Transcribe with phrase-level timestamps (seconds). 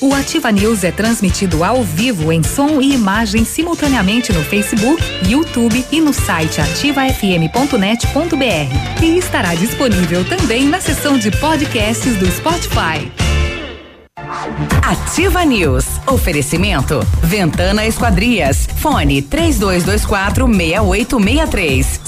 [0.00, 5.84] O Ativa News é transmitido ao vivo em som e imagem simultaneamente no Facebook, YouTube
[5.90, 9.02] e no site ativafm.net.br.
[9.02, 13.10] E estará disponível também na seção de podcasts do Spotify.
[14.82, 15.84] Ativa News.
[16.06, 17.00] Oferecimento.
[17.20, 18.68] Ventana Esquadrias.
[18.76, 22.07] Fone 3224 6863.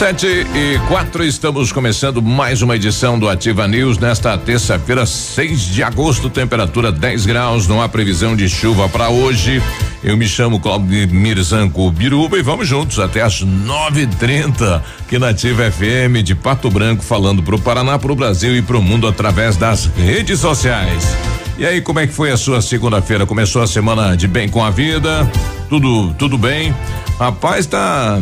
[0.00, 5.82] Sete e quatro, estamos começando mais uma edição do Ativa News nesta terça-feira, 6 de
[5.82, 9.62] agosto, temperatura 10 graus, não há previsão de chuva para hoje.
[10.02, 15.70] Eu me chamo Claudio Mirzanco Biruba e vamos juntos até às 9:30 aqui na Ativa
[15.70, 19.06] FM de Pato Branco, falando para o Paraná, para o Brasil e para o mundo
[19.06, 21.14] através das redes sociais.
[21.58, 23.26] E aí, como é que foi a sua segunda-feira?
[23.26, 25.30] Começou a semana de bem com a vida?
[25.68, 26.74] Tudo, tudo bem?
[27.18, 28.18] Rapaz, tá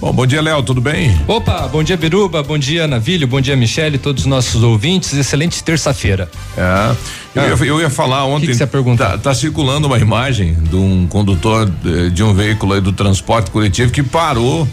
[0.00, 1.18] Bom, bom dia, Léo, tudo bem?
[1.26, 5.64] Opa, bom dia, Biruba, bom dia, Navilho, bom dia, Michele, todos os nossos ouvintes, excelente
[5.64, 6.30] terça-feira.
[6.56, 6.60] É,
[7.34, 8.46] eu, ah, ia, eu, ia, falar ontem.
[8.46, 9.04] Que que você pergunta?
[9.04, 13.90] Tá, tá, circulando uma imagem de um condutor de, de um veículo do transporte coletivo
[13.90, 14.68] que parou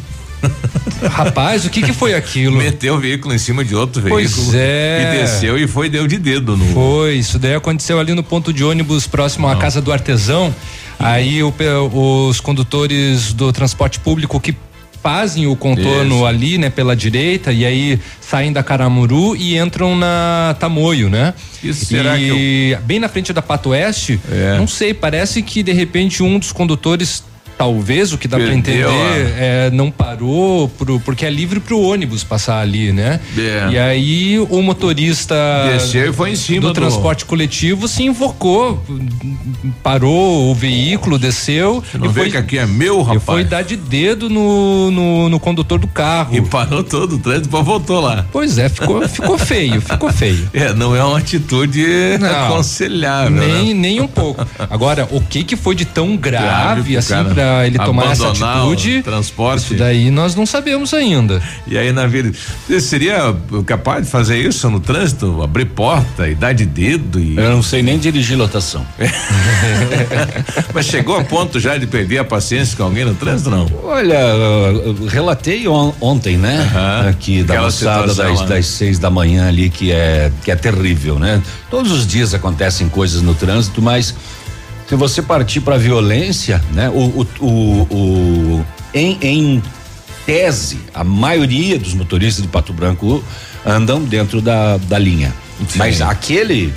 [1.09, 2.57] Rapaz, o que que foi aquilo?
[2.57, 4.51] Meteu o veículo em cima de outro pois veículo.
[4.51, 5.13] Pois é.
[5.15, 6.65] E desceu e foi deu de dedo no.
[6.73, 9.53] Foi, isso daí aconteceu ali no ponto de ônibus próximo Não.
[9.53, 10.53] à casa do artesão.
[10.99, 11.53] Aí o,
[12.27, 14.55] os condutores do transporte público que
[15.03, 16.25] fazem o contorno Isso.
[16.25, 21.33] ali, né, pela direita e aí saem da Caramuru e entram na Tamoio, né?
[21.61, 22.81] Isso, será e que eu...
[22.81, 24.57] bem na frente da Pato Oeste, é.
[24.57, 27.21] não sei, parece que de repente um dos condutores
[27.57, 28.85] talvez o que dá para entender
[29.37, 33.19] é, não parou pro, porque é livre para o ônibus passar ali, né?
[33.37, 33.69] É.
[33.71, 35.35] E aí o motorista
[35.71, 38.83] Desceu e foi em cima do, do, transporte coletivo se invocou,
[39.81, 43.23] parou o veículo, desceu Você não e vê foi, que aqui é meu, rapaz.
[43.23, 46.35] Foi dar de dedo no, no, no condutor do carro.
[46.35, 48.25] E parou todo o trânsito, voltou lá.
[48.31, 50.49] Pois é, ficou, ficou feio, ficou feio.
[50.53, 51.85] É, não é uma atitude
[52.19, 53.31] não, aconselhável.
[53.31, 53.73] Nem, né?
[53.73, 54.45] nem um pouco.
[54.69, 59.01] Agora, o que que foi de tão grave, grave assim para ele tomar essa atitude.
[59.03, 59.63] transporte.
[59.63, 61.41] Isso daí nós não sabemos ainda.
[61.67, 62.31] E aí na vida,
[62.67, 65.41] você seria capaz de fazer isso no trânsito?
[65.41, 67.37] Abrir porta e dar de dedo e.
[67.37, 68.85] Eu não sei nem dirigir lotação.
[70.73, 73.69] Mas chegou a ponto já de perder a paciência com alguém no trânsito, não?
[73.83, 74.19] Olha,
[75.09, 76.71] relatei on, ontem, né?
[76.73, 77.09] Uhum.
[77.09, 81.41] Aqui da moçada das, das seis da manhã ali que é que é terrível, né?
[81.69, 84.13] Todos os dias acontecem coisas no trânsito, mas
[84.93, 86.87] se você partir para violência, né?
[86.87, 89.63] O, o, o, o em, em
[90.23, 93.23] tese, a maioria dos motoristas de Pato Branco
[93.65, 95.33] andam dentro da, da linha.
[95.67, 95.79] Sim.
[95.79, 96.71] Mas aquele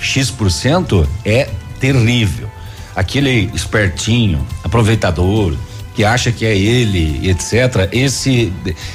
[0.00, 1.48] X% é
[1.78, 2.50] terrível.
[2.96, 5.54] Aquele espertinho, aproveitador,
[6.00, 7.90] que acha que é ele, etc.
[7.92, 8.50] Esse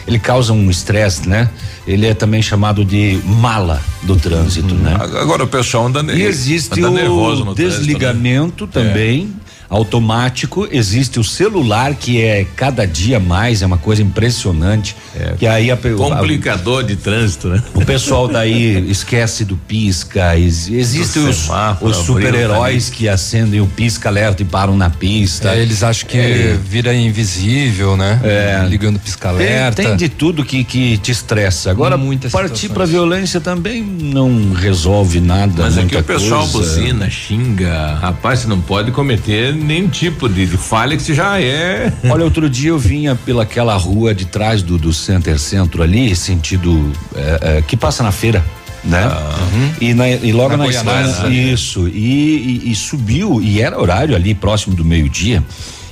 [0.07, 1.47] ele causa um estresse, né?
[1.85, 4.81] Ele é também chamado de mala do trânsito, uhum.
[4.81, 4.97] né?
[4.99, 8.88] Agora o pessoal anda, e existe anda o desligamento trânsito, né?
[8.88, 9.33] também.
[9.41, 14.96] É automático, existe o celular que é cada dia mais, é uma coisa impressionante.
[15.16, 17.64] É, que aí a, complicador a, de trânsito, né?
[17.74, 21.50] O pessoal daí esquece do pisca, existe os,
[21.81, 25.53] os super-heróis que acendem o pisca alerta e param na pista.
[25.53, 26.58] É, eles acham que é.
[26.64, 28.20] vira invisível, né?
[28.24, 28.66] É.
[28.68, 29.76] Ligando pisca alerta.
[29.76, 31.72] Tem, tem, de tudo que que te estressa.
[31.72, 35.64] Agora Muitas partir para violência também não resolve nada.
[35.64, 36.76] Mas aqui o pessoal coisa.
[36.76, 41.41] buzina, xinga, rapaz, você não pode cometer nenhum tipo de, de falha que você já
[41.41, 41.91] é.
[42.09, 46.91] Olha, outro dia eu vinha pelaquela rua de trás do, do Center Centro ali, sentido
[47.16, 48.43] é, é, que passa na feira
[48.85, 49.07] né?
[49.07, 49.73] Uhum.
[49.81, 54.16] E, na, e, logo na, na estrada, isso, e, e, e, subiu, e era horário
[54.16, 55.43] ali próximo do meio-dia,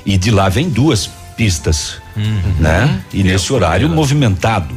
[0.05, 2.53] e de lá vem duas pistas, uhum.
[2.59, 3.01] né?
[3.11, 4.73] E nesse horário movimentado.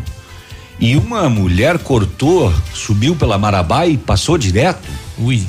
[0.79, 4.89] E uma mulher cortou, subiu pela Marabá e passou direto.
[5.19, 5.43] Ui.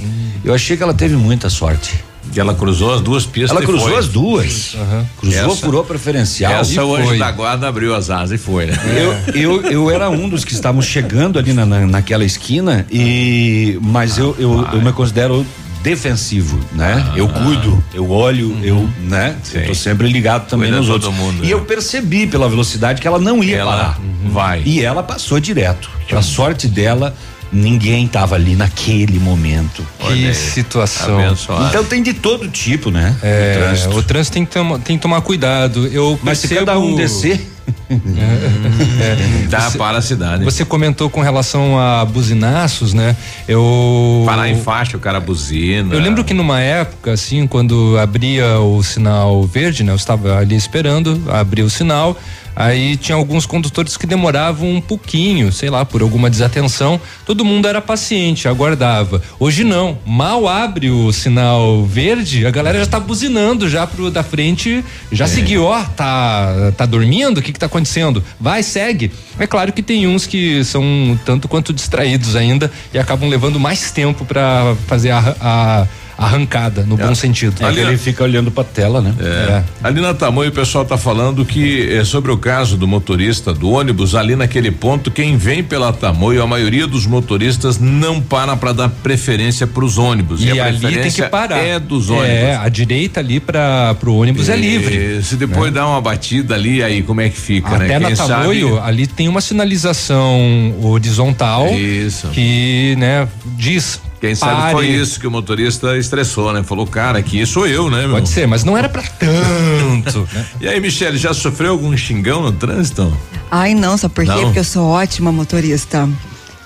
[0.44, 2.04] Eu achei que ela teve muita sorte.
[2.32, 3.52] Que ela cruzou as duas pistas.
[3.52, 3.98] Ela cruzou foi.
[3.98, 4.74] as duas.
[4.74, 5.06] Uhum.
[5.20, 6.52] Cruzou, essa, furou preferencial.
[6.54, 8.78] Essa hoje da guarda abriu as asas e foi, né?
[8.96, 13.78] Eu, eu, eu era um dos que estavam chegando ali na, na naquela esquina e
[13.82, 15.46] mas ah, eu, eu, eu me considero
[15.82, 17.06] defensivo, né?
[17.12, 18.64] Ah, eu cuido, eu olho, uhum.
[18.64, 19.36] eu, né?
[19.44, 19.60] Sim.
[19.60, 21.14] Eu tô sempre ligado também Cuida nos outros.
[21.14, 21.54] Mundo, e né?
[21.54, 24.00] eu percebi pela velocidade que ela não ia ela parar.
[24.00, 24.32] Uhum.
[24.32, 24.62] Vai.
[24.66, 25.90] E ela passou direto.
[26.12, 27.16] A sorte dela
[27.52, 29.86] ninguém estava ali naquele momento.
[30.00, 31.20] Que situação.
[31.20, 31.68] Abençoado.
[31.68, 33.16] Então tem de todo tipo, né?
[33.22, 35.88] É, o trânsito, o trânsito tem, que tomar, tem que tomar cuidado.
[35.88, 36.60] Eu Mas percebo...
[36.60, 37.48] se cada um descer.
[37.90, 40.44] é, Dá você, para a cidade.
[40.44, 43.16] Você comentou com relação a buzinaços, né?
[43.48, 44.24] Eu.
[44.26, 45.94] Parar em faixa, o cara buzina.
[45.94, 49.92] Eu lembro que numa época, assim, quando abria o sinal verde, né?
[49.92, 52.18] Eu estava ali esperando, abrir o sinal.
[52.60, 57.00] Aí tinha alguns condutores que demoravam um pouquinho, sei lá, por alguma desatenção.
[57.24, 59.22] Todo mundo era paciente, aguardava.
[59.40, 60.00] Hoje não.
[60.04, 65.26] Mal abre o sinal verde, a galera já tá buzinando já pro da frente, já
[65.26, 65.28] é.
[65.28, 67.38] seguiu, ó, tá tá dormindo?
[67.38, 68.24] O que que tá acontecendo?
[68.40, 69.12] Vai, segue.
[69.38, 70.84] É claro que tem uns que são
[71.24, 75.88] tanto quanto distraídos ainda e acabam levando mais tempo para fazer a, a
[76.18, 77.06] arrancada, no é.
[77.06, 77.66] bom sentido.
[77.66, 79.14] Ali ele fica olhando para a tela, né?
[79.20, 79.24] É.
[79.24, 79.64] É.
[79.84, 83.70] Ali na Tamoio o pessoal está falando que é sobre o caso do motorista do
[83.70, 88.74] ônibus, ali naquele ponto, quem vem pela Tamoio, a maioria dos motoristas não para para
[88.74, 90.42] dar preferência para os ônibus.
[90.42, 91.58] E, e ali tem que parar.
[91.58, 92.28] É dos ônibus.
[92.28, 95.22] É, a direita ali para o ônibus é livre.
[95.24, 95.80] Se depois né?
[95.80, 97.96] dá uma batida ali, aí como é que fica, Até né?
[97.96, 98.88] Até na Tamoio, sabe...
[98.88, 102.28] ali tem uma sinalização horizontal Isso.
[102.30, 103.28] que, né,
[103.58, 104.74] diz quem sabe Pare.
[104.74, 106.64] foi isso que o motorista estressou, né?
[106.64, 108.02] Falou, cara, aqui sou eu, né?
[108.02, 108.12] Meu?
[108.12, 110.28] Pode ser, mas não era para tanto.
[110.34, 110.46] né?
[110.60, 113.16] E aí, Michele, já sofreu algum xingão no trânsito?
[113.52, 114.32] Ai, não, sabe por quê?
[114.42, 116.10] Porque eu sou ótima motorista.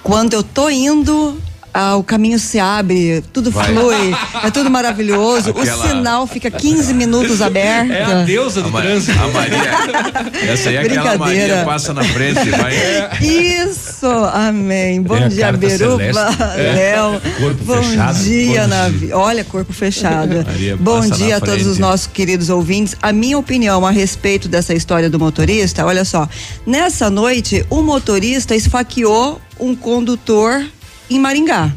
[0.01, 1.37] Quando eu tô indo,
[1.73, 3.67] ah, o caminho se abre, tudo Vai.
[3.67, 5.51] flui, é tudo maravilhoso.
[5.51, 5.85] Aquela...
[5.85, 7.91] O sinal fica 15 minutos aberto.
[7.91, 9.17] É a deusa do a trânsito.
[9.19, 10.51] A Maria.
[10.51, 12.73] Essa aí é aquela Maria passa na frente, vai.
[13.21, 15.01] Isso, amém.
[15.01, 16.73] Bom dia, Beruba, é.
[16.73, 17.21] Léo.
[17.39, 18.23] Corpo Bom fechado.
[18.23, 19.13] dia, Navi.
[19.13, 20.43] Olha, corpo fechado.
[20.45, 22.95] Maria Bom dia a todos os nossos queridos ouvintes.
[23.01, 26.27] A minha opinião a respeito dessa história do motorista, olha só.
[26.65, 30.65] Nessa noite, o motorista esfaqueou um condutor
[31.15, 31.71] em Maringá.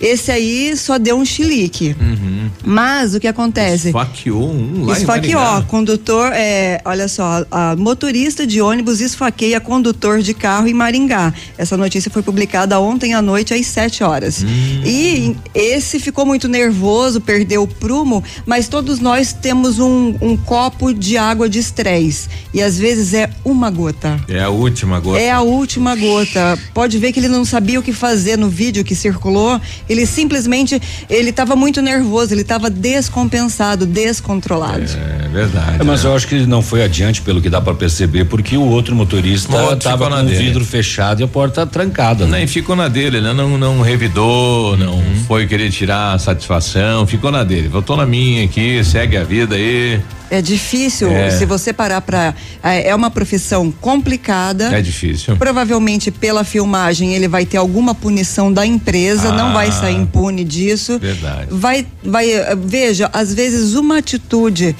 [0.00, 1.96] Esse aí só deu um chilique.
[2.00, 2.50] Uhum.
[2.64, 3.88] Mas o que acontece?
[3.88, 5.62] Esfaqueou um lá Esfaqueou.
[5.66, 11.32] Condutor, é, olha só, a motorista de ônibus esfaqueia condutor de carro em Maringá.
[11.56, 14.42] Essa notícia foi publicada ontem à noite às 7 horas.
[14.42, 14.82] Hum.
[14.84, 20.92] E esse ficou muito nervoso, perdeu o prumo, mas todos nós temos um, um copo
[20.92, 22.28] de água de estresse.
[22.54, 24.20] E às vezes é uma gota.
[24.28, 25.18] É a última gota.
[25.18, 26.58] É a última gota.
[26.72, 30.80] Pode ver que ele não sabia o que fazer no vídeo que circulou ele simplesmente,
[31.08, 34.84] ele estava muito nervoso, ele estava descompensado, descontrolado.
[35.24, 35.80] É verdade.
[35.80, 36.10] É, mas né?
[36.10, 39.72] eu acho que não foi adiante pelo que dá para perceber, porque o outro motorista
[39.72, 42.26] estava com o vidro fechado e a porta trancada.
[42.26, 42.38] Né?
[42.38, 43.32] Nem ficou na dele, né?
[43.32, 45.24] Não, não revidou, não uhum.
[45.26, 47.68] foi querer tirar satisfação, ficou na dele.
[47.68, 50.00] Voltou na minha aqui, segue a vida aí.
[50.30, 51.30] É difícil, é.
[51.30, 54.76] se você parar para é, é uma profissão complicada.
[54.76, 55.36] É difícil.
[55.36, 60.00] Provavelmente pela filmagem ele vai ter alguma punição da empresa, ah, não vai sair ah.
[60.00, 60.98] impune disso.
[60.98, 61.46] Verdade.
[61.50, 62.26] Vai, vai,
[62.56, 64.76] veja, às vezes uma atitude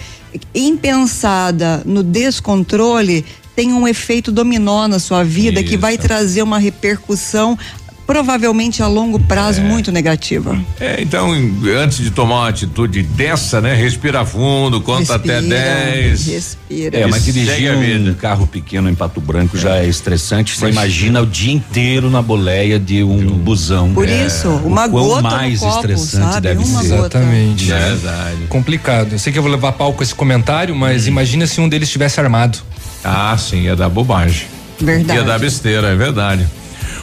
[0.54, 3.24] impensada no descontrole
[3.58, 5.70] tem um efeito dominó na sua vida Isso.
[5.70, 7.58] que vai trazer uma repercussão
[8.08, 9.64] provavelmente a longo prazo é.
[9.64, 10.58] muito negativa.
[10.80, 11.30] É, então,
[11.78, 13.74] antes de tomar uma atitude dessa, né?
[13.74, 16.26] Respira fundo, conta respira, até 10.
[16.26, 16.98] Respira.
[17.00, 19.60] É, mas dirigir um carro pequeno em Pato Branco é.
[19.60, 20.56] já é estressante.
[20.56, 23.92] Você imagina o dia inteiro na boleia de um, um busão.
[23.92, 24.24] Por é.
[24.24, 26.48] isso, uma o gota mais copo, estressante sabe?
[26.48, 26.94] deve uma ser.
[26.94, 27.70] Exatamente.
[27.70, 28.38] É verdade.
[28.48, 29.12] Complicado.
[29.12, 31.08] Eu sei que eu vou levar pau com esse comentário, mas hum.
[31.08, 32.58] imagina se um deles estivesse armado.
[33.04, 34.46] Ah, sim, ia dar bobagem.
[34.80, 35.18] Verdade.
[35.18, 36.48] Ia dar besteira, é verdade.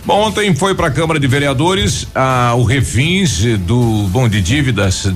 [0.06, 5.12] Bom, ontem foi para a Câmara de Vereadores ah, o refins do bom de dívidas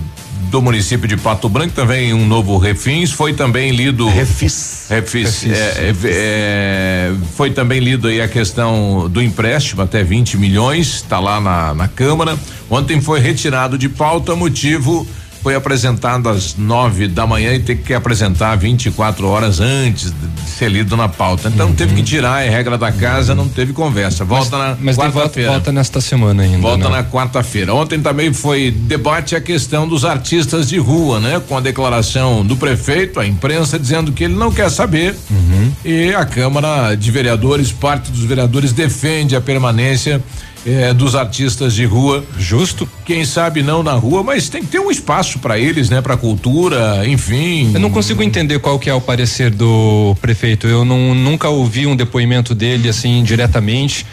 [0.49, 4.09] do município de Pato Branco, também um novo refins, foi também lido.
[4.09, 4.87] Refis.
[4.89, 5.43] Refis.
[5.43, 5.51] refis.
[5.51, 11.19] É, é, é, foi também lido aí a questão do empréstimo até 20 milhões, está
[11.19, 12.35] lá na, na Câmara.
[12.67, 15.07] Ontem foi retirado de pauta motivo
[15.41, 20.69] foi apresentado às nove da manhã e tem que apresentar 24 horas antes de ser
[20.69, 21.49] lido na pauta.
[21.49, 21.75] Então uhum.
[21.75, 24.25] teve que tirar, é regra da casa, não teve conversa.
[24.25, 25.51] Volta mas, na quarta-feira.
[25.51, 26.59] Volta, nesta semana ainda.
[26.59, 26.97] Volta né?
[26.97, 27.73] na quarta-feira.
[27.73, 31.41] Ontem também foi debate a questão dos artistas de rua, né?
[31.47, 35.15] Com a declaração do prefeito, a imprensa dizendo que ele não quer saber.
[35.29, 35.71] Uhum.
[35.85, 40.21] E a Câmara de Vereadores, parte dos vereadores defende a permanência
[40.65, 42.23] é, dos artistas de rua.
[42.37, 42.87] Justo.
[43.05, 46.01] Quem sabe não na rua, mas tem que ter um espaço para eles, né?
[46.01, 47.71] Para cultura, enfim.
[47.73, 50.67] Eu não consigo entender qual que é o parecer do prefeito.
[50.67, 54.05] Eu não, nunca ouvi um depoimento dele assim diretamente.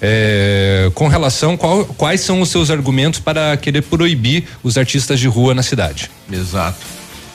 [0.00, 5.26] É, com relação qual, quais são os seus argumentos para querer proibir os artistas de
[5.26, 6.08] rua na cidade?
[6.30, 6.78] Exato.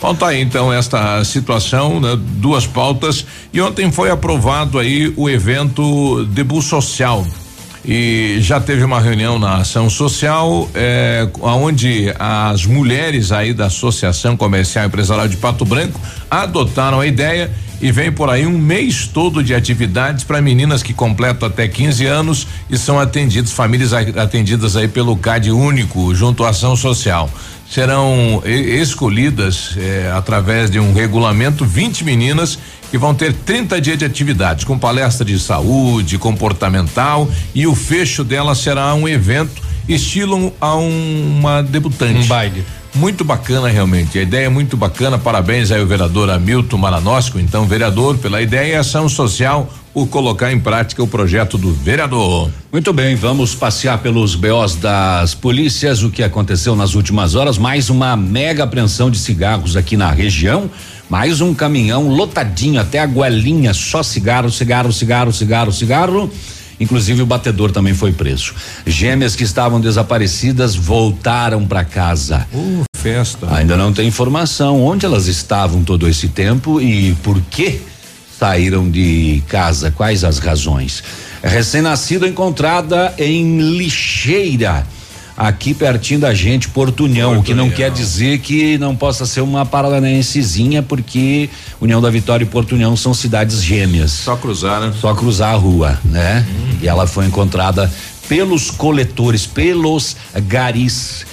[0.01, 2.17] Bom, tá aí então esta situação, né?
[2.17, 7.25] duas pautas e ontem foi aprovado aí o evento debut social
[7.85, 14.37] E já teve uma reunião na ação social, é, onde as mulheres aí da Associação
[14.37, 15.99] Comercial Empresarial de Pato Branco
[16.31, 20.93] adotaram a ideia e vem por aí um mês todo de atividades para meninas que
[20.93, 26.49] completam até 15 anos e são atendidas, famílias atendidas aí pelo CAD único, junto à
[26.51, 27.29] ação social.
[27.69, 32.57] Serão escolhidas eh, através de um regulamento 20 meninas
[32.93, 38.23] que vão ter 30 dias de atividades, com palestra de saúde, comportamental e o fecho
[38.23, 42.19] dela será um evento estilo a um, uma debutante.
[42.19, 42.63] Um baile.
[42.93, 47.65] Muito bacana realmente, a ideia é muito bacana, parabéns aí o vereador Hamilton Maranosco, então
[47.65, 52.51] vereador, pela ideia e ação social por colocar em prática o projeto do vereador.
[52.71, 57.89] Muito bem, vamos passear pelos BOs das polícias, o que aconteceu nas últimas horas, mais
[57.89, 60.69] uma mega apreensão de cigarros aqui na região,
[61.09, 66.31] mais um caminhão lotadinho até a goelinha, só cigarro, cigarro, cigarro, cigarro, cigarro.
[66.79, 68.53] Inclusive o batedor também foi preso.
[68.85, 72.47] Gêmeas que estavam desaparecidas voltaram para casa.
[72.51, 73.53] Uh, festa.
[73.55, 77.81] Ainda não tem informação onde elas estavam todo esse tempo e por que
[78.39, 81.03] saíram de casa, quais as razões.
[81.43, 84.85] Recém-nascida encontrada em lixeira
[85.37, 89.41] aqui pertinho da gente, Porto União, o que não quer dizer que não possa ser
[89.41, 91.49] uma paranaensezinha, porque
[91.81, 94.11] União da Vitória e Porto União são cidades gêmeas.
[94.11, 94.93] Só cruzar, né?
[94.99, 96.45] Só cruzar a rua, né?
[96.47, 96.77] Hum.
[96.81, 97.91] E ela foi encontrada
[98.27, 100.15] pelos coletores, pelos
[100.47, 101.25] garis.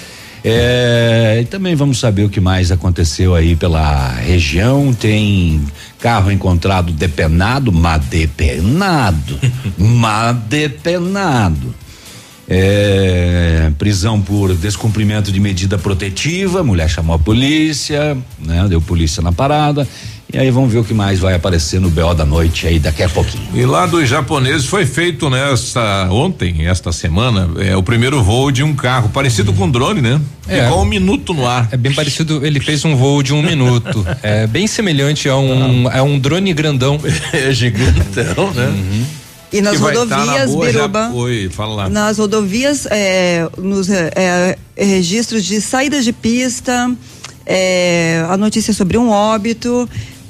[0.43, 4.91] É, e também vamos saber o que mais aconteceu aí pela região.
[4.93, 5.61] Tem
[5.99, 9.39] carro encontrado depenado, mas depenado,
[9.77, 11.75] mas depenado.
[12.49, 18.65] É, prisão por descumprimento de medida protetiva, mulher chamou a polícia, né?
[18.67, 19.87] Deu polícia na parada.
[20.33, 23.03] E aí vamos ver o que mais vai aparecer no BO da noite aí daqui
[23.03, 23.43] a pouquinho.
[23.53, 28.63] E lá dos japoneses foi feito nesta ontem, esta semana, é o primeiro voo de
[28.63, 30.21] um carro parecido com um drone, né?
[30.47, 31.67] É, Ficou um minuto no ar.
[31.69, 34.05] É bem parecido, ele fez um voo de um minuto.
[34.23, 35.99] é bem semelhante a um, ah.
[35.99, 36.97] a um drone grandão.
[37.33, 38.67] é gigantão, né?
[38.67, 39.05] Uhum.
[39.51, 41.11] E nas tá rodovias, boa, Biruba.
[41.13, 41.89] Oi, fala lá.
[41.89, 46.89] Nas rodovias, é, nos é, é, registros de saídas de pista,
[47.45, 49.89] é, a notícia sobre um óbito,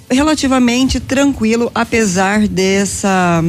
[0.09, 3.43] relativamente tranquilo, apesar dessa.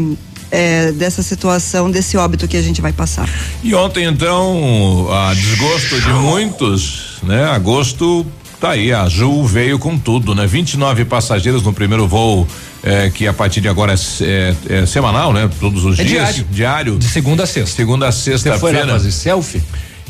[0.54, 3.26] É, dessa situação, desse óbito que a gente vai passar.
[3.64, 7.46] E ontem, então, a desgosto de muitos, né?
[7.46, 8.26] Agosto
[8.60, 10.46] tá aí, a Azul veio com tudo, né?
[10.46, 12.46] 29 passageiros no primeiro voo
[12.82, 15.48] é, que a partir de agora é, é, semanal, né?
[15.60, 16.34] Todos os é dias.
[16.34, 16.46] Diário.
[16.50, 16.98] Diário.
[16.98, 17.76] De segunda a sexta.
[17.76, 18.58] Segunda a sexta-feira.
[18.58, 19.62] Você foi lá fazer selfie?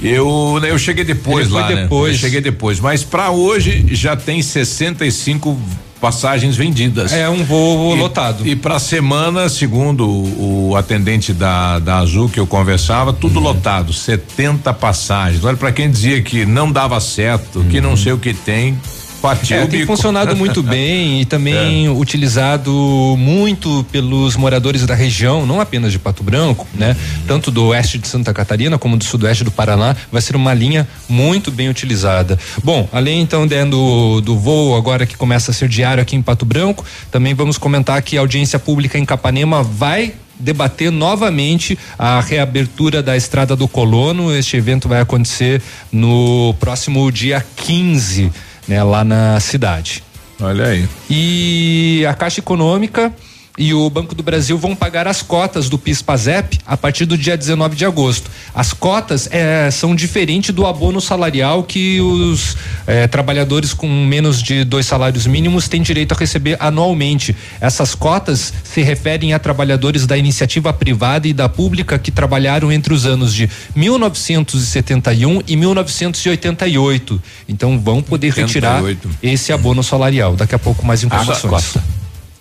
[0.03, 1.83] Eu, né, eu cheguei depois Ele lá, né?
[1.83, 2.15] Depois.
[2.15, 5.59] Eu cheguei depois, mas para hoje já tem 65
[6.01, 7.13] passagens vendidas.
[7.13, 8.47] É um voo e, lotado.
[8.47, 13.45] E para semana, segundo o, o, atendente da, da Azul que eu conversava, tudo uhum.
[13.45, 15.45] lotado, 70 passagens.
[15.45, 17.69] Olha para quem dizia que não dava certo, uhum.
[17.69, 17.97] que não uhum.
[17.97, 18.77] sei o que tem,
[19.23, 21.91] Partiu é, tem funcionado muito bem e também é.
[21.91, 22.73] utilizado
[23.17, 26.97] muito pelos moradores da região, não apenas de Pato Branco, né?
[27.25, 30.89] Tanto do oeste de Santa Catarina como do sudoeste do Paraná, vai ser uma linha
[31.09, 32.37] muito bem utilizada.
[32.65, 36.45] Bom, além então do, do voo agora que começa a ser diário aqui em Pato
[36.45, 43.01] Branco, também vamos comentar que a audiência pública em Capanema vai debater novamente a reabertura
[43.01, 44.35] da Estrada do Colono.
[44.35, 45.63] Este evento vai acontecer
[45.93, 48.33] no próximo dia 15
[48.67, 50.03] né, lá na cidade.
[50.41, 50.89] Olha aí.
[51.09, 53.13] E a Caixa Econômica
[53.59, 57.37] e o Banco do Brasil vão pagar as cotas do PIS/PASEP a partir do dia
[57.37, 58.31] 19 de agosto.
[58.55, 62.57] As cotas é, são diferentes do abono salarial que os
[62.87, 67.37] é, trabalhadores com menos de dois salários mínimos têm direito a receber anualmente.
[67.61, 72.95] Essas cotas se referem a trabalhadores da iniciativa privada e da pública que trabalharam entre
[72.95, 77.23] os anos de 1971 e 1988.
[77.49, 79.09] Então vão poder 88.
[79.09, 80.37] retirar esse abono salarial.
[80.37, 81.77] Daqui a pouco mais informações.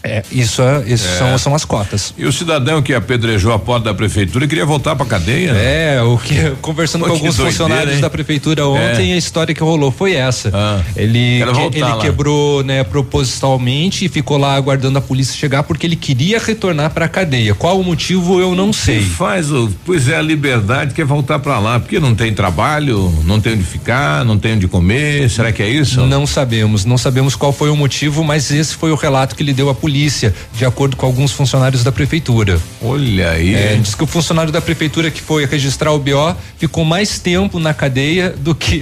[0.03, 1.17] É, isso, é, isso é.
[1.17, 2.13] São, são as cotas.
[2.17, 5.51] E o cidadão que apedrejou a porta da prefeitura queria voltar para cadeia?
[5.51, 8.01] É, o que conversando com alguns doideira, funcionários hein?
[8.01, 9.15] da prefeitura ontem, é.
[9.15, 10.51] a história que rolou foi essa.
[10.53, 11.97] Ah, ele que, ele lá.
[11.99, 17.05] quebrou, né, propositalmente e ficou lá aguardando a polícia chegar porque ele queria retornar para
[17.05, 17.53] a cadeia.
[17.53, 19.01] Qual o motivo eu não sei.
[19.01, 23.39] Faz o, pois é a liberdade quer voltar para lá, porque não tem trabalho, não
[23.39, 25.29] tem onde ficar, não tem onde comer.
[25.29, 26.01] Será que é isso?
[26.05, 29.53] Não sabemos, não sabemos qual foi o motivo, mas esse foi o relato que ele
[29.53, 32.57] deu à polícia polícia, de acordo com alguns funcionários da prefeitura.
[32.81, 33.53] Olha aí.
[33.53, 37.59] É, diz que o funcionário da prefeitura que foi registrar o BO ficou mais tempo
[37.59, 38.81] na cadeia do que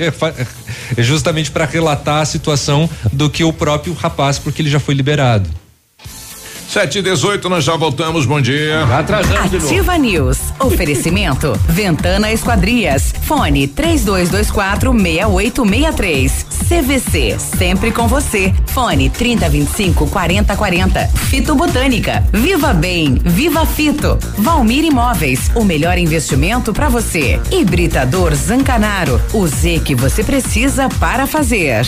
[0.99, 5.49] justamente para relatar a situação do que o próprio rapaz, porque ele já foi liberado.
[6.69, 8.83] Sete e dezoito, nós já voltamos, bom dia.
[8.95, 16.45] Atrasando Ativa News, oferecimento, Ventana Esquadrias, fone três dois, dois quatro meia oito meia três,
[16.67, 23.15] CVC, sempre com você, fone trinta vinte e cinco quarenta quarenta, Fito Botânica, Viva Bem,
[23.15, 30.23] Viva Fito, Valmir Imóveis, o melhor investimento para você, Hibridador Zancanaro, o Z que você
[30.23, 31.87] precisa para fazer.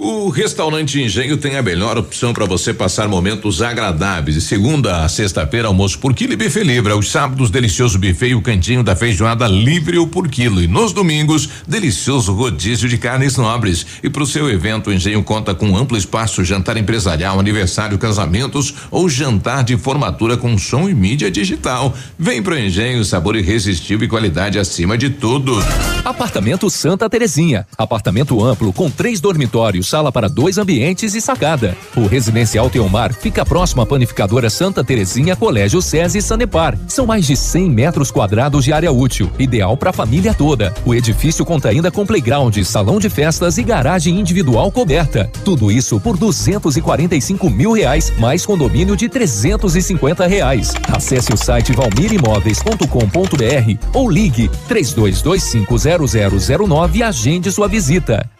[0.00, 4.44] O restaurante Engenho tem a melhor opção para você passar momentos agradáveis.
[4.44, 6.92] Segunda a sexta-feira, almoço por quilo e buffet livre.
[6.92, 10.62] Aos sábados, delicioso buffet e o cantinho da feijoada livre ou por quilo.
[10.62, 13.84] E nos domingos, delicioso rodízio de carnes nobres.
[14.00, 18.72] E para o seu evento, o Engenho conta com amplo espaço, jantar empresarial, aniversário, casamentos
[18.92, 21.92] ou jantar de formatura com som e mídia digital.
[22.16, 25.58] Vem pro Engenho, sabor irresistível e qualidade acima de tudo.
[26.04, 27.66] Apartamento Santa Terezinha.
[27.76, 31.76] Apartamento amplo com três dormitórios sala para dois ambientes e sacada.
[31.96, 36.78] O Residencial Teomar fica próximo à panificadora Santa Terezinha, Colégio SESI Sanepar.
[36.86, 40.74] São mais de 100 metros quadrados de área útil, ideal para a família toda.
[40.84, 45.30] O edifício conta ainda com playground, salão de festas e garagem individual coberta.
[45.44, 50.74] Tudo isso por 245 mil reais, mais condomínio de 350 reais.
[50.92, 58.37] Acesse o site valmirimóveis.com.br ou ligue 32250009 e agende sua visita.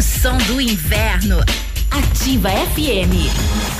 [0.00, 1.44] Som do inverno.
[1.90, 3.79] Ativa FM.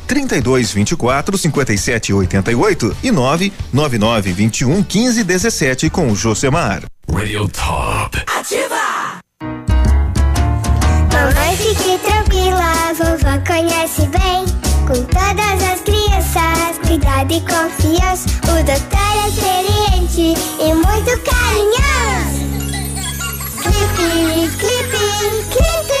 [0.11, 6.83] 32 24 57 88 e 999 21 15 17 com o Josemar.
[7.09, 8.21] Radio Top.
[8.37, 9.21] Ativa!
[11.13, 14.45] Mamãe, fique tranquila, vovó conhece bem.
[14.85, 18.27] Com todas as crianças, cuidado e confiança.
[18.43, 22.41] O doutor é experiente e muito carinhoso.
[23.63, 24.97] Clipe, clipe,
[25.51, 26.00] clipe.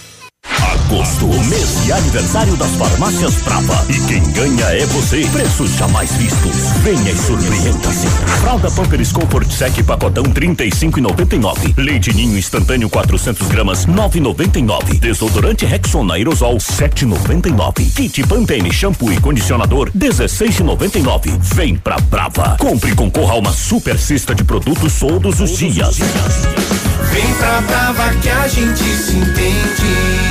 [0.91, 3.85] Agosto, mês de aniversário das farmácias Brava.
[3.87, 5.25] E quem ganha é você.
[5.31, 6.55] Preços jamais vistos.
[6.83, 8.07] Venha e surpreenda-se.
[8.41, 11.73] Fralda Pampers Comfort Sec pacotão 35,99.
[11.77, 14.99] Leite Ninho instantâneo 400 gramas 9,99.
[14.99, 17.93] Desodorante Rexona aerosol 7,99.
[17.95, 21.39] Kit Pantene shampoo e condicionador 16,99.
[21.55, 22.57] Vem pra Brava.
[22.59, 25.99] Compre e concorra a uma super cesta de produtos todos os dias.
[25.99, 30.30] Vem pra Brava que a gente se entende.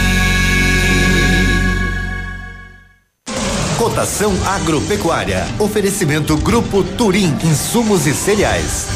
[3.80, 5.46] Cotação agropecuária.
[5.58, 8.86] Oferecimento Grupo Turim, insumos e cereais.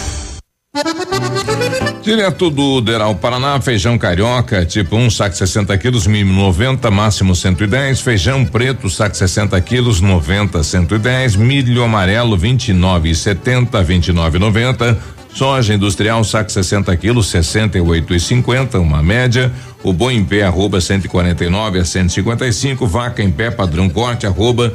[2.02, 8.02] Direto do Deral Paraná, feijão carioca, tipo um saco 60 quilos, mínimo 90, máximo 110.
[8.02, 11.36] Feijão preto, saco 60 quilos, 90, 110.
[11.36, 14.98] Milho amarelo, 29 e 70, 29 90.
[15.32, 19.50] Soja industrial, saco 60 quilos, 68 e 50, uma média.
[19.84, 22.86] O boi em pé, arroba 149 a 155.
[22.86, 24.74] Vaca em pé, padrão corte, arroba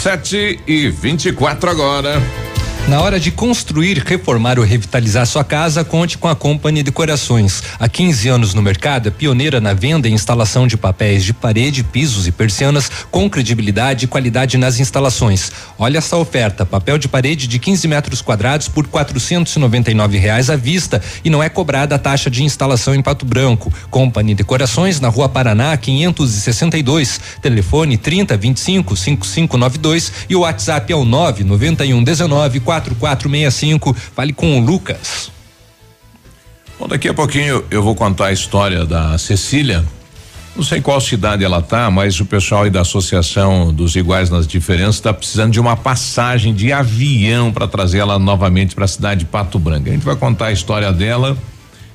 [0.00, 2.39] Sete e vinte e quatro agora.
[2.88, 7.62] Na hora de construir, reformar ou revitalizar sua casa, conte com a Company Decorações.
[7.78, 11.84] Há 15 anos no mercado, é pioneira na venda e instalação de papéis de parede,
[11.84, 15.52] pisos e persianas com credibilidade e qualidade nas instalações.
[15.78, 21.00] Olha essa oferta: papel de parede de 15 metros quadrados por R$ reais à vista
[21.24, 23.72] e não é cobrada a taxa de instalação em Pato Branco.
[23.88, 31.04] Company Decorações na Rua Paraná 562, telefone 30 25 5592 e o WhatsApp é o
[31.04, 33.94] 991 19 4465.
[34.14, 35.32] Fale com o Lucas.
[36.78, 39.84] Bom, daqui a pouquinho eu vou contar a história da Cecília.
[40.54, 44.46] Não sei qual cidade ela tá, mas o pessoal aí da Associação dos Iguais nas
[44.46, 49.20] Diferenças está precisando de uma passagem de avião para trazer ela novamente para a cidade
[49.20, 49.88] de Pato Branco.
[49.88, 51.36] A gente vai contar a história dela.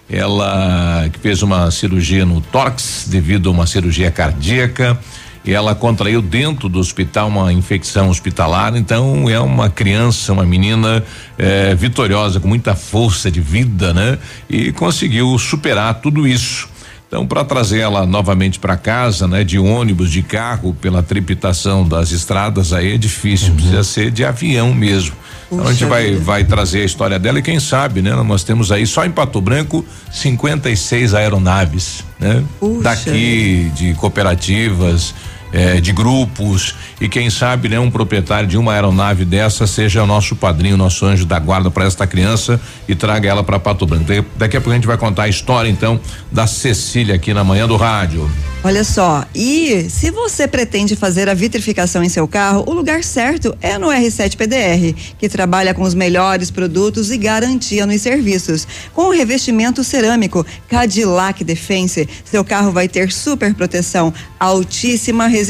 [0.10, 5.00] Ela que fez uma cirurgia no tórax devido a uma cirurgia cardíaca
[5.46, 8.76] e ela contraiu dentro do hospital uma infecção hospitalar.
[8.76, 11.04] Então é uma criança, uma menina
[11.38, 14.18] é, vitoriosa, com muita força de vida, né?
[14.50, 16.68] E conseguiu superar tudo isso.
[17.08, 22.12] Então, para trazer ela novamente para casa, né, de ônibus, de carro, pela tripitação das
[22.12, 23.56] estradas, aí é difícil, uhum.
[23.56, 25.16] precisa ser de avião mesmo.
[25.48, 28.12] Puxa então a gente vai, vai trazer a história dela e quem sabe, né?
[28.24, 32.44] Nós temos aí só em Pato Branco 56 aeronaves, né?
[32.60, 35.14] Puxa Daqui de cooperativas,
[35.56, 40.06] eh, de grupos e quem sabe, né, um proprietário de uma aeronave dessa seja o
[40.06, 44.06] nosso padrinho, nosso anjo da guarda para esta criança e traga ela para Pato Branco.
[44.36, 45.98] Daqui a pouco a gente vai contar a história então
[46.30, 48.30] da Cecília aqui na manhã do rádio.
[48.66, 53.56] Olha só, e se você pretende fazer a vitrificação em seu carro, o lugar certo
[53.62, 58.68] é no R7 PDR, que trabalha com os melhores produtos e garantia nos serviços.
[58.92, 65.45] Com o revestimento cerâmico Cadillac Defense, seu carro vai ter super proteção, altíssima resistência,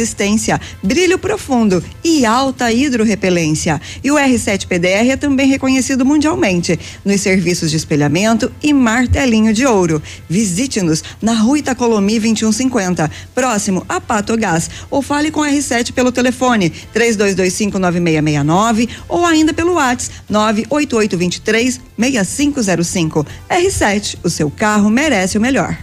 [0.84, 3.82] brilho profundo e alta hidrorrepelência.
[4.04, 9.66] E o R7 PDR é também reconhecido mundialmente nos serviços de espelhamento e martelinho de
[9.66, 10.02] ouro.
[10.30, 16.72] Visite-nos na Rua Itacolomi 2150 próximo a Patogás, ou fale com a R7 pelo telefone
[16.94, 23.26] 32259669 ou ainda pelo WhatsApp 98823 6505.
[23.50, 25.78] R7, o seu carro merece o melhor.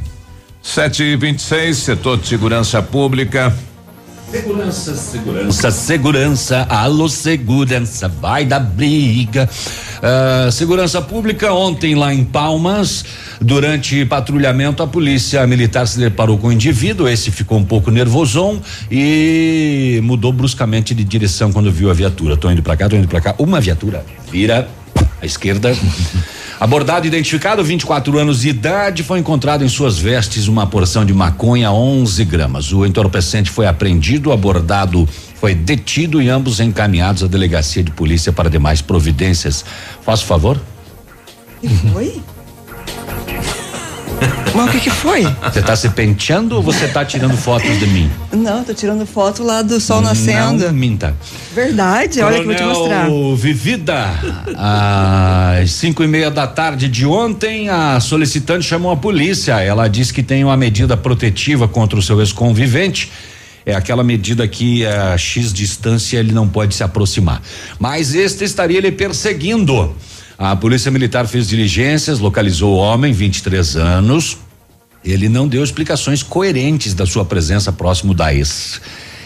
[0.63, 3.53] 7 e 26 setor de segurança pública.
[4.33, 9.47] Segurança, segurança, segurança, alô segurança, vai dar briga.
[9.99, 13.05] Uh, segurança pública, ontem lá em Palmas,
[13.43, 17.91] durante patrulhamento, a polícia militar se deparou com o um indivíduo, esse ficou um pouco
[17.91, 18.59] nervosão
[18.91, 22.35] e mudou bruscamente de direção quando viu a viatura.
[22.35, 23.35] Tô indo para cá, tô indo para cá.
[23.39, 24.67] Uma viatura vira
[25.21, 25.77] à esquerda.
[26.63, 31.73] Abordado identificado, 24 anos de idade, foi encontrado em suas vestes uma porção de maconha,
[31.73, 32.73] 11 gramas.
[32.73, 35.09] O entorpecente foi apreendido, abordado
[35.41, 39.65] foi detido e ambos encaminhados à delegacia de polícia para demais providências.
[40.03, 40.57] Faça favor?
[41.61, 42.23] E foi?
[44.55, 45.23] Mas o que que foi?
[45.23, 48.11] Você está se penteando ou você está tirando fotos de mim?
[48.33, 50.65] Não, tô tirando foto lá do sol nascendo.
[50.65, 51.15] Não minta.
[51.55, 53.09] Verdade, olha que vou te mostrar.
[53.37, 54.11] Vivida,
[54.57, 59.61] às cinco e meia da tarde de ontem, a solicitante chamou a polícia.
[59.61, 63.11] Ela disse que tem uma medida protetiva contra o seu ex-convivente
[63.65, 67.41] é aquela medida que a X distância ele não pode se aproximar.
[67.79, 69.95] Mas este estaria lhe perseguindo.
[70.39, 74.39] A Polícia Militar fez diligências, localizou o homem, 23 anos.
[75.05, 78.81] Ele não deu explicações coerentes da sua presença próximo da ex.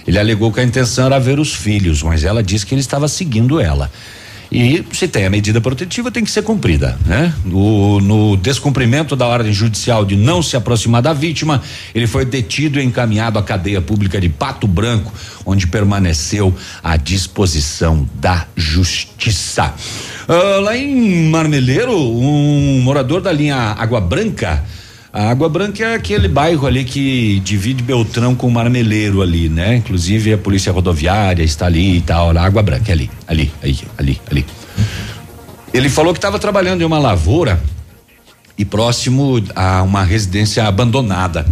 [0.06, 3.08] Ele alegou que a intenção era ver os filhos, mas ela disse que ele estava
[3.08, 3.90] seguindo ela.
[4.50, 7.34] E se tem a medida protetiva, tem que ser cumprida, né?
[7.44, 11.60] No, no, descumprimento da ordem judicial de não se aproximar da vítima,
[11.94, 15.12] ele foi detido e encaminhado à cadeia pública de Pato Branco,
[15.44, 19.74] onde permaneceu à disposição da justiça.
[20.28, 24.64] Uh, lá em Marmeleiro, um morador da linha Água Branca
[25.16, 29.76] a Água Branca é aquele bairro ali que divide Beltrão com Marmeleiro ali, né?
[29.76, 32.36] Inclusive a polícia rodoviária está ali e tal.
[32.36, 34.44] A Água Branca é ali, ali, aí, ali, ali.
[35.72, 37.58] Ele falou que estava trabalhando em uma lavoura
[38.58, 41.46] e próximo a uma residência abandonada.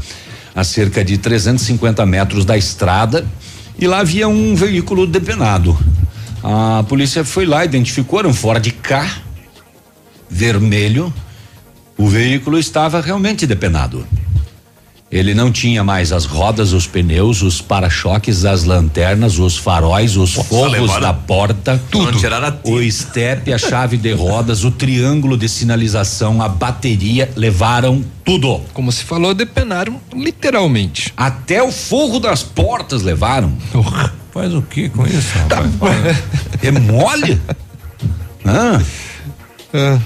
[0.54, 3.26] a cerca de 350 metros da estrada
[3.78, 5.74] e lá havia um veículo depenado.
[6.46, 9.10] A polícia foi lá, identificou, era um Ford K
[10.28, 11.10] vermelho.
[11.96, 14.06] O veículo estava realmente depenado.
[15.10, 20.34] Ele não tinha mais as rodas, os pneus, os para-choques, as lanternas, os faróis, os
[20.34, 22.18] Nossa, forros da porta, tudo.
[22.64, 28.60] O estepe, a chave de rodas, o triângulo de sinalização, a bateria, levaram tudo.
[28.72, 31.12] Como se falou, depenaram literalmente.
[31.16, 33.56] Até o forro das portas levaram.
[34.32, 35.32] Faz o que com isso?
[35.48, 35.62] Tá,
[36.62, 37.40] é mole?
[38.46, 38.78] Ah.
[39.72, 39.98] ah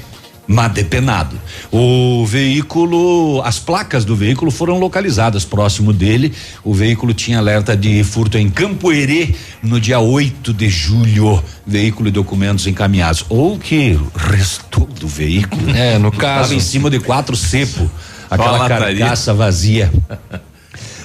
[0.48, 1.38] mas depenado.
[1.70, 6.32] O veículo, as placas do veículo foram localizadas próximo dele.
[6.64, 11.44] O veículo tinha alerta de furto em Campo Herê no dia 8 de julho.
[11.66, 13.26] Veículo e documentos encaminhados.
[13.28, 15.68] Ou que restou do veículo.
[15.76, 16.44] É, no caso.
[16.44, 17.90] Estava em cima de quatro cepo.
[18.30, 19.92] Aquela carcaça vazia.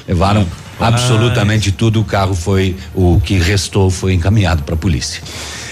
[0.08, 0.48] Levaram
[0.80, 2.00] absolutamente tudo.
[2.00, 5.22] O carro foi, o que restou foi encaminhado para a polícia.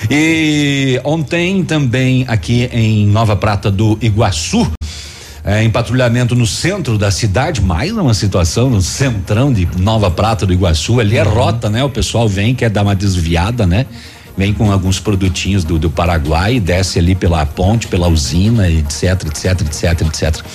[0.09, 4.71] E ontem também aqui em Nova Prata do Iguaçu,
[5.43, 10.45] é, em patrulhamento no centro da cidade, mais uma situação no centrão de Nova Prata
[10.45, 11.33] do Iguaçu, ali é uhum.
[11.33, 11.83] rota, né?
[11.83, 13.85] O pessoal vem, quer dar uma desviada, né?
[14.37, 19.61] Vem com alguns produtinhos do, do Paraguai, desce ali pela ponte, pela usina, etc, etc,
[19.61, 20.45] etc, etc.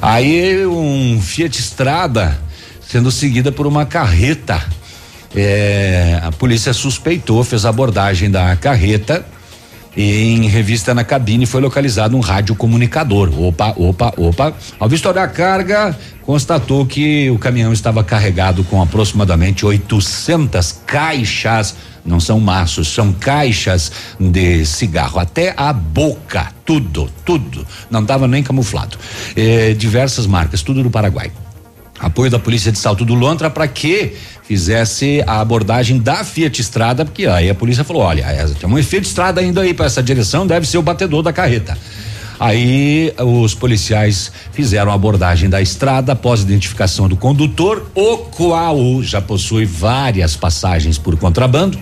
[0.00, 2.38] Aí um Fiat Estrada
[2.80, 4.62] sendo seguida por uma carreta
[5.34, 9.24] é, a polícia suspeitou, fez abordagem da carreta
[9.96, 13.30] e em revista na cabine foi localizado um radiocomunicador.
[13.36, 14.54] Opa, opa, opa.
[14.78, 22.20] Ao vistoriar a carga, constatou que o caminhão estava carregado com aproximadamente 800 caixas, não
[22.20, 27.66] são maços, são caixas de cigarro, até a boca, tudo, tudo.
[27.90, 28.96] Não estava nem camuflado.
[29.34, 31.32] É, diversas marcas, tudo do Paraguai.
[31.98, 37.04] Apoio da Polícia de Salto do Lontra para que fizesse a abordagem da Fiat Estrada,
[37.04, 40.02] porque aí a polícia falou: olha, é, tem um Fiat Estrada indo aí para essa
[40.02, 41.76] direção, deve ser o batedor da carreta.
[42.40, 49.20] Aí os policiais fizeram a abordagem da estrada após identificação do condutor, o qual já
[49.20, 51.76] possui várias passagens por contrabando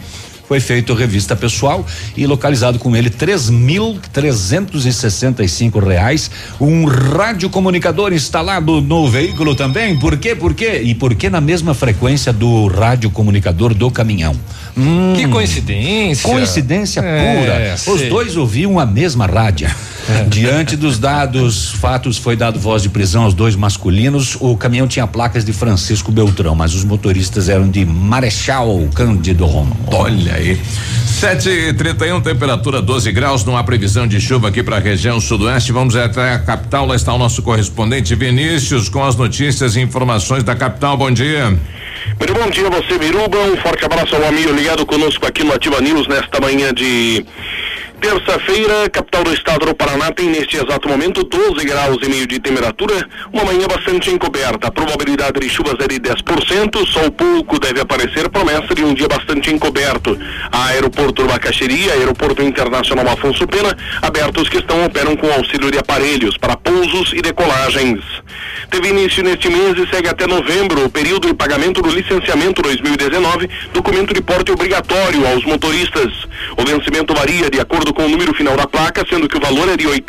[0.49, 1.85] foi feito revista pessoal
[2.17, 6.31] e localizado com ele três mil trezentos e sessenta e cinco reais,
[6.61, 9.99] um radiocomunicador instalado no veículo também.
[9.99, 10.35] Por quê?
[10.35, 10.81] Por quê?
[10.85, 14.35] E por que na mesma frequência do radiocomunicador do caminhão?
[14.77, 16.29] Hum, que coincidência.
[16.29, 17.95] Coincidência é, pura.
[17.95, 19.69] Os dois ouviam a mesma rádio.
[20.09, 20.25] É.
[20.29, 24.37] Diante dos dados, fatos, foi dado voz de prisão aos dois masculinos.
[24.39, 29.77] O caminhão tinha placas de Francisco Beltrão, mas os motoristas eram de Marechal Cândido Rondon.
[29.93, 30.61] Olha aí.
[31.07, 35.21] 7 e 31 temperatura 12 graus, não há previsão de chuva aqui para a região
[35.21, 35.73] sudoeste.
[35.73, 40.45] Vamos até a capital, lá está o nosso correspondente Vinícius com as notícias e informações
[40.45, 40.97] da capital.
[40.97, 41.59] Bom dia.
[42.19, 43.39] Muito bom dia a você, Miruba.
[43.39, 47.25] Um forte abraço ao amigo ligado conosco aqui no Ativa News nesta manhã de
[48.01, 52.39] Terça-feira, capital do estado do Paraná tem neste exato momento 12 graus e meio de
[52.39, 54.69] temperatura, uma manhã bastante encoberta.
[54.69, 59.09] A probabilidade de chuvas é de 10%, sol pouco deve aparecer, promessa de um dia
[59.09, 60.19] bastante encoberto.
[60.53, 65.79] A aeroporto do Bacaxeria, aeroporto internacional Afonso Pena, abertos que estão operam com auxílio de
[65.79, 68.01] aparelhos para pousos e decolagens.
[68.71, 73.49] Teve início neste mês e segue até novembro o período de pagamento do licenciamento 2019,
[73.73, 76.13] documento de porte obrigatório aos motoristas.
[76.57, 79.69] O vencimento varia de acordo com o número final da placa, sendo que o valor
[79.69, 80.03] é de R$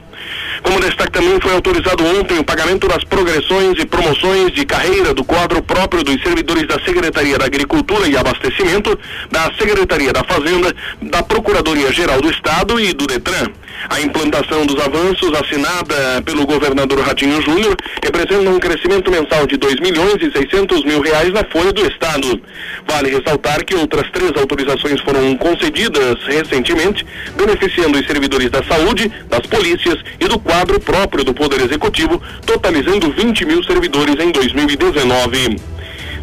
[0.64, 5.24] Como destaque também foi autorizado ontem o pagamento das progressões e promoções de carreira do
[5.24, 8.98] quadro próprio dos servidores da Secretaria da Agricultura e Abastecimento,
[9.32, 13.48] da Secretaria da Fazenda, da Procuradoria Geral do Estado e do Detran.
[13.90, 19.80] A implantação dos avanços assinada pelo governador Ratinho Júnior representa um crescimento mensal de 2
[19.80, 22.40] milhões e 600 mil reais na folha do Estado.
[22.88, 27.04] Vale ressaltar que outras três autorizações foram concedidas recentemente,
[27.36, 33.12] beneficiando os servidores da saúde, das polícias e do quadro próprio do Poder Executivo, totalizando
[33.12, 35.58] 20 mil servidores em 2019.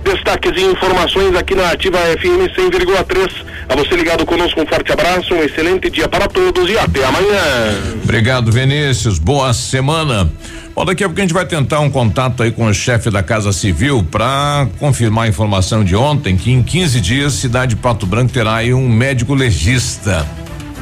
[0.04, 3.44] Destaques e informações aqui na Ativa FM 100,3.
[3.68, 7.98] A você ligado conosco, um forte abraço, um excelente dia para todos e até amanhã.
[8.02, 9.18] Obrigado, Vinícius.
[9.18, 10.30] Boa semana.
[10.74, 13.22] Bom, daqui a pouco a gente vai tentar um contato aí com o chefe da
[13.22, 18.06] Casa Civil para confirmar a informação de ontem que em 15 dias cidade de Pato
[18.06, 20.24] Branco terá aí um médico legista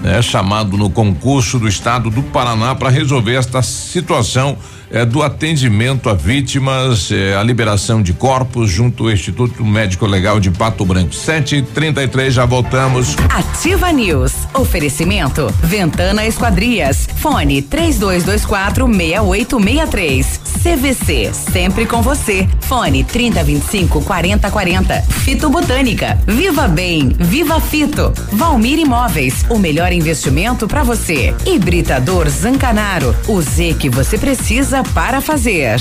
[0.03, 4.57] né, chamado no concurso do estado do Paraná para resolver esta situação
[4.91, 10.41] é, do atendimento a vítimas, é, a liberação de corpos junto ao Instituto Médico Legal
[10.41, 11.15] de Pato Branco.
[11.15, 13.17] 7:33 já voltamos.
[13.29, 14.33] Ativa News.
[14.55, 17.09] Oferecimento Ventana Esquadrias.
[17.17, 20.41] Fone 3224 6863.
[20.63, 22.49] CVC, sempre com você.
[22.63, 25.03] Fone 3025 4040.
[25.03, 26.19] Fito Botânica.
[26.27, 28.13] Viva Bem, Viva Fito.
[28.33, 31.35] Valmir Imóveis, o melhor investimento para você.
[31.45, 35.81] Hibridador Zancanaro, o Z que você precisa para fazer.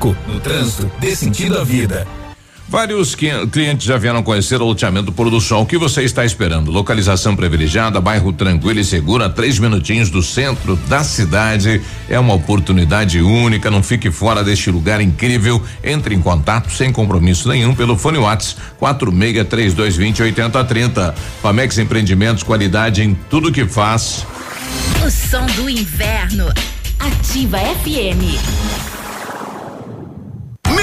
[0.09, 2.07] no trânsito, dê sentido à vida.
[2.67, 5.63] Vários clientes já vieram conhecer o loteamento Pôr do Sol.
[5.63, 6.71] O que você está esperando?
[6.71, 11.81] Localização privilegiada, bairro tranquilo e seguro, a três minutinhos do centro da cidade.
[12.07, 13.69] É uma oportunidade única.
[13.69, 15.61] Não fique fora deste lugar incrível.
[15.83, 21.13] Entre em contato sem compromisso nenhum pelo fone Whats 463220 8030.
[21.41, 24.25] Famex Empreendimentos, qualidade em tudo que faz.
[25.05, 26.47] O som do inverno.
[26.97, 28.90] Ativa FM.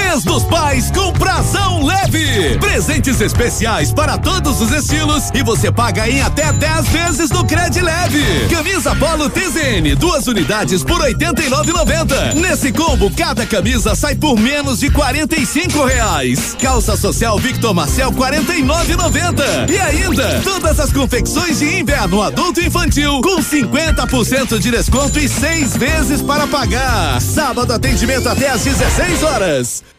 [0.09, 2.57] Mês dos Pais com prazão leve.
[2.57, 7.79] Presentes especiais para todos os estilos e você paga em até 10 vezes no Cred
[7.79, 8.47] Leve.
[8.49, 12.33] Camisa Polo TZN, duas unidades por 89,90.
[12.33, 16.57] Nesse combo, cada camisa sai por menos de 45 reais.
[16.59, 19.69] Calça social Victor Marcel 49,90.
[19.69, 25.29] E ainda, todas as confecções de inverno adulto e infantil com 50% de desconto e
[25.29, 27.21] seis vezes para pagar.
[27.21, 29.98] Sábado atendimento até às 16 horas.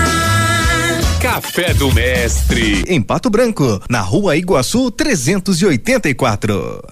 [1.41, 2.83] Café do Mestre.
[2.87, 6.83] Em Pato Branco, na rua Iguaçu 384.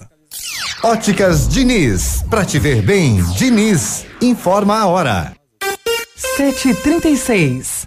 [0.82, 2.24] Óticas Diniz.
[2.28, 4.04] Pra te ver bem, Diniz.
[4.20, 5.32] Informa a hora.
[6.36, 7.86] 7h36.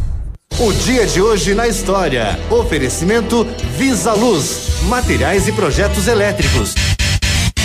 [0.59, 2.39] O dia de hoje na história.
[2.49, 6.75] Oferecimento Visa Luz, materiais e projetos elétricos.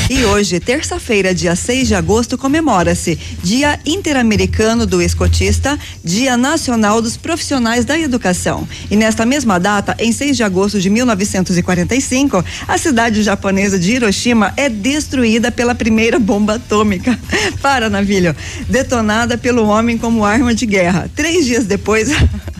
[0.09, 7.16] E hoje, terça-feira, dia 6 de agosto, comemora-se Dia Interamericano do Escotista, Dia Nacional dos
[7.16, 8.66] Profissionais da Educação.
[8.88, 14.55] E nesta mesma data, em 6 de agosto de 1945, a cidade japonesa de Hiroshima
[14.57, 17.18] é destruída pela primeira bomba atômica.
[17.61, 18.34] Para, navilho.
[18.68, 21.11] Detonada pelo homem como arma de guerra.
[21.14, 22.09] Três dias depois.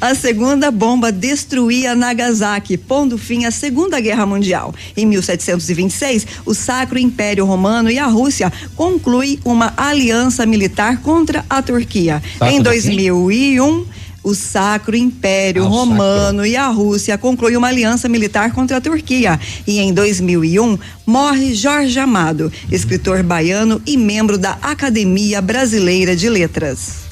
[0.00, 4.74] A segunda bomba destruía Nagasaki, pondo fim à Segunda Guerra Mundial.
[4.96, 11.62] Em 1726, o Sacro Império Romano e a Rússia concluem uma aliança militar contra a
[11.62, 12.22] Turquia.
[12.38, 13.86] Tá em tudo 2001,
[14.24, 16.46] o Sacro Império ah, Romano sacro.
[16.46, 19.38] e a Rússia concluem uma aliança militar contra a Turquia.
[19.66, 27.03] E em 2001 morre Jorge Amado, escritor baiano e membro da Academia Brasileira de Letras.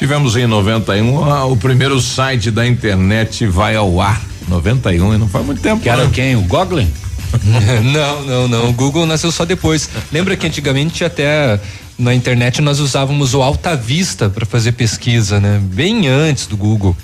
[0.00, 4.18] Tivemos em 91 ah, o primeiro site da internet vai ao ar.
[4.48, 5.82] 91 e não faz muito tempo.
[5.82, 6.10] Que era né?
[6.10, 6.36] quem?
[6.36, 6.86] O Google?
[7.84, 8.70] não, não, não.
[8.70, 9.90] O Google nasceu só depois.
[10.10, 11.60] Lembra que antigamente até
[11.98, 15.60] na internet nós usávamos o Alta Vista para fazer pesquisa, né?
[15.62, 16.96] Bem antes do Google.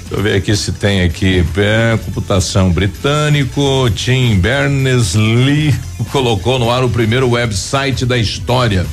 [0.00, 3.88] Deixa eu ver aqui se tem aqui é, computação britânico.
[3.94, 5.76] Tim Berners-Lee
[6.10, 8.84] colocou no ar o primeiro website da história.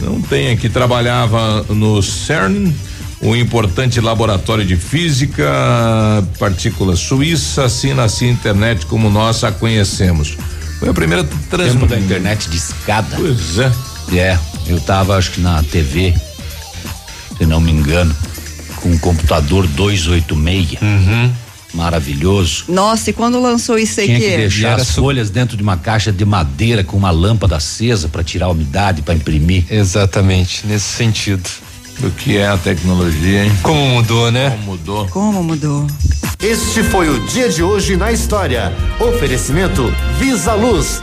[0.00, 2.72] Não tem aqui trabalhava no CERN
[3.22, 5.44] um importante laboratório de física,
[6.38, 10.36] partícula suíça, assim nascia a internet como nós a conhecemos.
[10.78, 13.16] Foi a primeira transmissão da internet de escada.
[13.16, 13.72] Pois é.
[14.12, 16.14] É, eu tava acho que na TV,
[17.38, 18.14] se não me engano,
[18.76, 20.82] com um computador 286.
[20.82, 21.32] Uhum.
[21.74, 22.64] Maravilhoso.
[22.68, 25.76] Nossa, e quando lançou isso aí Tinha que, que deixar as folhas dentro de uma
[25.76, 29.64] caixa de madeira com uma lâmpada acesa para tirar a umidade, para imprimir.
[29.68, 31.48] Exatamente, nesse sentido.
[32.02, 33.52] O que é a tecnologia, hein?
[33.62, 34.50] Como mudou, né?
[34.50, 35.08] Como mudou.
[35.08, 35.86] Como mudou.
[36.40, 38.72] Este foi o dia de hoje na história.
[39.00, 41.02] Oferecimento Visa Luz.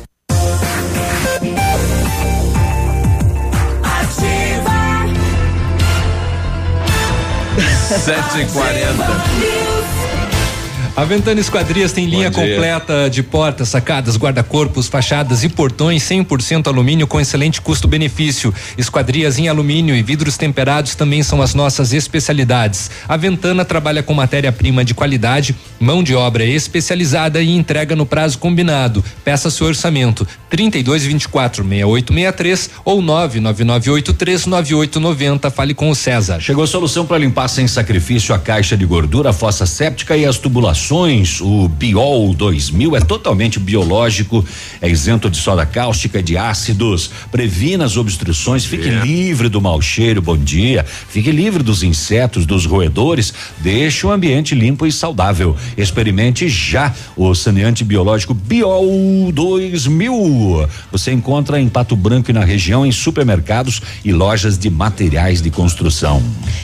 [7.97, 9.60] Sete e quarenta.
[10.93, 17.07] A Ventana Esquadrias tem linha completa de portas, sacadas, guarda-corpos, fachadas e portões 100% alumínio
[17.07, 18.53] com excelente custo-benefício.
[18.77, 22.91] Esquadrias em alumínio e vidros temperados também são as nossas especialidades.
[23.07, 28.37] A Ventana trabalha com matéria-prima de qualidade, mão de obra especializada e entrega no prazo
[28.37, 29.01] combinado.
[29.23, 35.49] Peça seu orçamento 3224 6863 ou 99983 9890.
[35.49, 36.41] Fale com o César.
[36.41, 40.25] Chegou a solução para limpar sem sacrifício a caixa de gordura, a fossa séptica e
[40.25, 44.43] as tubulações o Biol 2000 é totalmente biológico,
[44.81, 48.99] é isento de soda cáustica e de ácidos, previna as obstruções, fique é.
[48.99, 54.53] livre do mau cheiro, bom dia, fique livre dos insetos, dos roedores, deixe o ambiente
[54.53, 55.55] limpo e saudável.
[55.77, 60.67] Experimente já o saneante biológico Biol 2000.
[60.91, 65.49] Você encontra em Pato Branco e na região em supermercados e lojas de materiais de
[65.49, 66.21] construção.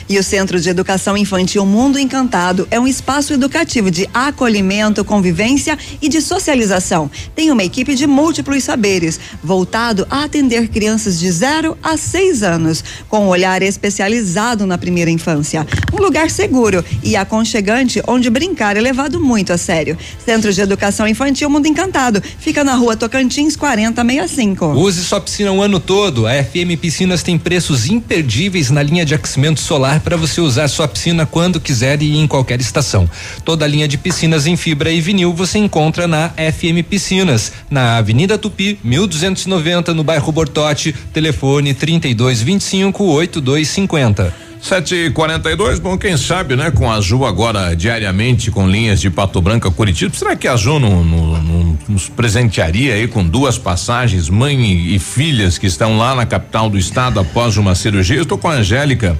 [0.08, 5.78] E o Centro de Educação Infantil Mundo Encantado é um espaço educativo de acolhimento, convivência
[6.00, 7.10] e de socialização.
[7.34, 12.84] Tem uma equipe de múltiplos saberes, voltado a atender crianças de 0 a 6 anos,
[13.08, 15.66] com um olhar especializado na primeira infância.
[15.92, 19.96] Um lugar seguro e aconchegante onde brincar é levado muito a sério.
[20.24, 22.22] Centro de Educação Infantil Mundo Encantado.
[22.38, 24.66] Fica na rua Tocantins 4065.
[24.66, 26.26] Use sua piscina o ano todo.
[26.26, 30.88] A FM Piscinas tem preços imperdíveis na linha de aquecimento solar para você usar sua
[30.88, 33.08] piscina quando quiser e em qualquer estação.
[33.44, 37.98] Toda a linha de piscinas em fibra e vinil você encontra na FM Piscinas, na
[37.98, 40.94] Avenida Tupi, 1290, no bairro Bortote.
[41.12, 44.48] Telefone 3225 8250.
[44.60, 46.70] Sete e quarenta e dois, bom, quem sabe, né?
[46.72, 50.80] Com a Azul agora diariamente com linhas de Pato Branco Curitiba, será que a Azul
[50.80, 56.14] não, não, não, nos presentearia aí com duas passagens, mãe e filhas que estão lá
[56.14, 58.16] na capital do estado após uma cirurgia?
[58.16, 59.16] Eu estou com a Angélica,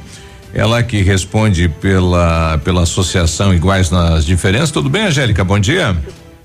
[0.55, 4.71] ela que responde pela, pela associação Iguais nas Diferenças.
[4.71, 5.45] Tudo bem, Angélica?
[5.45, 5.97] Bom dia.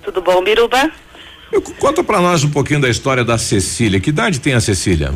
[0.04, 0.92] Tudo bom, Biruba?
[1.80, 4.00] Conta para nós um pouquinho da história da Cecília.
[4.00, 5.14] Que idade tem a Cecília?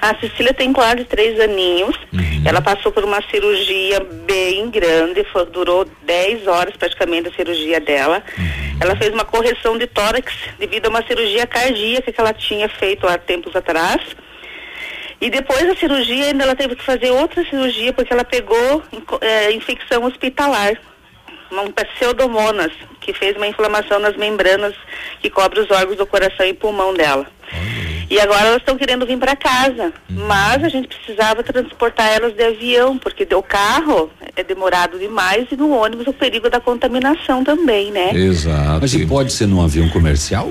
[0.00, 1.94] A Cecília tem quase três aninhos.
[2.12, 2.42] Uhum.
[2.44, 8.22] Ela passou por uma cirurgia bem grande, foi, durou 10 horas praticamente a cirurgia dela.
[8.36, 8.78] Uhum.
[8.80, 13.06] Ela fez uma correção de tórax devido a uma cirurgia cardíaca que ela tinha feito
[13.06, 14.00] há tempos atrás.
[15.20, 18.82] E depois da cirurgia, ainda ela teve que fazer outra cirurgia porque ela pegou
[19.20, 20.72] é, infecção hospitalar.
[21.52, 24.74] um pseudomonas, que fez uma inflamação nas membranas
[25.20, 27.26] que cobre os órgãos do coração e pulmão dela.
[28.08, 30.26] E agora elas estão querendo vir para casa, uhum.
[30.26, 35.56] mas a gente precisava transportar elas de avião, porque o carro é demorado demais e
[35.56, 38.10] no ônibus o perigo da contaminação também, né?
[38.12, 38.80] Exato.
[38.80, 40.50] Mas e pode ser num avião comercial?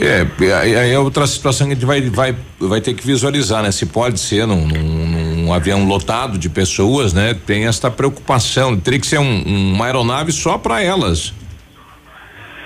[0.00, 3.70] É, aí é outra situação que a gente vai, vai, vai ter que visualizar, né?
[3.70, 7.34] Se pode ser num, num, num avião lotado de pessoas, né?
[7.46, 8.78] Tem esta preocupação.
[8.78, 9.42] Teria que ser um,
[9.74, 11.32] uma aeronave só para elas.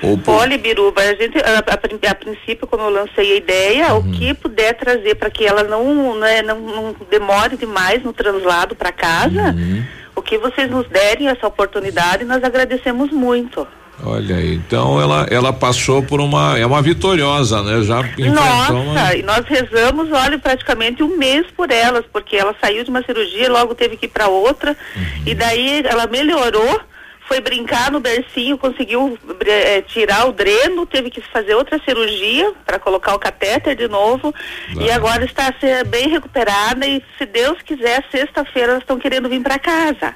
[0.03, 0.19] Ou.
[0.29, 3.99] Olha, Biruba, a gente, a, a, a, princípio, como eu lancei a ideia, uhum.
[3.99, 8.77] o que puder trazer para que ela não, né, não, não, demore demais no translado
[8.77, 9.85] para casa, uhum.
[10.15, 13.67] o que vocês nos derem essa oportunidade, nós agradecemos muito.
[14.05, 17.83] Olha aí, então ela, ela passou por uma, é uma vitoriosa, né?
[17.83, 19.15] Já Nossa, uma...
[19.15, 23.51] e nós rezamos, olha, praticamente um mês por elas, porque ela saiu de uma cirurgia,
[23.51, 25.23] logo teve que ir para outra, uhum.
[25.27, 26.81] e daí ela melhorou,
[27.27, 32.79] foi brincar no bercinho, conseguiu é, tirar o dreno, teve que fazer outra cirurgia para
[32.79, 34.35] colocar o catéter de novo
[34.81, 35.53] e agora está
[35.89, 40.15] bem recuperada e se Deus quiser, sexta-feira elas estão querendo vir para casa.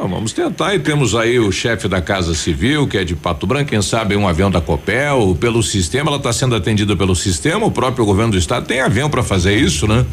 [0.00, 0.76] Ah, vamos tentar.
[0.76, 4.14] E temos aí o chefe da Casa Civil, que é de Pato Branco, quem sabe
[4.14, 8.30] um avião da Copel, pelo sistema, ela está sendo atendida pelo sistema, o próprio governo
[8.30, 10.06] do estado tem avião para fazer isso, né?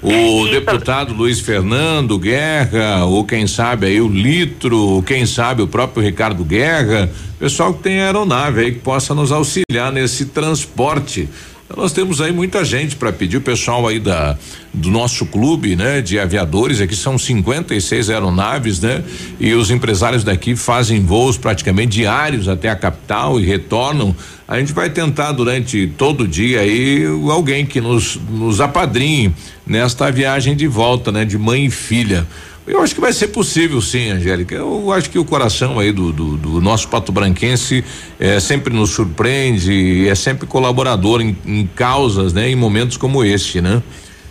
[0.00, 6.04] O deputado Luiz Fernando Guerra, ou quem sabe aí o Litro, quem sabe o próprio
[6.04, 11.28] Ricardo Guerra, pessoal que tem aeronave aí que possa nos auxiliar nesse transporte
[11.72, 14.36] então, nós temos aí muita gente para pedir o pessoal aí da
[14.74, 19.04] do nosso clube, né, de aviadores, aqui são 56 aeronaves, né?
[19.38, 24.16] E os empresários daqui fazem voos praticamente diários até a capital e retornam.
[24.48, 29.34] A gente vai tentar durante todo o dia aí alguém que nos nos apadrinhe
[29.66, 32.26] nesta viagem de volta, né, de mãe e filha.
[32.66, 34.54] Eu acho que vai ser possível, sim, Angélica.
[34.54, 37.84] Eu acho que o coração aí do, do, do nosso pato branquense
[38.20, 42.48] é, sempre nos surpreende e é sempre colaborador em, em causas, né?
[42.48, 43.82] Em momentos como este, né?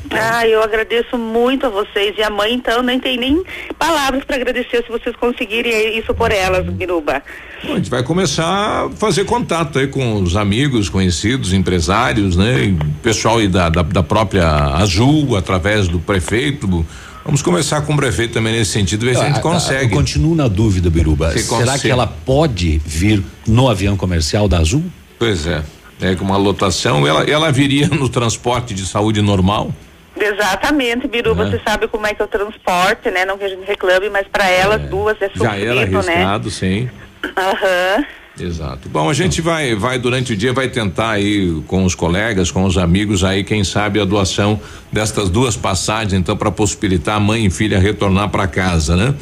[0.09, 3.43] Ah, eu agradeço muito a vocês e a mãe, então, nem tem nem
[3.77, 7.23] palavras para agradecer se vocês conseguirem isso por elas, Biruba.
[7.63, 12.63] Bom, a gente vai começar a fazer contato aí com os amigos, conhecidos, empresários, né?
[12.63, 16.85] E pessoal aí da, da, da própria Azul, através do prefeito,
[17.23, 19.93] Vamos começar com o prefeito também nesse sentido, ver se a gente ah, consegue.
[19.93, 21.31] Eu continuo na dúvida, Biruba.
[21.31, 24.83] Se Será que ela pode vir no avião comercial da Azul?
[25.19, 25.63] Pois é.
[26.01, 29.71] É com uma lotação, ela, ela viria no transporte de saúde normal?
[30.19, 31.51] Exatamente, Biruba, é.
[31.51, 33.23] você sabe como é que é o transporte, né?
[33.23, 34.85] Não que a gente reclame, mas para elas é.
[34.85, 35.97] duas é sofrido, Já era né?
[35.97, 36.51] arriscado, né?
[36.51, 36.89] sim.
[37.37, 37.97] Aham.
[37.97, 38.20] Uhum.
[38.39, 38.87] Exato.
[38.89, 42.63] Bom, a gente vai, vai durante o dia vai tentar aí com os colegas, com
[42.63, 44.59] os amigos aí, quem sabe a doação
[44.91, 49.13] destas duas passagens, então para possibilitar a mãe e filha retornar para casa, né?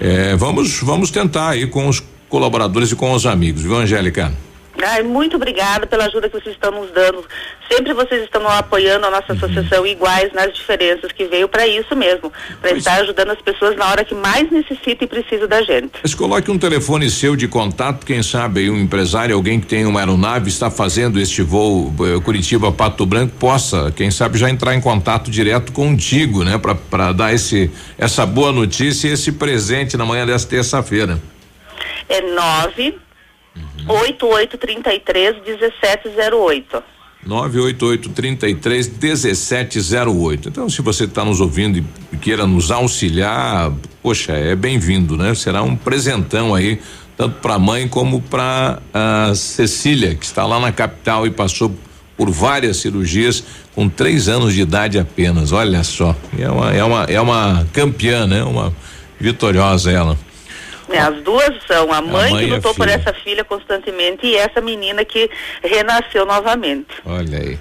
[0.00, 4.32] É, vamos, vamos tentar aí com os colaboradores e com os amigos, viu, Angélica?
[4.84, 7.24] Ai, muito obrigada pela ajuda que vocês estão nos dando.
[7.70, 9.36] Sempre vocês estão apoiando a nossa uhum.
[9.36, 13.90] associação iguais nas diferenças que veio para isso mesmo, para estar ajudando as pessoas na
[13.90, 15.92] hora que mais necessita e precisa da gente.
[16.02, 19.84] Mas coloque um telefone seu de contato, quem sabe aí um empresário, alguém que tem
[19.84, 24.74] uma aeronave está fazendo este voo uh, Curitiba Pato Branco possa, quem sabe já entrar
[24.74, 26.60] em contato direto contigo, né,
[26.90, 31.18] para dar esse essa boa notícia e esse presente na manhã desta terça-feira.
[32.08, 33.05] É nove
[33.86, 36.82] 8833 1708.
[37.26, 40.48] 98833 1708.
[40.48, 41.78] Então, se você está nos ouvindo
[42.12, 45.34] e queira nos auxiliar, poxa, é bem-vindo, né?
[45.34, 46.80] Será um presentão aí,
[47.16, 51.74] tanto para a mãe como para a Cecília, que está lá na capital e passou
[52.16, 53.44] por várias cirurgias
[53.74, 55.52] com três anos de idade apenas.
[55.52, 58.42] Olha só, é uma, é uma, é uma campeã, né?
[58.44, 58.72] Uma
[59.20, 60.16] vitoriosa ela.
[60.88, 64.36] É, as duas são a mãe, a mãe que lutou por essa filha constantemente e
[64.36, 65.28] essa menina que
[65.62, 66.88] renasceu novamente.
[67.04, 67.58] Olha aí.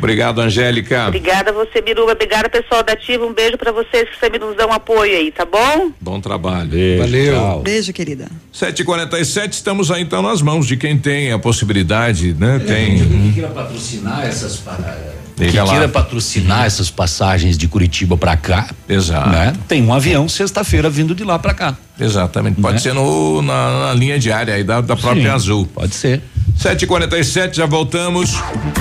[0.00, 1.08] Obrigado, Angélica.
[1.08, 2.12] Obrigada a você, Biruba.
[2.12, 3.24] Obrigada, pessoal da Ativa.
[3.26, 5.92] Um beijo para vocês que sempre nos dão apoio aí, tá bom?
[6.00, 6.70] Bom trabalho.
[6.70, 7.34] Beijo, Valeu.
[7.34, 7.60] Tchau.
[7.60, 8.26] Beijo, querida.
[8.52, 12.56] 7h47, estamos aí então nas mãos de quem tem a possibilidade, né?
[12.56, 12.96] É, tem.
[12.96, 19.30] Quem queira patrocinar essas paradas que queira patrocinar essas passagens de Curitiba para cá, exato.
[19.30, 19.52] Né?
[19.68, 21.76] Tem um avião sexta-feira vindo de lá para cá.
[21.98, 22.60] Exatamente.
[22.60, 22.80] Pode né?
[22.80, 25.66] ser no, na, na, linha diária aí da, da própria Sim, Azul.
[25.66, 26.22] Pode ser.
[26.58, 28.34] 7h47, já voltamos.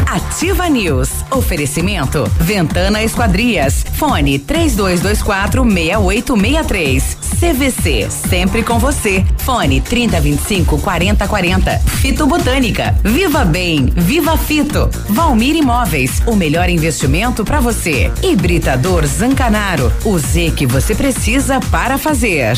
[0.06, 1.10] Ativa News.
[1.32, 2.24] Oferecimento.
[2.40, 3.86] Ventana Esquadrias.
[3.94, 7.18] Fone 3224 6863.
[7.40, 8.10] CVC.
[8.10, 9.26] Sempre com você.
[9.38, 11.80] Fone 3025 4040.
[11.80, 12.96] Fito Botânica.
[13.04, 13.86] Viva Bem.
[13.96, 14.90] Viva Fito.
[15.10, 16.22] Valmir Imóveis.
[16.26, 18.12] O melhor investimento para você.
[18.22, 19.92] Hibridador Zancanaro.
[20.04, 22.58] O Z que você precisa para fazer.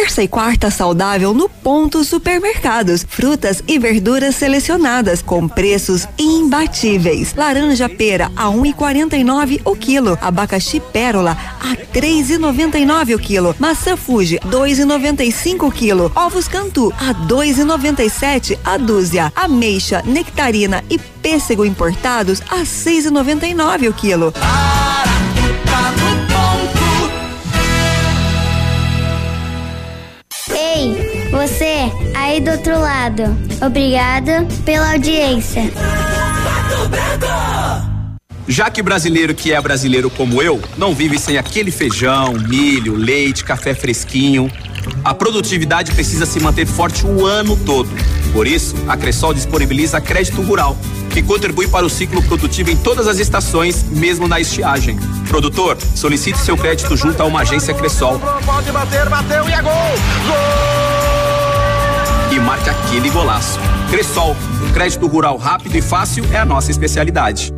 [0.00, 3.04] Terça e quarta saudável no Ponto Supermercados.
[3.06, 7.34] Frutas e verduras selecionadas com preços imbatíveis.
[7.34, 10.16] Laranja pera a 1,49 o quilo.
[10.22, 13.56] Abacaxi pérola a 3,99 o quilo.
[13.58, 16.12] Maçã Fuji 2,95 o quilo.
[16.14, 19.32] Ovos Cantu a 2,97 a dúzia.
[19.34, 24.32] Ameixa, nectarina e pêssego importados a 6,99 o quilo.
[24.36, 26.07] Ei,
[31.38, 33.22] você aí do outro lado.
[33.64, 35.62] Obrigada pela audiência.
[38.48, 43.44] Já que brasileiro que é brasileiro como eu, não vive sem aquele feijão, milho, leite,
[43.44, 44.50] café fresquinho,
[45.04, 47.88] a produtividade precisa se manter forte o ano todo.
[48.32, 50.76] Por isso, a Cressol disponibiliza crédito rural,
[51.10, 54.98] que contribui para o ciclo produtivo em todas as estações, mesmo na estiagem.
[55.28, 58.18] Produtor, solicite seu crédito junto a uma agência Cressol.
[58.44, 59.72] Pode bater, bateu e é gol!
[60.26, 60.87] Gol!
[62.30, 63.58] E marque aquele golaço.
[63.90, 64.36] Cressol,
[64.74, 67.57] crédito rural rápido e fácil é a nossa especialidade.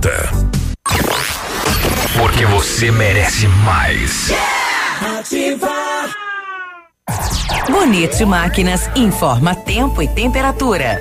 [2.17, 4.31] Porque você merece mais.
[7.69, 10.99] Bonito Máquinas informa tempo e temperatura.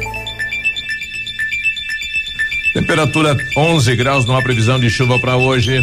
[2.74, 5.80] Temperatura 11 graus, não há previsão de chuva para hoje.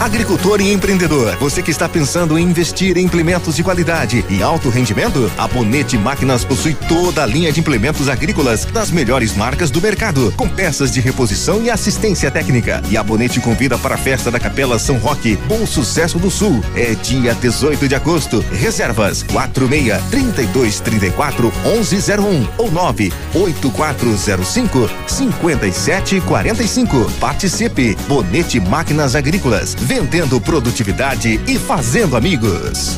[0.00, 4.70] Agricultor e empreendedor, você que está pensando em investir em implementos de qualidade e alto
[4.70, 5.30] rendimento?
[5.36, 10.32] A Bonete Máquinas possui toda a linha de implementos agrícolas das melhores marcas do mercado,
[10.38, 12.80] com peças de reposição e assistência técnica.
[12.88, 16.64] E a Bonete convida para a festa da Capela São Roque, Bom Sucesso do Sul.
[16.74, 18.42] É dia 18 de agosto.
[18.52, 27.10] Reservas 46 32 34 1101 ou 9 8405 5745.
[27.20, 27.98] Participe.
[28.08, 32.96] Bonete Máquinas Agrícolas vendendo produtividade e fazendo amigos.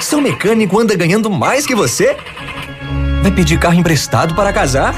[0.00, 2.16] Seu mecânico anda ganhando mais que você?
[3.22, 4.96] Vai pedir carro emprestado para casar?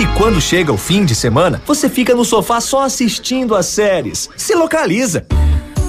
[0.00, 4.30] E quando chega o fim de semana, você fica no sofá só assistindo as séries.
[4.36, 5.26] Se localiza.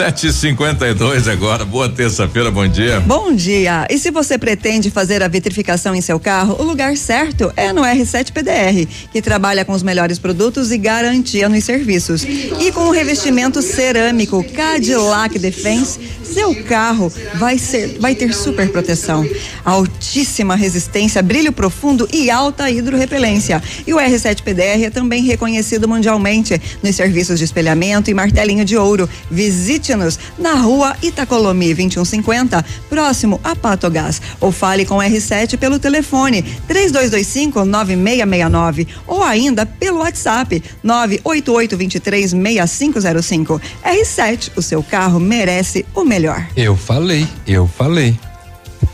[0.00, 1.62] 752 agora.
[1.62, 3.00] Boa terça-feira, bom dia.
[3.00, 3.86] Bom dia.
[3.90, 7.82] E se você pretende fazer a vitrificação em seu carro, o lugar certo é no
[7.82, 12.22] R7 PDR, que trabalha com os melhores produtos e garantia nos serviços.
[12.22, 16.00] E com o revestimento cerâmico Cadillac Defense,
[16.32, 19.28] seu carro vai ser, vai ter super proteção,
[19.64, 23.62] altíssima resistência, brilho profundo e alta hidrorrepelência.
[23.86, 28.76] E o R7 PDR é também reconhecido mundialmente nos serviços de espelhamento e martelinho de
[28.76, 29.08] ouro.
[29.30, 29.89] Visite
[30.38, 34.20] Na rua Itacolomi 2150, próximo a Patogás.
[34.40, 43.60] Ou fale com R7 pelo telefone 3225 9669 ou ainda pelo WhatsApp 98823 6505.
[43.84, 46.46] R7, o seu carro merece o melhor.
[46.56, 48.18] Eu falei, eu falei.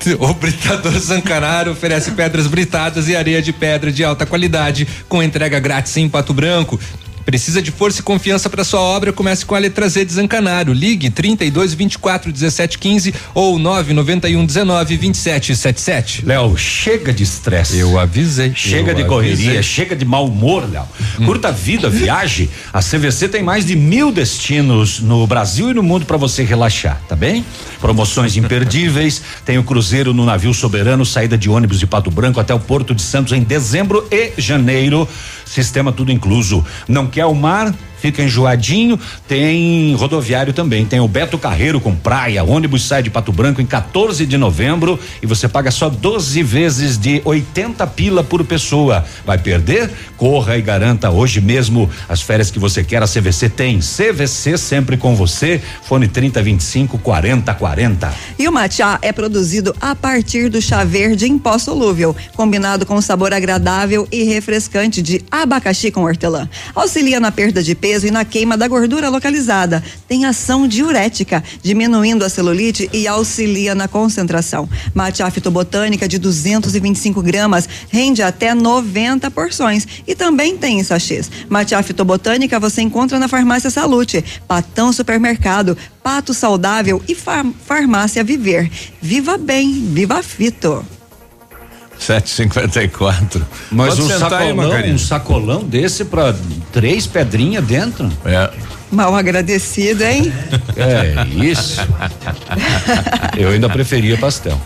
[0.18, 5.58] O Britador Zancanaro oferece pedras britadas e areia de pedra de alta qualidade, com entrega
[5.58, 6.78] grátis em Pato Branco.
[7.26, 9.12] Precisa de força e confiança para sua obra?
[9.12, 10.72] Comece com a letra Z de Zancanaro.
[10.72, 16.24] Ligue 32 24 17 15 ou 991 19 27 77.
[16.24, 17.78] Léo, chega de estresse.
[17.78, 18.52] Eu avisei.
[18.54, 19.06] Chega eu de avisei.
[19.08, 20.84] correria, chega de mau humor, Léo.
[21.18, 21.26] Hum.
[21.26, 22.48] Curta vida, viaje.
[22.72, 27.02] A CVC tem mais de mil destinos no Brasil e no mundo para você relaxar,
[27.08, 27.44] tá bem?
[27.80, 29.20] Promoções imperdíveis.
[29.44, 32.94] Tem o cruzeiro no navio soberano, saída de ônibus de Pato Branco até o Porto
[32.94, 35.08] de Santos em dezembro e janeiro.
[35.46, 36.62] Sistema tudo incluso.
[36.86, 37.72] Não quer o mar?
[38.00, 40.84] Fica enjoadinho, tem rodoviário também.
[40.84, 42.44] Tem o Beto Carreiro com praia.
[42.44, 46.98] Ônibus sai de Pato Branco em 14 de novembro e você paga só 12 vezes
[46.98, 49.04] de 80 pila por pessoa.
[49.24, 49.90] Vai perder?
[50.16, 53.02] Corra e garanta hoje mesmo as férias que você quer.
[53.02, 53.80] A CVC tem.
[53.80, 55.60] CVC sempre com você.
[55.82, 58.14] Fone 30 25 40 40.
[58.38, 63.00] E o matcha é produzido a partir do chá verde em pó solúvel, combinado com
[63.00, 66.48] sabor agradável e refrescante de abacaxi com hortelã.
[66.74, 69.82] Auxilia na perda de peso e na queima da gordura localizada.
[70.08, 74.68] Tem ação diurética, diminuindo a celulite e auxilia na concentração.
[74.94, 81.30] Matcha fitobotânica de 225 gramas rende até 90 porções e também tem em sachês.
[81.48, 88.70] Matcha fitobotânica você encontra na Farmácia Salute, Patão Supermercado, Pato Saudável e far Farmácia Viver.
[89.00, 90.84] Viva bem, viva fito.
[91.98, 93.46] 754.
[93.70, 94.94] Mas Pode um aí, sacolão, Macarinho.
[94.94, 96.34] um sacolão desse pra
[96.72, 98.10] três pedrinhas dentro?
[98.24, 98.50] É.
[98.90, 100.32] Mal agradecido, hein?
[100.76, 101.80] É isso.
[103.36, 104.60] Eu ainda preferia pastel.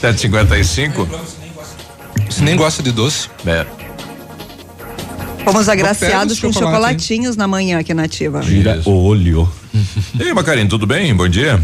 [0.00, 1.08] 755.
[2.28, 3.28] Você nem gosta de doce?
[3.46, 3.66] É.
[5.44, 8.42] Fomos agraciados os com chocolate, chocolatinhos na manhã aqui na Ativa.
[8.42, 9.50] Gira o olho.
[10.14, 11.12] E aí, Macarinho, tudo bem?
[11.14, 11.60] Bom dia.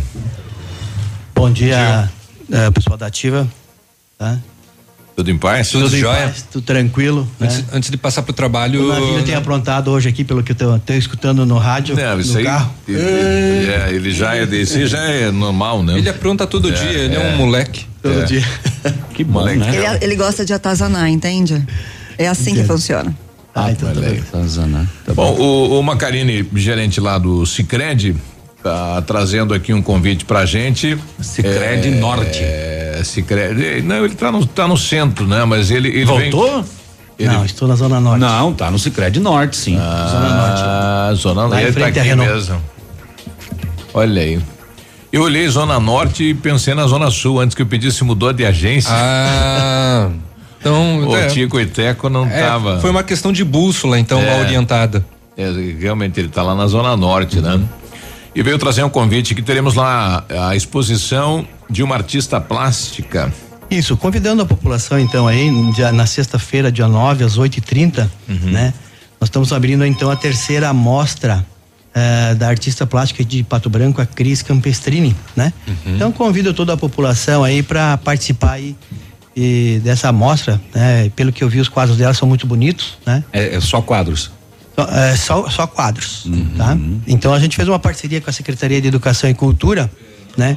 [1.32, 2.10] Bom dia,
[2.50, 3.46] eh, pessoal da Ativa.
[4.18, 4.36] Tá?
[5.20, 5.68] Tudo em paz?
[5.70, 6.28] Tudo em jóia?
[6.28, 7.28] paz, tudo tranquilo.
[7.38, 7.64] Antes, né?
[7.74, 8.84] antes de passar pro trabalho.
[8.84, 12.32] O Navilho tem aprontado hoje aqui, pelo que eu estou escutando no rádio, Não, isso
[12.32, 12.44] no aí.
[12.46, 12.72] carro.
[12.88, 15.98] Ele, ele- é, ele já é desse, já é normal, né?
[15.98, 17.34] Ele apronta todo É, dia, ele é, é.
[17.34, 17.84] um moleque.
[18.02, 18.24] Todo É.
[18.24, 18.44] dia.
[19.14, 19.58] Que bom, Moleque.
[19.58, 19.76] né?
[19.76, 21.62] Ele, ele gosta de atazanar, entende?
[22.16, 23.14] É assim que funciona.
[23.54, 24.00] Ah, então tá.
[25.04, 28.16] Tá Bom, o, o Macarini, gerente lá do Cicred,
[28.62, 30.96] tá trazendo aqui um convite pra gente.
[31.20, 32.38] Cicred É, Norte.
[32.40, 33.82] É, Cicred.
[33.82, 35.44] Não, ele tá no, tá no centro, né?
[35.44, 35.88] Mas ele.
[35.88, 36.64] ele vem- Voltou?
[37.18, 38.20] ele- Não, estou na Zona Norte.
[38.20, 39.76] Não, tá no Cicred Norte, sim.
[39.80, 41.54] Ah, Zona Norte.
[41.54, 42.32] Lá em Ele tá frente à aqui Renault.
[42.32, 42.62] mesmo.
[43.92, 44.40] Olha aí.
[45.12, 47.40] Eu olhei Zona Norte e pensei na Zona Sul.
[47.40, 48.92] Antes que eu pedisse, mudou de agência.
[48.94, 50.08] Ah.
[50.60, 51.00] Então.
[51.08, 52.78] o é, Tico e Teco não é, tava.
[52.80, 54.30] Foi uma questão de bússola, então, É.
[54.30, 55.04] mal orientada.
[55.36, 57.58] É, realmente ele está lá na Zona Norte, né?
[58.40, 63.30] E veio trazer um convite que teremos lá a exposição de uma artista plástica.
[63.70, 68.72] Isso, convidando a população então aí, dia- na sexta-feira, dia 9, às 8h30, né?
[69.20, 71.44] Nós estamos abrindo então a terceira amostra
[71.94, 75.52] eh, da artista plástica de Pato Branco, a Cris Campestrini, né?
[75.84, 78.74] Então convido toda a população aí para participar aí
[79.36, 81.10] e dessa amostra, né?
[81.14, 83.22] Pelo que eu vi, os quadros dela são muito bonitos, né?
[83.34, 84.30] É, é só quadros.
[84.76, 86.76] Só, é, só, só quadros, tá?
[87.06, 89.90] Então a gente fez uma parceria com a Secretaria de Educação e Cultura,
[90.36, 90.56] né?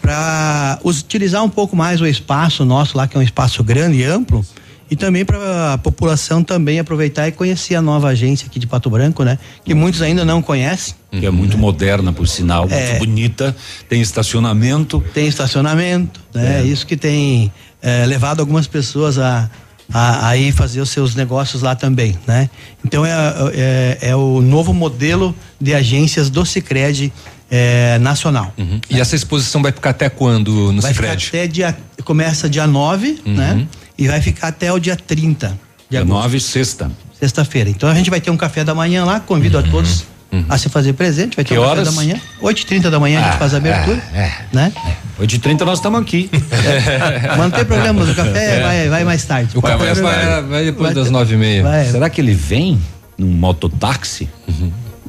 [0.00, 4.04] Para utilizar um pouco mais o espaço nosso lá, que é um espaço grande e
[4.04, 4.44] amplo,
[4.90, 8.90] e também para a população também aproveitar e conhecer a nova agência aqui de Pato
[8.90, 9.38] Branco, né?
[9.64, 10.94] Que muitos ainda não conhecem.
[11.10, 12.90] Que é muito moderna, por sinal, É.
[12.90, 13.56] muito bonita.
[13.88, 15.02] Tem estacionamento.
[15.14, 16.62] Tem estacionamento, né?
[16.64, 17.50] Isso que tem
[17.80, 19.48] eh, levado algumas pessoas a,
[19.92, 22.48] a, a ir fazer os seus negócios lá também, né?
[22.84, 23.12] Então é,
[23.54, 27.12] é, é o novo modelo de agências do Cicred
[27.50, 28.52] eh, nacional.
[28.88, 31.24] E essa exposição vai ficar até quando no vai Cicred?
[31.24, 31.76] ficar até dia.
[32.04, 33.66] Começa dia 9, né?
[33.96, 35.54] E vai ficar até o dia 30 de
[35.90, 36.22] Dia agosto.
[36.22, 36.90] 9, sexta.
[37.18, 37.70] Sexta-feira.
[37.70, 40.04] Então a gente vai ter um café da manhã lá, convido a todos
[40.48, 41.36] a se fazer presente.
[41.36, 41.84] Vai ter Que um horas?
[41.88, 42.20] café da manhã.
[42.42, 44.02] 8h30 da manhã a gente Ah, faz a abertura.
[44.14, 44.72] é, Né?
[45.18, 46.28] 8 h 30 nós estamos aqui.
[46.32, 48.60] Mas não tem problema, o café É.
[48.62, 49.56] vai, vai mais tarde.
[49.56, 51.62] O Pode café vai, vai depois Vai das ter- nove e meia.
[51.62, 51.84] vai.
[51.86, 52.80] Será que ele vem
[53.16, 54.28] num mototáxi?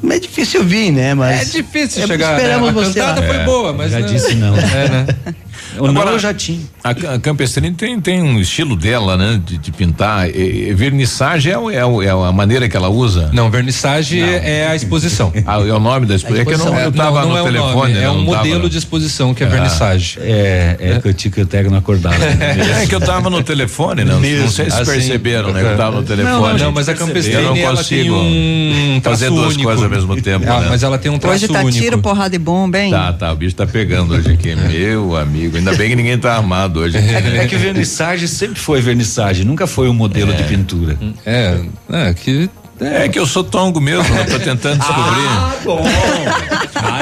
[0.07, 1.13] É difícil vir, né?
[1.15, 2.35] Mas É difícil é, chegar.
[2.37, 2.79] Esperamos né?
[2.81, 3.27] A você cantada lá.
[3.27, 3.91] foi boa, mas.
[3.91, 4.07] Já né?
[4.07, 4.55] disse não.
[4.55, 4.59] É,
[4.89, 5.05] né?
[5.79, 6.67] O Agora, não, jatinho.
[6.83, 9.41] A, a Campestrini tem, tem um estilo dela, né?
[9.43, 10.29] De, de pintar.
[10.29, 13.29] E, e, vernissagem é, é, é, a maneira que ela usa?
[13.33, 14.27] Não, vernissagem não.
[14.27, 15.33] é a exposição.
[15.47, 16.41] Ah, é o nome da exposição.
[16.41, 17.93] É que eu, não, eu tava não, não no é telefone.
[17.93, 18.69] Nome, é um modelo tava...
[18.69, 20.23] de exposição que é ah, vernissagem.
[20.23, 22.15] É, é, é que eu tinha que eu pego não acordava.
[22.17, 24.13] é que eu tava no telefone, né?
[24.13, 25.61] Não sei se assim, perceberam, né?
[25.61, 26.59] Eu tava no telefone.
[26.59, 29.63] Não, mas a Campestrini eu não consigo um fazer duas único.
[29.63, 30.45] coisas ao mesmo tempo.
[30.49, 30.67] Ah, né?
[30.69, 31.77] Mas ela tem um traço Hoje tá único.
[31.77, 32.91] tiro, porrada e bomba, hein?
[32.91, 33.31] Tá, tá.
[33.31, 34.55] O bicho tá pegando hoje aqui.
[34.55, 35.57] Meu amigo.
[35.65, 36.97] Ainda bem que ninguém tá armado hoje.
[36.97, 40.97] É, é que vernissagem sempre foi vernissagem, nunca foi um modelo de pintura.
[41.25, 41.59] É,
[41.91, 42.49] é que
[42.79, 44.25] é que eu sou tongo mesmo, né?
[44.25, 45.27] Tô tentando descobrir.
[45.27, 45.81] Ah, bom.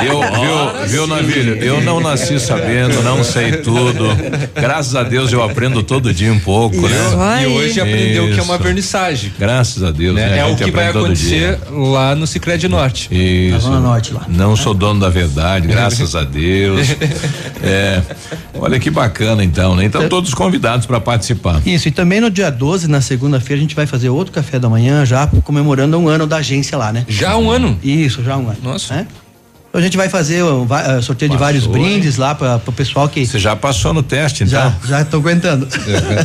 [0.05, 1.55] eu, viu, viu, Navilho?
[1.55, 4.05] Eu não nasci sabendo, não sei tudo.
[4.53, 7.07] Graças a Deus eu aprendo todo dia um pouco, né?
[7.07, 7.17] Isso.
[7.17, 7.43] né?
[7.43, 8.35] E hoje aprendeu Isso.
[8.35, 9.33] que é uma vernissagem.
[9.37, 10.29] Graças a Deus, né?
[10.29, 10.39] né?
[10.39, 13.09] É o que vai acontecer lá no Cicred Norte.
[13.11, 13.69] Isso.
[13.69, 14.25] Na Norte lá.
[14.27, 16.87] Não sou dono da verdade, graças a Deus.
[17.65, 18.01] É.
[18.55, 19.85] Olha que bacana então, né?
[19.85, 21.61] Então todos convidados para participar.
[21.65, 24.67] Isso, e também no dia 12, na segunda-feira, a gente vai fazer outro café da
[24.67, 27.05] manhã já comemorando comemorando um ano da agência lá, né?
[27.07, 27.79] Já um ano?
[27.81, 28.57] Isso, já um ano.
[28.61, 28.95] Nossa.
[28.95, 29.07] É?
[29.73, 30.67] A gente vai fazer um, uh,
[31.01, 33.25] sorteio Passou, de vários brindes lá para o pessoal que.
[33.25, 34.61] Você já passou no teste, então?
[34.83, 35.67] Já, já estou aguentando.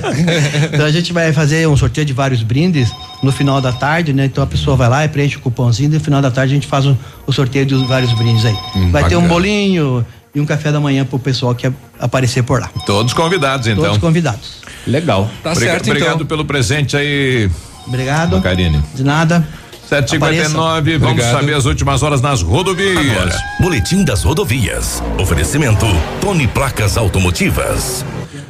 [0.70, 2.90] então a gente vai fazer um sorteio de vários brindes
[3.22, 4.26] no final da tarde, né?
[4.26, 6.54] Então a pessoa vai lá e preenche o cupomzinho e no final da tarde a
[6.56, 8.52] gente faz o, o sorteio dos vários brindes aí.
[8.76, 9.08] Hum, vai bacana.
[9.08, 12.68] ter um bolinho e um café da manhã para o pessoal que aparecer por lá.
[12.84, 13.82] Todos convidados, então.
[13.82, 14.58] Todos convidados.
[14.86, 15.30] Legal.
[15.42, 15.92] Tá certo, então.
[15.94, 17.48] Obrigado pelo presente aí.
[17.88, 18.40] Obrigado.
[18.40, 18.80] Karine.
[18.94, 19.46] De nada.
[19.88, 21.40] 759, vamos Obrigado.
[21.40, 22.98] saber as últimas horas nas rodovias.
[22.98, 25.02] Agora, Boletim das rodovias.
[25.18, 25.86] Oferecimento
[26.20, 28.04] Tony Placas Automotivas.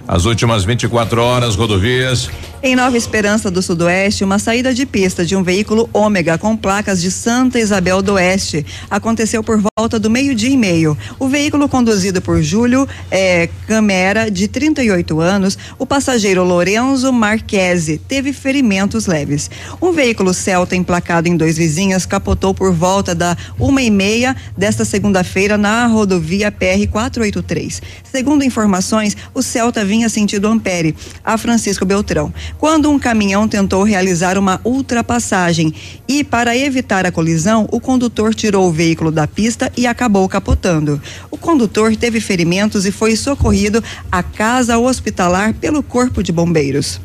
[0.09, 2.28] As últimas 24 horas, rodovias.
[2.61, 7.00] Em Nova Esperança do Sudoeste, uma saída de pista de um veículo ômega com placas
[7.00, 10.98] de Santa Isabel do Oeste aconteceu por volta do meio-dia e meio.
[11.20, 18.32] O veículo conduzido por Júlio é, Camera, de 38 anos, o passageiro Lorenzo Marquese, teve
[18.32, 19.48] ferimentos leves.
[19.80, 24.84] Um veículo Celta emplacado em dois vizinhos capotou por volta da uma e meia desta
[24.84, 27.80] segunda-feira na rodovia PR 483.
[28.02, 34.38] Segundo informações, o Celta vinha sentido Ampere, a Francisco Beltrão quando um caminhão tentou realizar
[34.38, 35.74] uma ultrapassagem
[36.07, 41.01] e, para evitar a colisão, o condutor tirou o veículo da pista e acabou capotando.
[41.30, 47.01] O condutor teve ferimentos e foi socorrido à casa hospitalar pelo Corpo de Bombeiros.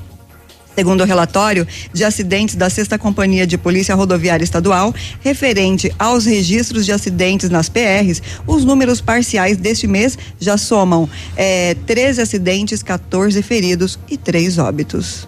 [0.75, 6.85] Segundo o relatório de acidentes da Sexta Companhia de Polícia Rodoviária Estadual, referente aos registros
[6.85, 13.41] de acidentes nas PRs, os números parciais deste mês já somam eh, 13 acidentes, 14
[13.43, 15.27] feridos e 3 óbitos.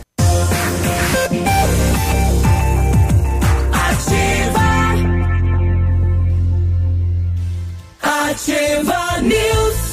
[9.21, 9.91] News.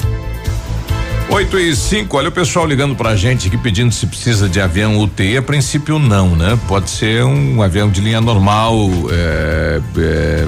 [1.31, 4.99] 8 e 5, olha o pessoal ligando pra gente aqui pedindo se precisa de avião
[4.99, 5.37] UTI.
[5.37, 6.59] A princípio, não, né?
[6.67, 10.47] Pode ser um avião de linha normal, é, é,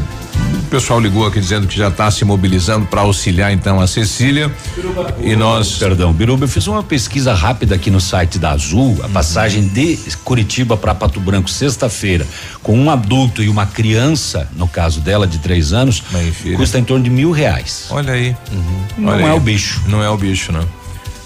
[0.60, 4.50] o pessoal ligou aqui dizendo que já está se mobilizando para auxiliar então a Cecília.
[4.76, 5.78] Biruba, e nós.
[5.78, 9.12] Perdão, Biruba, eu fiz uma pesquisa rápida aqui no site da Azul, a uhum.
[9.12, 12.26] passagem de Curitiba para Pato Branco, sexta-feira,
[12.62, 16.02] com um adulto e uma criança, no caso dela, de três anos,
[16.56, 17.86] custa em torno de mil reais.
[17.90, 18.36] Olha aí.
[18.52, 18.84] Uhum.
[18.98, 19.36] Não Olha é aí.
[19.36, 19.82] o bicho.
[19.88, 20.79] Não é o bicho, não.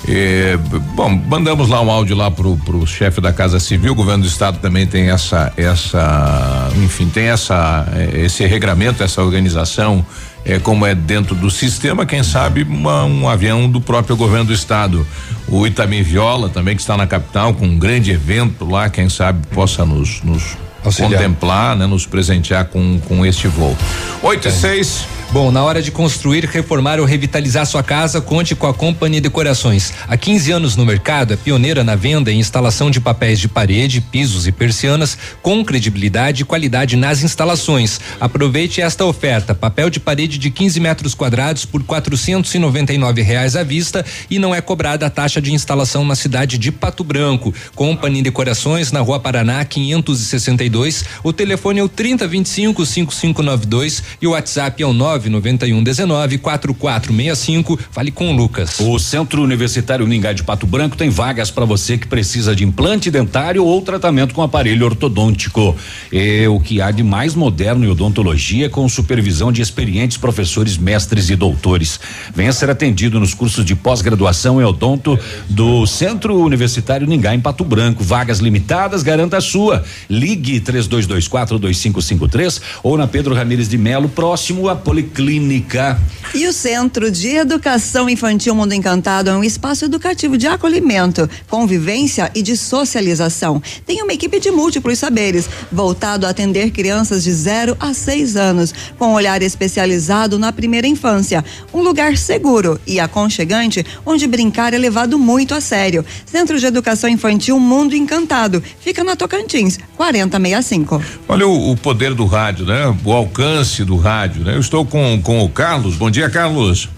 [0.06, 0.58] É,
[0.94, 4.28] bom, mandamos lá um áudio lá pro, pro chefe da Casa Civil, o governo do
[4.28, 10.04] estado também tem essa, essa, enfim, tem essa, é, esse regramento, essa organização,
[10.44, 14.52] é, como é dentro do sistema, quem sabe uma, um avião do próprio governo do
[14.52, 15.06] estado.
[15.48, 19.46] O Itamim Viola também que está na capital com um grande evento lá, quem sabe
[19.48, 20.56] possa nos, nos
[20.92, 23.74] contemplar, né, nos presentear com, com este voo.
[24.22, 25.06] 8 e 6.
[25.34, 29.92] Bom, na hora de construir, reformar ou revitalizar sua casa, conte com a Companhia Decorações.
[30.06, 34.00] Há 15 anos no mercado, é pioneira na venda e instalação de papéis de parede,
[34.00, 38.00] pisos e persianas com credibilidade e qualidade nas instalações.
[38.20, 43.64] Aproveite esta oferta: papel de parede de 15 metros quadrados por quatrocentos e reais à
[43.64, 47.52] vista e não é cobrada a taxa de instalação na cidade de Pato Branco.
[47.74, 51.04] Companhia Decorações na Rua Paraná 562.
[51.24, 57.78] O telefone é o 3025 5592 e o WhatsApp é o 9 99119 4465.
[57.90, 58.78] Fale com o Lucas.
[58.80, 63.10] O Centro Universitário Ningá de Pato Branco tem vagas para você que precisa de implante
[63.10, 65.76] dentário ou tratamento com aparelho ortodôntico.
[66.12, 71.30] É o que há de mais moderno em odontologia com supervisão de experientes professores, mestres
[71.30, 72.00] e doutores.
[72.34, 75.18] Venha ser atendido nos cursos de pós-graduação em odonto
[75.48, 78.02] do Centro Universitário Ningá em Pato Branco.
[78.02, 79.84] Vagas limitadas, garanta a sua.
[80.08, 85.98] Ligue 3224 2553 ou na Pedro Ramires de Melo, próximo a Policlínica Clínica.
[86.34, 92.28] E o Centro de Educação Infantil Mundo Encantado é um espaço educativo de acolhimento, convivência
[92.34, 93.62] e de socialização.
[93.86, 98.74] Tem uma equipe de múltiplos saberes, voltado a atender crianças de 0 a 6 anos,
[98.98, 101.44] com um olhar especializado na primeira infância.
[101.72, 106.04] Um lugar seguro e aconchegante, onde brincar é levado muito a sério.
[106.26, 108.60] Centro de Educação Infantil Mundo Encantado.
[108.80, 111.00] Fica na Tocantins, 4065.
[111.28, 112.92] Olha o, o poder do rádio, né?
[113.04, 114.56] O alcance do rádio, né?
[114.56, 115.96] Eu estou com, com o Carlos.
[115.96, 116.88] Bom dia, Carlos.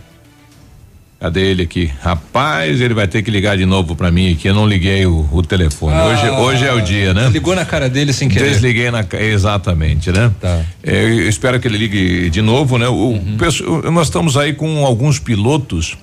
[1.18, 1.90] Cadê ele aqui?
[2.02, 4.48] Rapaz, ele vai ter que ligar de novo para mim aqui.
[4.48, 5.96] Eu não liguei o, o telefone.
[5.96, 7.30] Ah, hoje, hoje é o dia, né?
[7.30, 8.50] Ligou na cara dele sem querer.
[8.50, 10.30] Desliguei na exatamente, né?
[10.38, 10.60] Tá.
[10.82, 12.86] É, eu espero que ele ligue de novo, né?
[12.86, 13.38] O, uhum.
[13.90, 15.96] nós estamos aí com alguns pilotos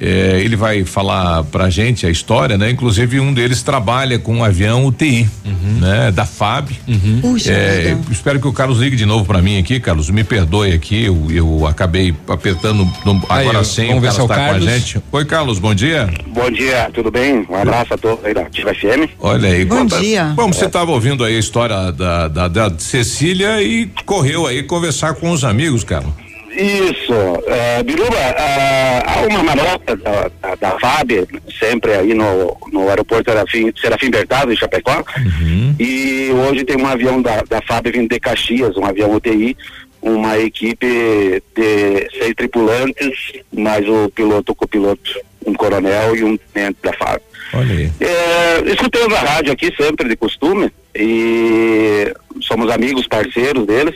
[0.00, 2.70] é, ele vai falar pra gente a história, né?
[2.70, 5.80] Inclusive um deles trabalha com um avião UTI, uhum.
[5.80, 6.10] né?
[6.10, 6.70] Da FAB.
[6.86, 7.20] Uhum.
[7.22, 10.10] Puxa, é, espero que o Carlos ligue de novo para mim aqui, Carlos.
[10.10, 13.88] Me perdoe aqui, eu, eu acabei apertando no, agora sim.
[13.88, 14.64] Vamos ver se é tá Carlos.
[14.64, 15.02] com a gente.
[15.10, 16.10] Oi, Carlos, bom dia.
[16.28, 17.46] Bom dia, tudo bem?
[17.48, 19.10] Um abraço a todos aí da Ativa FM.
[19.20, 20.24] Olha aí, bom conta, dia.
[20.36, 25.14] Bom, você estava ouvindo aí a história da, da, da Cecília e correu aí conversar
[25.14, 26.25] com os amigos, Carlos.
[26.56, 27.12] Isso.
[27.12, 31.28] Uh, Biruba, uh, há uma manota da, da, da, FAB,
[31.58, 35.74] sempre aí no, no aeroporto Serafim, Serafim Bertado, em Chapecó, uhum.
[35.78, 39.54] e hoje tem um avião da, da FAB vindo de Caxias, um avião UTI,
[40.00, 46.78] uma equipe de seis tripulantes, mais o piloto, o copiloto, um coronel e um tenente
[46.82, 47.20] da FAB.
[47.52, 47.92] Olha aí.
[48.00, 53.94] É, escutamos a rádio aqui sempre de costume e somos amigos, parceiros deles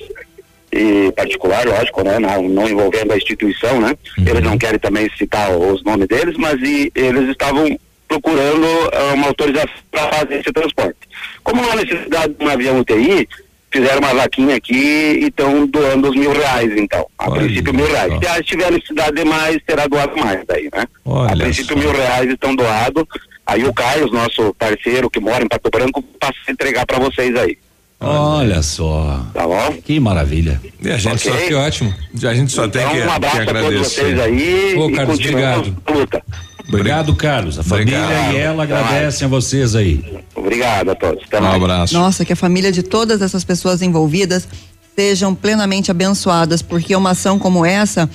[0.72, 2.18] e particular, lógico, né?
[2.18, 3.96] Não, não envolvendo a instituição, né?
[4.18, 4.24] Uhum.
[4.26, 9.28] Eles não querem também citar os nomes deles, mas e, eles estavam procurando uh, uma
[9.28, 10.98] autorização para fazer esse transporte.
[11.42, 13.28] Como não há necessidade de um avião UTI,
[13.70, 17.06] fizeram uma vaquinha aqui e estão doando os mil reais, então.
[17.18, 18.12] A Olha princípio, mil reais.
[18.36, 20.84] Se tiver necessidade de mais, será doado mais daí, né?
[21.04, 21.80] Olha a princípio, só.
[21.80, 23.04] mil reais estão doados.
[23.46, 27.34] Aí o Caio, nosso parceiro que mora em Pato Branco, passa a entregar para vocês
[27.36, 27.58] aí.
[28.00, 29.26] Olha só.
[29.34, 29.74] Tá bom?
[29.84, 30.60] Que maravilha.
[30.82, 31.40] E a gente okay.
[31.40, 31.94] só que ótimo.
[32.22, 33.66] A gente só então, tem que, um abraço que agradecer.
[33.66, 34.74] A todos vocês aí.
[34.78, 35.76] Ô, Carlos, obrigado.
[35.94, 36.22] Luta.
[36.66, 37.58] Obrigado, Carlos.
[37.58, 38.08] A obrigado.
[38.08, 40.02] família e ela agradecem a vocês aí.
[40.34, 41.24] Obrigado a todos.
[41.24, 41.56] Até um mais.
[41.56, 41.94] abraço.
[41.94, 44.48] Nossa, que a família de todas essas pessoas envolvidas
[44.96, 48.08] sejam plenamente abençoadas, porque uma ação como essa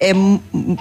[0.00, 0.12] é,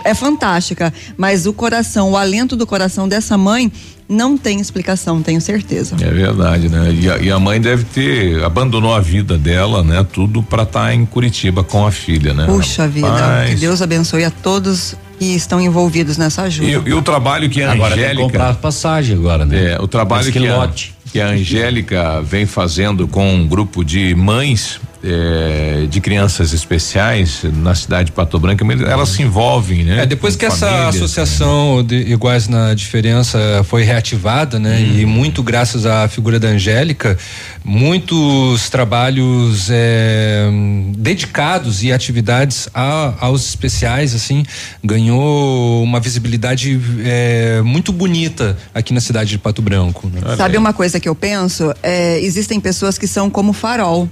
[0.03, 3.71] é fantástica, mas o coração, o alento do coração dessa mãe
[4.09, 5.95] não tem explicação, tenho certeza.
[5.99, 6.95] É verdade, né?
[6.97, 10.05] E a, e a mãe deve ter abandonou a vida dela, né?
[10.11, 12.45] Tudo para estar tá em Curitiba com a filha, né?
[12.45, 16.67] Puxa vida, que Deus abençoe a todos que estão envolvidos nessa ajuda.
[16.67, 19.73] E, e o trabalho que a agora Angélica tem que comprar passagem agora, né?
[19.73, 20.69] É, o trabalho que, que a,
[21.11, 27.73] que a Angélica vem fazendo com um grupo de mães é, de crianças especiais na
[27.73, 30.03] cidade de Pato Branco, elas se envolvem, né?
[30.03, 34.77] É, depois que essa associação de Iguais na Diferença foi reativada, né?
[34.77, 34.99] Hum.
[34.99, 37.17] E muito graças à figura da Angélica,
[37.63, 40.49] muitos trabalhos é,
[40.97, 44.43] dedicados e atividades a, aos especiais, assim,
[44.83, 50.07] ganhou uma visibilidade é, muito bonita aqui na cidade de Pato Branco.
[50.07, 50.35] Né?
[50.35, 51.73] Sabe uma coisa que eu penso?
[51.81, 54.09] É, existem pessoas que são como farol.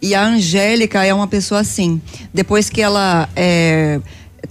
[0.00, 2.00] E a Angélica é uma pessoa assim.
[2.32, 4.00] Depois que ela é,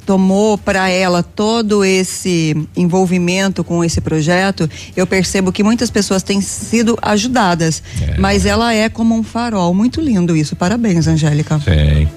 [0.06, 6.42] tomou para ela todo esse envolvimento com esse projeto, eu percebo que muitas pessoas têm
[6.42, 7.82] sido ajudadas.
[8.02, 8.18] É.
[8.18, 9.74] Mas ela é como um farol.
[9.74, 10.56] Muito lindo isso.
[10.56, 11.60] Parabéns, Angélica.
[11.60, 12.08] Sim.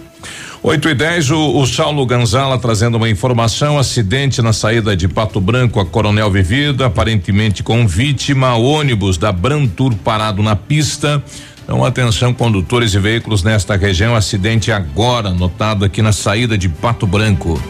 [0.63, 5.41] 8 e 10, o, o Saulo Ganzala trazendo uma informação: acidente na saída de Pato
[5.41, 11.23] Branco a Coronel Vivida, aparentemente com vítima, ônibus da Brantur parado na pista
[11.71, 14.17] Então, atenção, condutores e veículos nesta região.
[14.17, 17.63] Acidente agora notado aqui na saída de Pato Branco.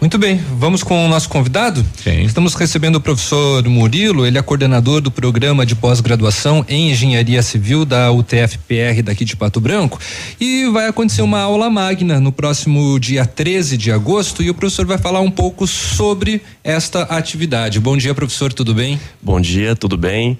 [0.00, 1.84] Muito bem, vamos com o nosso convidado?
[2.02, 2.22] Sim.
[2.22, 7.84] Estamos recebendo o professor Murilo, ele é coordenador do programa de pós-graduação em Engenharia Civil
[7.84, 10.00] da UTFPR daqui de Pato Branco.
[10.40, 14.86] E vai acontecer uma aula magna no próximo dia 13 de agosto e o professor
[14.86, 17.80] vai falar um pouco sobre esta atividade.
[17.80, 18.98] Bom dia, professor, tudo bem?
[19.20, 20.38] Bom dia, tudo bem?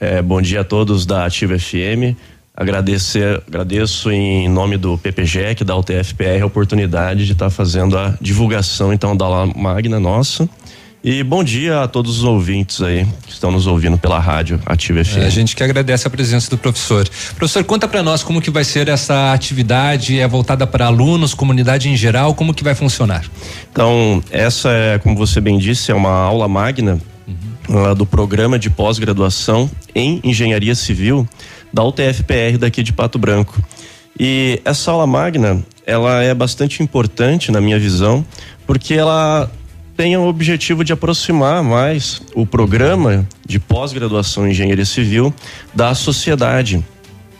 [0.00, 2.14] É, bom dia a todos da Ativa FM.
[2.56, 8.16] Agradecer, agradeço em nome do PPGEC, da UTFPR, a oportunidade de estar tá fazendo a
[8.20, 10.48] divulgação então da aula magna nossa.
[11.02, 15.04] E bom dia a todos os ouvintes aí que estão nos ouvindo pela rádio Ativa
[15.04, 15.18] FM.
[15.18, 17.08] É, a gente que agradece a presença do professor.
[17.36, 21.88] Professor, conta para nós como que vai ser essa atividade, é voltada para alunos, comunidade
[21.88, 23.24] em geral, como que vai funcionar?
[23.70, 26.98] Então, essa é, como você bem disse, é uma aula magna
[27.68, 31.28] uh, do programa de pós-graduação em Engenharia Civil
[31.72, 33.60] da UTFPR daqui de Pato Branco.
[34.18, 38.24] E essa aula magna, ela é bastante importante na minha visão,
[38.66, 39.50] porque ela
[39.96, 45.34] tem o objetivo de aproximar mais o programa de pós-graduação em engenharia civil
[45.74, 46.84] da sociedade.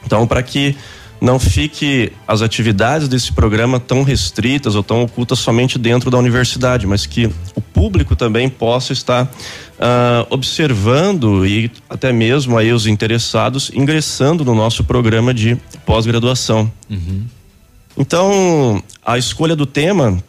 [0.05, 0.77] Então, para que
[1.21, 6.87] não fique as atividades desse programa tão restritas ou tão ocultas somente dentro da universidade,
[6.87, 13.71] mas que o público também possa estar uh, observando e até mesmo aí os interessados
[13.75, 16.71] ingressando no nosso programa de pós-graduação.
[16.89, 17.25] Uhum.
[17.97, 20.23] Então, a escolha do tema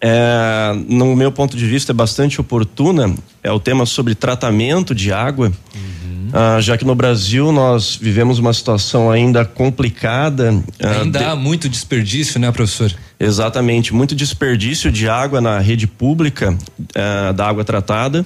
[0.00, 3.14] é, no meu ponto de vista, é bastante oportuna.
[3.42, 5.52] É o tema sobre tratamento de água.
[5.74, 5.99] Uhum
[6.32, 10.62] ah, já que no Brasil nós vivemos uma situação ainda complicada.
[10.82, 11.24] Ah, ainda de...
[11.24, 12.92] há muito desperdício, né, professor?
[13.18, 16.56] Exatamente, muito desperdício de água na rede pública
[16.94, 18.24] ah, da água tratada.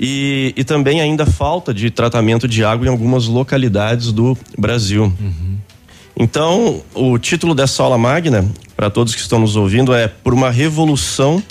[0.00, 5.12] E, e, também ainda falta de tratamento de água em algumas localidades do Brasil.
[5.20, 5.56] Uhum.
[6.16, 8.44] Então, o título dessa aula magna,
[8.76, 11.42] para todos que estão nos ouvindo, é Por uma Revolução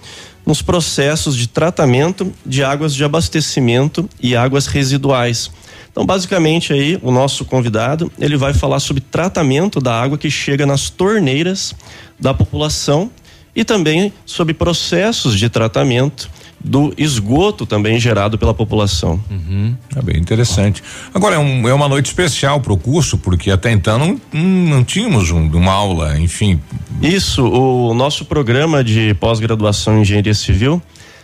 [0.46, 5.52] nos Processos de Tratamento de Águas de Abastecimento e Águas Residuais
[5.98, 10.64] então, basicamente aí, o nosso convidado, ele vai falar sobre tratamento da água que chega
[10.64, 11.74] nas torneiras
[12.20, 13.10] da população
[13.56, 16.30] e também sobre processos de tratamento
[16.64, 19.20] do esgoto também gerado pela população.
[19.28, 19.76] Uhum.
[19.96, 20.84] É bem interessante.
[21.12, 24.84] Agora é, um, é uma noite especial para o curso, porque até então não, não
[24.84, 26.62] tínhamos um, uma aula, enfim.
[27.02, 30.80] Isso, o nosso programa de pós-graduação em engenharia civil,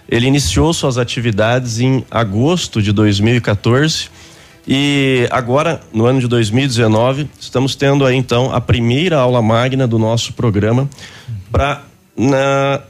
[0.09, 4.22] ele iniciou suas atividades em agosto de 2014
[4.67, 9.99] e agora, no ano de 2019, estamos tendo aí então a primeira aula magna do
[9.99, 10.89] nosso programa
[11.51, 11.83] para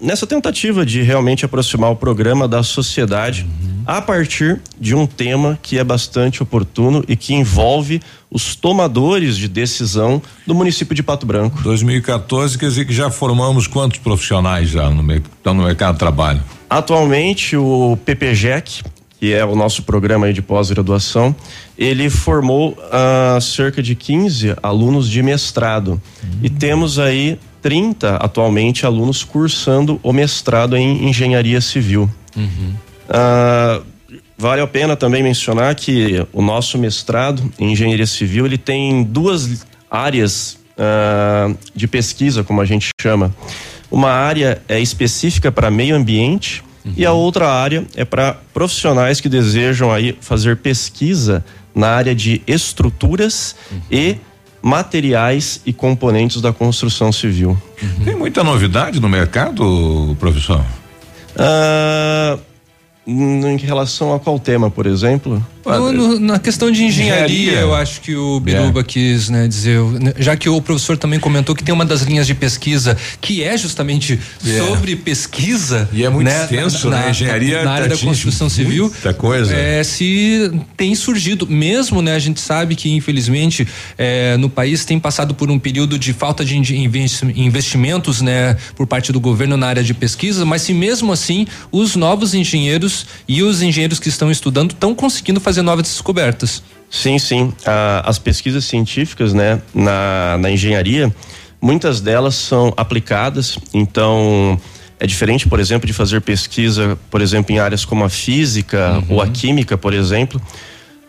[0.01, 3.47] nessa tentativa de realmente aproximar o programa da sociedade
[3.85, 9.47] a partir de um tema que é bastante oportuno e que envolve os tomadores de
[9.47, 11.61] decisão do município de Pato Branco.
[11.61, 16.41] 2014 quer dizer que já formamos quantos profissionais já no, estão no mercado de trabalho?
[16.69, 18.83] Atualmente o PPGEC,
[19.23, 21.33] que é o nosso programa de pós-graduação,
[21.77, 25.91] ele formou uh, cerca de 15 alunos de mestrado.
[25.91, 26.39] Uhum.
[26.43, 32.09] E temos aí 30 atualmente alunos cursando o mestrado em engenharia civil.
[32.35, 32.73] Uhum.
[33.07, 33.85] Uh,
[34.37, 39.65] vale a pena também mencionar que o nosso mestrado em engenharia civil ele tem duas
[39.89, 43.33] áreas uh, de pesquisa, como a gente chama.
[43.89, 46.93] Uma área é específica para meio ambiente Uhum.
[46.97, 52.41] E a outra área é para profissionais que desejam aí fazer pesquisa na área de
[52.45, 53.81] estruturas uhum.
[53.91, 54.17] e
[54.61, 57.57] materiais e componentes da construção civil.
[57.81, 58.05] Uhum.
[58.05, 60.63] Tem muita novidade no mercado, professor?
[61.35, 62.39] Uh,
[63.05, 65.45] em relação a qual tema, por exemplo?
[65.65, 68.83] No, no, na questão de engenharia, engenharia, eu acho que o Biruba é.
[68.83, 72.27] quis né, dizer, né, já que o professor também comentou que tem uma das linhas
[72.27, 74.57] de pesquisa que é justamente é.
[74.57, 75.87] sobre pesquisa.
[75.93, 77.09] E é muito né, extenso, na, né?
[77.11, 78.89] Engenharia na área da construção civil.
[78.89, 79.55] Muita coisa.
[79.55, 82.15] É, se tem surgido, mesmo, né?
[82.15, 83.65] A gente sabe que infelizmente
[83.97, 88.57] é, no país tem passado por um período de falta de investimentos, né?
[88.75, 92.92] Por parte do governo na área de pesquisa, mas se mesmo assim os novos engenheiros
[93.27, 96.63] e os engenheiros que estão estudando estão conseguindo fazer novas descobertas.
[96.89, 97.53] Sim, sim.
[97.65, 101.13] Ah, as pesquisas científicas, né, na, na engenharia,
[101.61, 103.57] muitas delas são aplicadas.
[103.73, 104.59] Então,
[104.99, 109.15] é diferente, por exemplo, de fazer pesquisa, por exemplo, em áreas como a física uhum.
[109.15, 110.41] ou a química, por exemplo.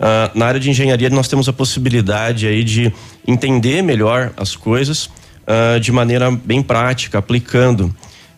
[0.00, 2.92] Ah, na área de engenharia, nós temos a possibilidade aí de
[3.26, 5.10] entender melhor as coisas
[5.46, 7.94] ah, de maneira bem prática, aplicando.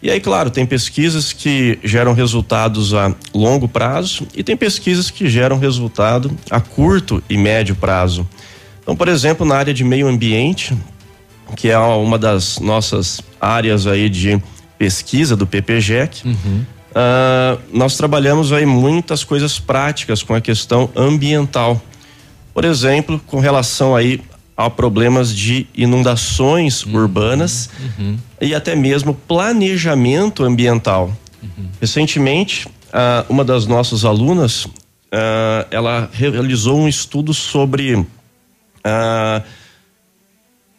[0.06, 5.28] E aí, claro, tem pesquisas que geram resultados a longo prazo e tem pesquisas que
[5.28, 8.24] geram resultado a curto e médio prazo.
[8.80, 10.78] Então, por exemplo, na área de meio ambiente,
[11.56, 14.40] que é uma das nossas áreas aí de
[14.78, 16.64] pesquisa do PPGEC, uhum.
[16.92, 21.82] uh, nós trabalhamos aí muitas coisas práticas com a questão ambiental.
[22.54, 24.22] Por exemplo, com relação aí
[24.56, 26.94] a problemas de inundações uhum.
[26.94, 27.68] urbanas
[27.98, 28.16] uhum.
[28.40, 31.14] e até mesmo planejamento ambiental.
[31.42, 31.68] Uhum.
[31.78, 32.66] Recentemente,
[33.28, 34.66] uma das nossas alunas,
[35.70, 38.06] ela realizou um estudo sobre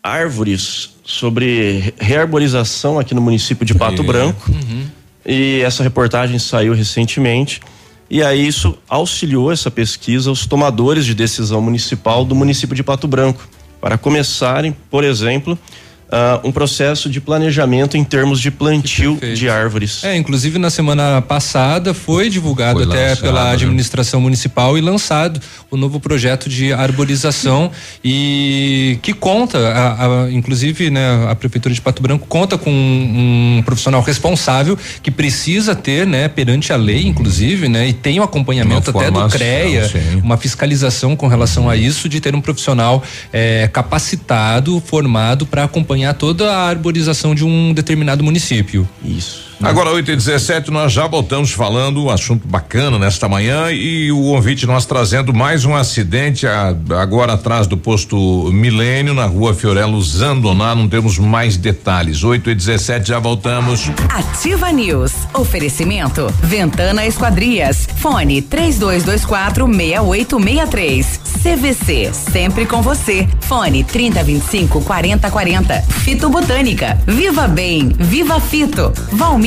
[0.01, 4.51] árvores, sobre rearborização aqui no município de Pato Branco.
[4.51, 4.87] Uhum.
[5.23, 7.61] E essa reportagem saiu recentemente.
[8.09, 13.07] E aí isso auxiliou essa pesquisa os tomadores de decisão municipal do município de Pato
[13.07, 13.47] Branco
[13.79, 15.57] para começarem, por exemplo,
[16.07, 20.03] uh, um processo de planejamento em termos de plantio de árvores.
[20.03, 24.23] É, inclusive na semana passada foi divulgado foi até lançado, pela administração né?
[24.23, 25.39] municipal e lançado
[25.69, 27.71] o novo projeto de arborização
[28.03, 33.57] e que conta, a, a, inclusive, né, a prefeitura de Pato Branco conta com um,
[33.57, 38.21] um, profissional responsável que precisa ter, né, perante a lei, inclusive, né, e tem o
[38.21, 40.21] um acompanhamento até do CREA, sim.
[40.23, 45.96] uma fiscalização com relação a isso de ter um profissional eh, capacitado, formado para acompanhar
[45.97, 48.87] acompanhar toda a arborização de um determinado município.
[49.03, 49.47] Isso.
[49.61, 54.21] Agora, 8 e 17 nós já voltamos falando um assunto bacana nesta manhã e o
[54.21, 59.99] convite nós trazendo mais um acidente a, agora atrás do posto Milênio, na rua Fiorello
[59.99, 60.75] Zandoná.
[60.75, 62.23] Não temos mais detalhes.
[62.23, 63.89] 8 e 17 já voltamos.
[64.09, 65.11] Ativa News.
[65.33, 67.87] Oferecimento: Ventana Esquadrias.
[67.97, 71.19] Fone 3224 6863.
[71.41, 72.11] CVC.
[72.13, 73.27] Sempre com você.
[73.41, 75.81] Fone 3025 4040.
[75.81, 76.99] Fito Botânica.
[77.07, 77.89] Viva Bem.
[77.97, 78.93] Viva Fito.
[79.11, 79.46] Valmir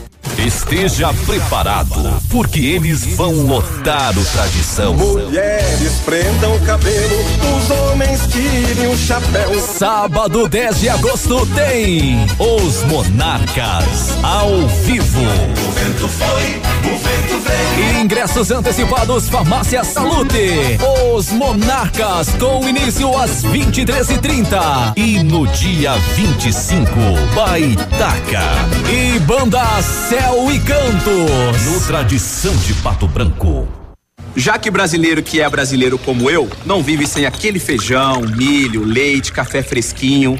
[0.37, 4.93] Esteja preparado, porque eles vão lotar o tradição.
[4.95, 7.19] Mulheres prendam o cabelo,
[7.57, 9.59] os homens tirem o chapéu.
[9.59, 15.21] Sábado 10 de agosto tem Os Monarcas ao vivo.
[15.21, 16.61] O vento foi,
[16.91, 18.01] o vento veio.
[18.01, 20.79] Ingressos antecipados Farmácia Salute.
[21.13, 24.93] Os Monarcas com início às 23h30.
[24.95, 26.89] E no dia 25,
[27.35, 28.41] Baitaca.
[28.89, 29.61] E Banda
[30.11, 31.65] Céu e Cantos.
[31.71, 33.65] No Tradição de Pato Branco.
[34.35, 39.31] Já que brasileiro que é brasileiro como eu, não vive sem aquele feijão, milho, leite,
[39.31, 40.37] café fresquinho.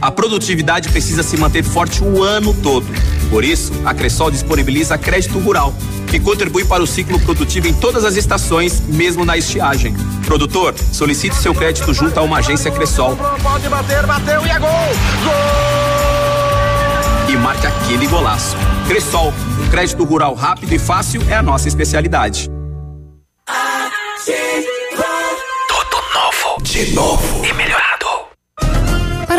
[0.00, 2.86] A produtividade precisa se manter forte o ano todo.
[3.28, 5.74] Por isso, a Cressol disponibiliza crédito rural,
[6.08, 9.94] que contribui para o ciclo produtivo em todas as estações, mesmo na estiagem.
[10.24, 13.18] Produtor, solicite seu crédito junto a uma agência Cressol.
[13.42, 14.70] Pode bater, bateu e é gol!
[14.70, 15.89] Gol!
[17.30, 18.56] E marque aquele golaço.
[18.88, 19.32] Cressol,
[19.70, 22.50] crédito rural rápido e fácil é a nossa especialidade.
[25.68, 27.89] Tudo novo, de novo e melhor.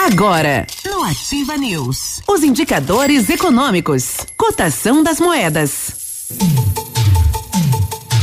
[0.00, 5.90] Agora, no Ativa News, os indicadores econômicos, cotação das moedas.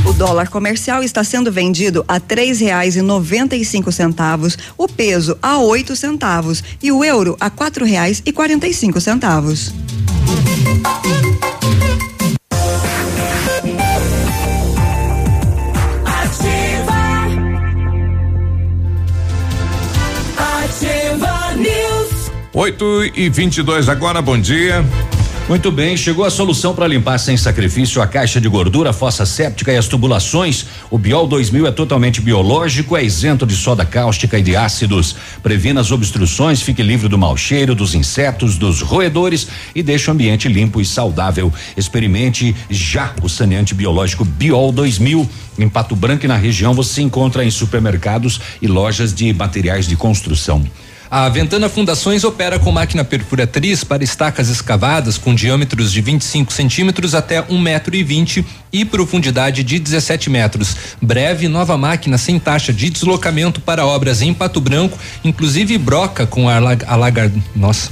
[0.07, 4.87] O dólar comercial está sendo vendido a três reais e noventa e cinco centavos, o
[4.87, 9.73] peso a oito centavos e o euro a quatro reais e quarenta e cinco centavos.
[22.55, 24.81] 8 e 22 agora, bom dia.
[25.49, 29.25] Muito bem, chegou a solução para limpar sem sacrifício a caixa de gordura, a fossa
[29.25, 30.65] séptica e as tubulações.
[30.89, 35.17] O Biol 2000 é totalmente biológico, é isento de soda cáustica e de ácidos.
[35.43, 40.13] Previna as obstruções, fique livre do mau cheiro, dos insetos, dos roedores e deixa o
[40.13, 41.51] ambiente limpo e saudável.
[41.75, 45.29] Experimente já o saneante biológico Biol 2000.
[45.59, 49.97] Em Pato Branco e na região você encontra em supermercados e lojas de materiais de
[49.97, 50.65] construção.
[51.09, 57.13] A Ventana Fundações opera com máquina perfuratriz para estacas escavadas com diâmetros de 25 centímetros
[57.13, 60.75] até um metro e vinte e profundidade de 17 metros.
[61.01, 66.49] Breve nova máquina sem taxa de deslocamento para obras em Pato Branco, inclusive broca com
[66.49, 67.89] alagar, nossa,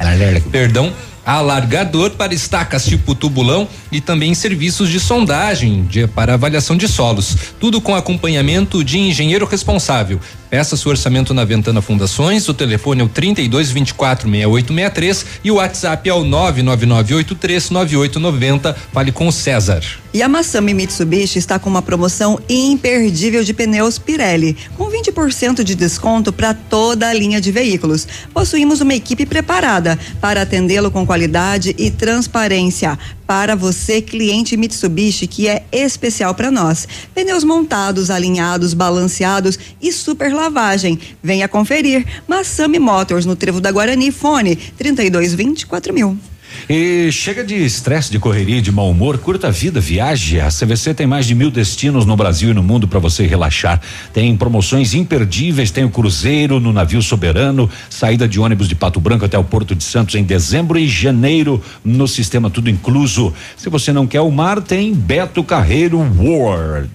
[0.52, 0.92] perdão
[1.26, 7.36] alargador para estacas tipo tubulão e também serviços de sondagem de, para avaliação de solos.
[7.60, 10.20] Tudo com acompanhamento de engenheiro responsável.
[10.54, 12.48] Peça seu orçamento na Ventana Fundações.
[12.48, 18.76] O telefone é o 32 24 6863 e o WhatsApp é o 99983 9890.
[18.94, 19.84] Fale com o César.
[20.14, 25.74] E a Massami Mitsubishi está com uma promoção imperdível de pneus Pirelli, com 20% de
[25.74, 28.08] desconto para toda a linha de veículos.
[28.32, 35.48] Possuímos uma equipe preparada para atendê-lo com qualidade e transparência para você, cliente Mitsubishi, que
[35.48, 36.88] é especial para nós.
[37.16, 41.00] Pneus montados, alinhados, balanceados e super lavagem.
[41.22, 42.06] Venha conferir.
[42.28, 46.18] Massami Motors no Trevo da Guarani, fone 3220 mil.
[46.70, 50.40] E chega de estresse, de correria, de mau humor, curta a vida, viaje.
[50.40, 53.82] A CVC tem mais de mil destinos no Brasil e no mundo para você relaxar.
[54.14, 59.26] Tem promoções imperdíveis, tem o cruzeiro no navio soberano, saída de ônibus de Pato Branco
[59.26, 63.34] até o Porto de Santos em dezembro e janeiro no sistema tudo incluso.
[63.58, 66.90] Se você não quer o mar, tem Beto Carreiro World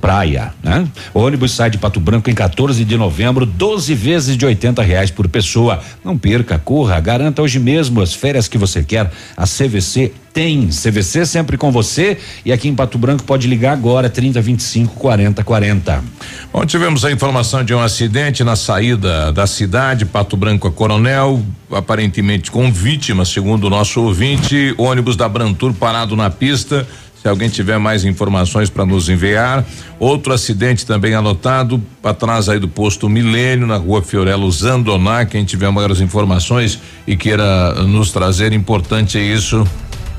[0.00, 0.86] praia, né?
[1.12, 5.10] O ônibus sai de Pato Branco em 14 de novembro, 12 vezes de 80 reais
[5.10, 5.80] por pessoa.
[6.04, 9.10] Não perca, corra, garanta hoje mesmo as férias que você quer.
[9.36, 10.68] A CVC tem.
[10.68, 15.42] CVC sempre com você e aqui em Pato Branco pode ligar agora 30 25 40
[15.42, 16.04] 40.
[16.52, 21.42] Bom, tivemos a informação de um acidente na saída da cidade, Pato Branco a Coronel,
[21.72, 26.86] aparentemente com vítima, segundo o nosso ouvinte, ônibus da Brantur parado na pista
[27.20, 29.64] se alguém tiver mais informações para nos enviar.
[29.98, 35.26] Outro acidente também anotado atrás aí do posto Milênio, na rua Fiorello Zandoná.
[35.26, 39.66] Quem tiver maiores informações e queira nos trazer, importante é isso.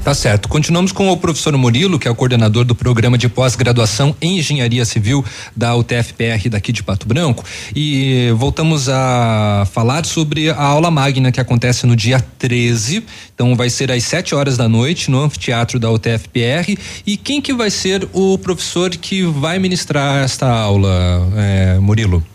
[0.10, 0.50] Tá certo.
[0.50, 4.84] Continuamos com o professor Murilo, que é o coordenador do programa de pós-graduação em Engenharia
[4.84, 5.24] Civil
[5.56, 7.46] da UTFPR daqui de Pato Branco.
[7.76, 13.06] E voltamos a falar sobre a aula magna que acontece no dia 13.
[13.36, 16.76] Então vai ser às 7 horas da noite no anfiteatro da UTFPR.
[17.06, 20.90] E quem que vai ser o professor que vai ministrar esta aula,
[21.38, 22.26] é, Murilo?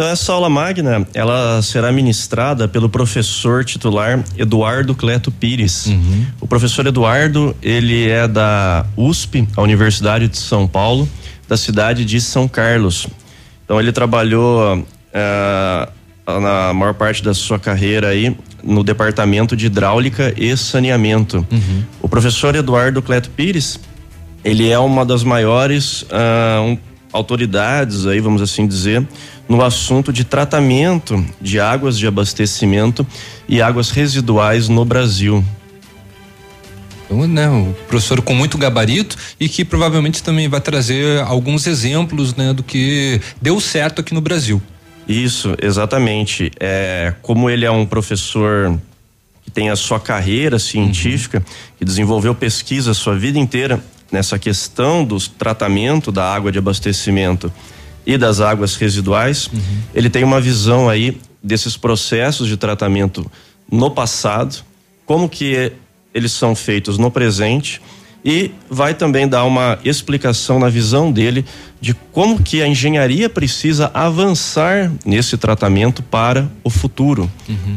[0.00, 5.88] Então essa aula magna, ela será ministrada pelo professor titular Eduardo Cleto Pires.
[5.88, 6.24] Uhum.
[6.40, 11.06] O professor Eduardo, ele é da USP, a Universidade de São Paulo,
[11.46, 13.08] da cidade de São Carlos.
[13.62, 15.88] Então ele trabalhou eh,
[16.26, 21.46] na maior parte da sua carreira aí no departamento de hidráulica e saneamento.
[21.52, 21.84] Uhum.
[22.00, 23.78] O professor Eduardo Cleto Pires,
[24.42, 26.78] ele é uma das maiores uh, um,
[27.12, 29.06] autoridades aí, vamos assim dizer,
[29.48, 33.06] no assunto de tratamento de águas de abastecimento
[33.48, 35.44] e águas residuais no Brasil.
[37.06, 42.36] Então, né, o professor com muito gabarito e que provavelmente também vai trazer alguns exemplos,
[42.36, 44.62] né, do que deu certo aqui no Brasil.
[45.08, 46.52] Isso, exatamente.
[46.60, 48.78] É, como ele é um professor
[49.42, 51.54] que tem a sua carreira científica, uhum.
[51.78, 57.52] que desenvolveu pesquisa a sua vida inteira nessa questão do tratamento da água de abastecimento
[58.04, 59.60] e das águas residuais, uhum.
[59.94, 63.30] ele tem uma visão aí desses processos de tratamento
[63.70, 64.64] no passado,
[65.06, 65.72] como que
[66.12, 67.80] eles são feitos no presente
[68.24, 71.44] e vai também dar uma explicação na visão dele
[71.80, 77.30] de como que a engenharia precisa avançar nesse tratamento para o futuro.
[77.48, 77.76] Uhum.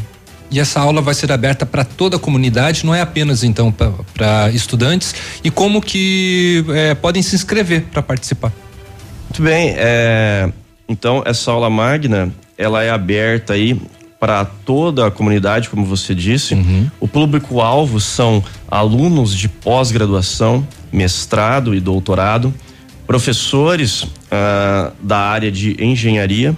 [0.53, 3.73] E essa aula vai ser aberta para toda a comunidade, não é apenas então
[4.13, 5.15] para estudantes.
[5.43, 8.53] E como que é, podem se inscrever para participar?
[9.23, 10.47] Muito bem, é,
[10.87, 13.81] então essa aula magna ela é aberta aí
[14.19, 16.53] para toda a comunidade, como você disse.
[16.53, 16.87] Uhum.
[16.99, 22.53] O público-alvo são alunos de pós-graduação, mestrado e doutorado,
[23.07, 26.55] professores ah, da área de engenharia,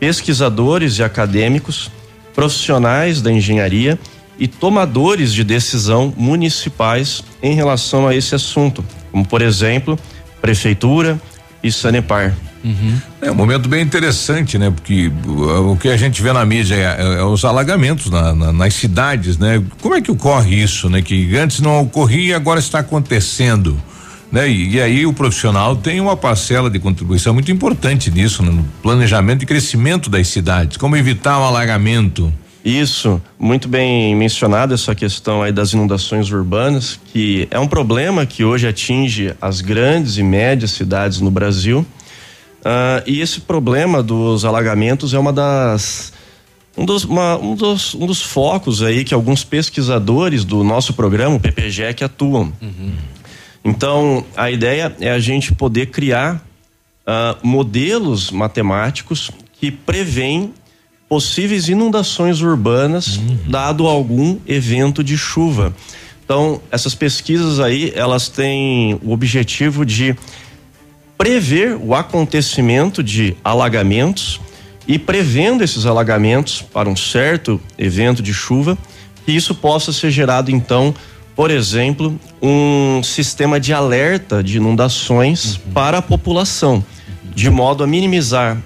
[0.00, 1.90] pesquisadores e acadêmicos,
[2.34, 3.98] profissionais da engenharia
[4.38, 9.98] e tomadores de decisão municipais em relação a esse assunto, como por exemplo,
[10.40, 11.20] prefeitura
[11.62, 12.34] e Sanepar.
[12.64, 12.98] Uhum.
[13.20, 14.70] É um momento bem interessante, né?
[14.70, 18.52] Porque o que a gente vê na mídia é, é, é os alagamentos na, na,
[18.52, 19.62] nas cidades, né?
[19.82, 21.02] Como é que ocorre isso, né?
[21.02, 23.80] Que antes não ocorria agora está acontecendo.
[24.34, 24.50] Né?
[24.50, 28.50] E, e, aí o profissional tem uma parcela de contribuição muito importante nisso, né?
[28.50, 32.34] no planejamento e crescimento das cidades, como evitar o alagamento.
[32.64, 38.42] Isso, muito bem mencionado essa questão aí das inundações urbanas, que é um problema que
[38.42, 41.86] hoje atinge as grandes e médias cidades no Brasil.
[42.58, 46.12] Uh, e esse problema dos alagamentos é uma das
[46.76, 51.36] um dos, uma, um, dos, um dos focos aí que alguns pesquisadores do nosso programa,
[51.36, 52.52] o PPGEC, atuam.
[52.60, 52.94] Uhum.
[53.64, 60.52] Então, a ideia é a gente poder criar uh, modelos matemáticos que prevêem
[61.08, 63.38] possíveis inundações urbanas uhum.
[63.48, 65.74] dado algum evento de chuva.
[66.24, 70.16] Então, essas pesquisas aí, elas têm o objetivo de
[71.16, 74.40] prever o acontecimento de alagamentos
[74.86, 78.76] e prevendo esses alagamentos para um certo evento de chuva,
[79.24, 80.94] que isso possa ser gerado então,
[81.34, 85.72] por exemplo, um sistema de alerta de inundações uhum.
[85.72, 86.84] para a população,
[87.34, 88.56] de modo a minimizar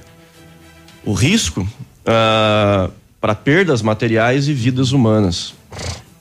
[1.05, 5.55] o risco uh, para perdas materiais e vidas humanas.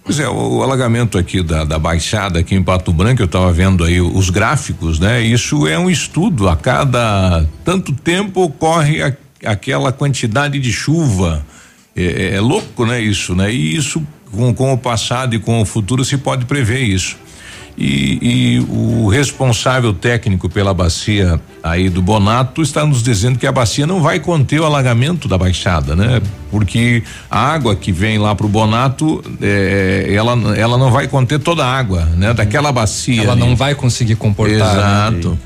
[0.07, 3.83] Pois é, o, alagamento aqui da, da, Baixada, aqui em Pato Branco, eu estava vendo
[3.83, 5.21] aí os gráficos, né?
[5.21, 6.47] Isso é um estudo.
[6.47, 9.13] A cada tanto tempo ocorre a,
[9.43, 11.45] aquela quantidade de chuva.
[11.93, 13.01] É, é, é, louco, né?
[13.01, 13.51] Isso, né?
[13.51, 14.01] E isso,
[14.31, 17.17] com, com o passado e com o futuro, se pode prever isso.
[17.79, 23.51] E, e, o responsável técnico pela bacia aí do Bonato está nos dizendo que a
[23.51, 26.19] bacia não vai conter o alagamento da baixada, né?
[26.49, 31.63] Porque a água que vem lá pro Bonato, é, ela, ela não vai conter toda
[31.63, 32.33] a água, né?
[32.33, 33.21] Daquela bacia.
[33.21, 33.41] Ela ali.
[33.41, 34.57] não vai conseguir comportar.
[34.57, 35.17] Né?
[35.19, 35.29] Exato.
[35.29, 35.37] Né?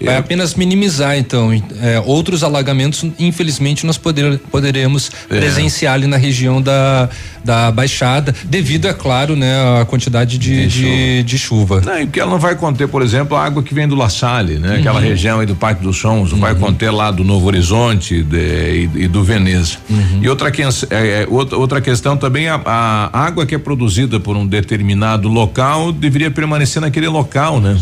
[0.00, 0.18] Vai é.
[0.18, 1.50] apenas minimizar, então.
[1.80, 5.38] É, outros alagamentos, infelizmente, nós poder, poderemos é.
[5.38, 7.08] presenciar ali na região da,
[7.42, 11.80] da Baixada, devido, é claro, né, a quantidade de, de, de, de chuva.
[11.80, 14.10] Não, e porque ela não vai conter, por exemplo, a água que vem do La
[14.10, 14.74] Salle, né?
[14.74, 14.80] Uhum.
[14.80, 16.40] Aquela região aí do Parque dos Sons, uhum.
[16.40, 19.78] vai conter lá do Novo Horizonte de, e, e, do Veneza.
[19.88, 20.20] Uhum.
[20.20, 24.20] E outra, que, é, é, outra, outra questão também, a, a água que é produzida
[24.20, 27.78] por um determinado local deveria permanecer naquele local, né?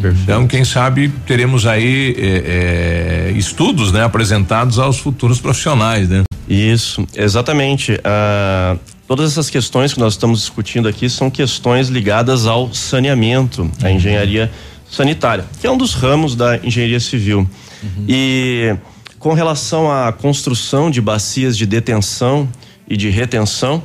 [0.00, 0.22] Perfeito.
[0.22, 6.24] Então, quem sabe teremos aí é, é, estudos, né, apresentados aos futuros profissionais, né?
[6.48, 7.98] Isso, exatamente.
[8.04, 8.76] Ah,
[9.06, 13.70] todas essas questões que nós estamos discutindo aqui são questões ligadas ao saneamento, uhum.
[13.82, 14.50] à engenharia
[14.90, 17.48] sanitária, que é um dos ramos da engenharia civil.
[17.82, 18.04] Uhum.
[18.08, 18.76] E
[19.18, 22.48] com relação à construção de bacias de detenção
[22.86, 23.82] e de retenção,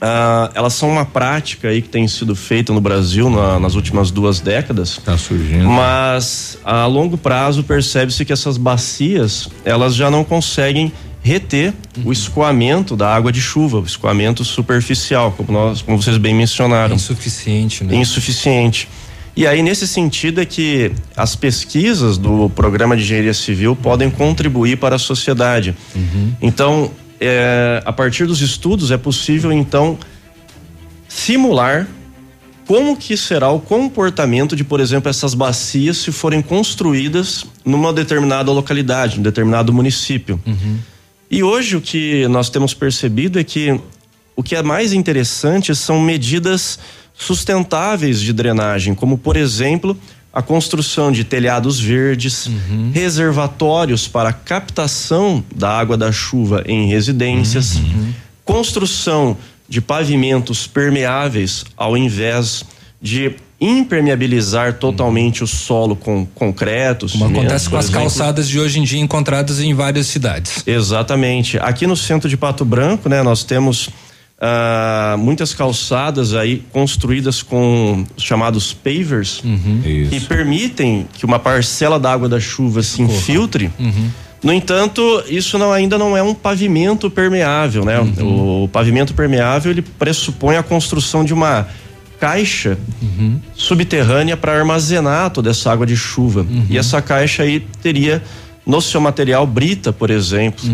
[0.00, 4.10] ah, elas são uma prática aí que tem sido feita no Brasil na, nas últimas
[4.10, 4.90] duas décadas.
[4.98, 5.68] Está surgindo.
[5.68, 10.92] Mas a longo prazo percebe-se que essas bacias elas já não conseguem
[11.22, 12.04] reter uhum.
[12.06, 16.92] o escoamento da água de chuva, o escoamento superficial, como nós, como vocês bem mencionaram.
[16.92, 17.96] É insuficiente, né?
[17.96, 18.88] Insuficiente.
[19.36, 24.78] E aí, nesse sentido, é que as pesquisas do programa de engenharia civil podem contribuir
[24.78, 25.76] para a sociedade.
[25.94, 26.32] Uhum.
[26.42, 29.98] Então, é, a partir dos estudos é possível então
[31.08, 31.88] simular
[32.66, 38.52] como que será o comportamento de, por exemplo, essas bacias se forem construídas numa determinada
[38.52, 40.38] localidade, num determinado município.
[40.46, 40.78] Uhum.
[41.30, 43.80] E hoje o que nós temos percebido é que
[44.36, 46.78] o que é mais interessante são medidas
[47.14, 49.98] sustentáveis de drenagem, como por exemplo
[50.38, 52.92] a construção de telhados verdes, uhum.
[52.94, 58.12] reservatórios para captação da água da chuva em residências, uhum.
[58.44, 59.36] construção
[59.68, 62.62] de pavimentos permeáveis ao invés
[63.02, 67.08] de impermeabilizar totalmente o solo com concreto.
[67.08, 68.02] Como cimento, acontece com as exemplo.
[68.02, 70.62] calçadas de hoje em dia encontradas em várias cidades.
[70.64, 71.58] Exatamente.
[71.58, 73.90] Aqui no centro de Pato Branco, né, nós temos
[74.40, 79.82] ah, muitas calçadas aí construídas com os chamados pavers uhum.
[79.82, 83.70] que permitem que uma parcela da água da chuva se infiltre.
[83.78, 84.10] Uhum.
[84.42, 87.98] No entanto, isso não, ainda não é um pavimento permeável, né?
[87.98, 88.64] Uhum.
[88.64, 91.66] O pavimento permeável ele pressupõe a construção de uma
[92.20, 93.40] caixa uhum.
[93.54, 96.42] subterrânea para armazenar toda essa água de chuva.
[96.42, 96.66] Uhum.
[96.70, 98.22] E essa caixa aí teria
[98.64, 100.68] no seu material brita, por exemplo.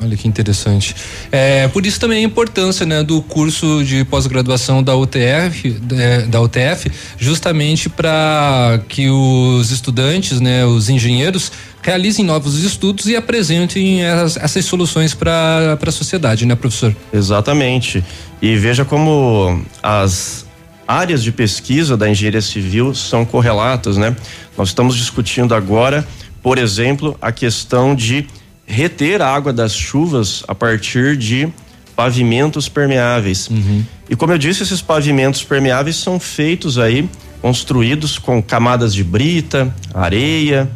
[0.00, 0.94] Olha que interessante.
[1.30, 6.40] É, por isso também a importância né, do curso de pós-graduação da UTF, é, da
[6.40, 11.50] UTF, justamente para que os estudantes, né, os engenheiros,
[11.82, 16.94] realizem novos estudos e apresentem essas, essas soluções para a sociedade, né, professor?
[17.12, 18.04] Exatamente.
[18.42, 20.44] E veja como as
[20.86, 24.14] áreas de pesquisa da engenharia civil são correlatas, né?
[24.56, 26.06] Nós estamos discutindo agora,
[26.42, 28.26] por exemplo, a questão de
[28.66, 31.48] reter a água das chuvas a partir de
[31.94, 33.48] pavimentos permeáveis.
[33.48, 33.84] Uhum.
[34.08, 37.08] E como eu disse, esses pavimentos permeáveis são feitos aí,
[37.40, 40.68] construídos com camadas de brita, areia,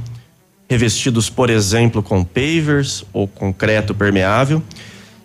[0.69, 4.62] revestidos, por exemplo, com pavers ou concreto permeável.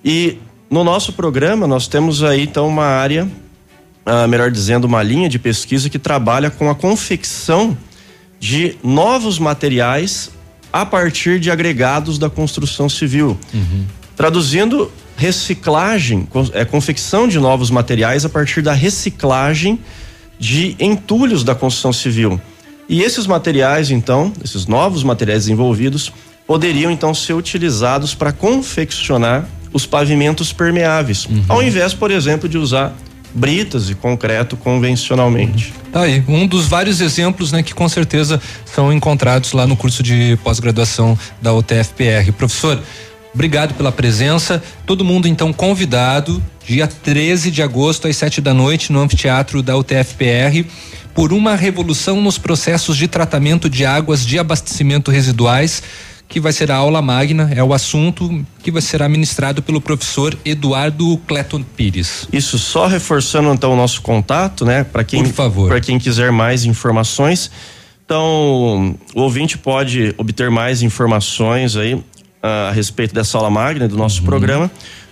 [0.03, 0.37] E
[0.69, 3.29] no nosso programa nós temos aí então uma área,
[4.05, 7.77] ah, melhor dizendo, uma linha de pesquisa que trabalha com a confecção
[8.39, 10.31] de novos materiais
[10.73, 13.37] a partir de agregados da construção civil.
[13.53, 13.85] Uhum.
[14.15, 19.79] Traduzindo, reciclagem, é, confecção de novos materiais a partir da reciclagem
[20.39, 22.41] de entulhos da construção civil.
[22.89, 26.11] E esses materiais, então, esses novos materiais envolvidos,
[26.45, 31.43] poderiam então ser utilizados para confeccionar os pavimentos permeáveis, uhum.
[31.47, 32.95] ao invés, por exemplo, de usar
[33.33, 35.73] britas e concreto convencionalmente.
[35.91, 40.03] Tá aí, um dos vários exemplos, né, que com certeza são encontrados lá no curso
[40.03, 42.31] de pós-graduação da UTFPR.
[42.37, 42.81] Professor,
[43.33, 44.61] obrigado pela presença.
[44.85, 49.75] Todo mundo então convidado, dia 13 de agosto às 7 da noite no anfiteatro da
[49.77, 50.65] UTFPR
[51.13, 55.83] por uma revolução nos processos de tratamento de águas de abastecimento residuais
[56.33, 60.35] que vai ser a aula magna, é o assunto que vai ser ministrado pelo professor
[60.43, 62.27] Eduardo Cleton Pires.
[62.33, 64.83] Isso, só reforçando então o nosso contato, né?
[64.83, 65.23] Para quem,
[65.67, 67.51] para quem quiser mais informações.
[68.03, 72.03] Então, o ouvinte pode obter mais informações aí uh,
[72.41, 74.25] a respeito dessa aula magna do nosso uhum.
[74.25, 74.71] programa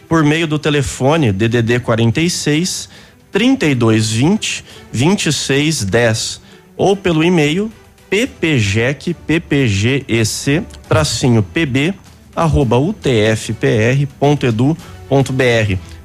[0.10, 2.90] por meio do telefone DDD 46
[3.32, 6.42] 3220 2610
[6.76, 7.72] ou pelo e-mail
[8.12, 11.94] ppgec, ppgec, tracinho pb,
[12.36, 14.78] arroba utfpr.edu.br.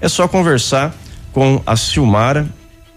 [0.00, 0.94] É só conversar
[1.32, 2.46] com a Silmara,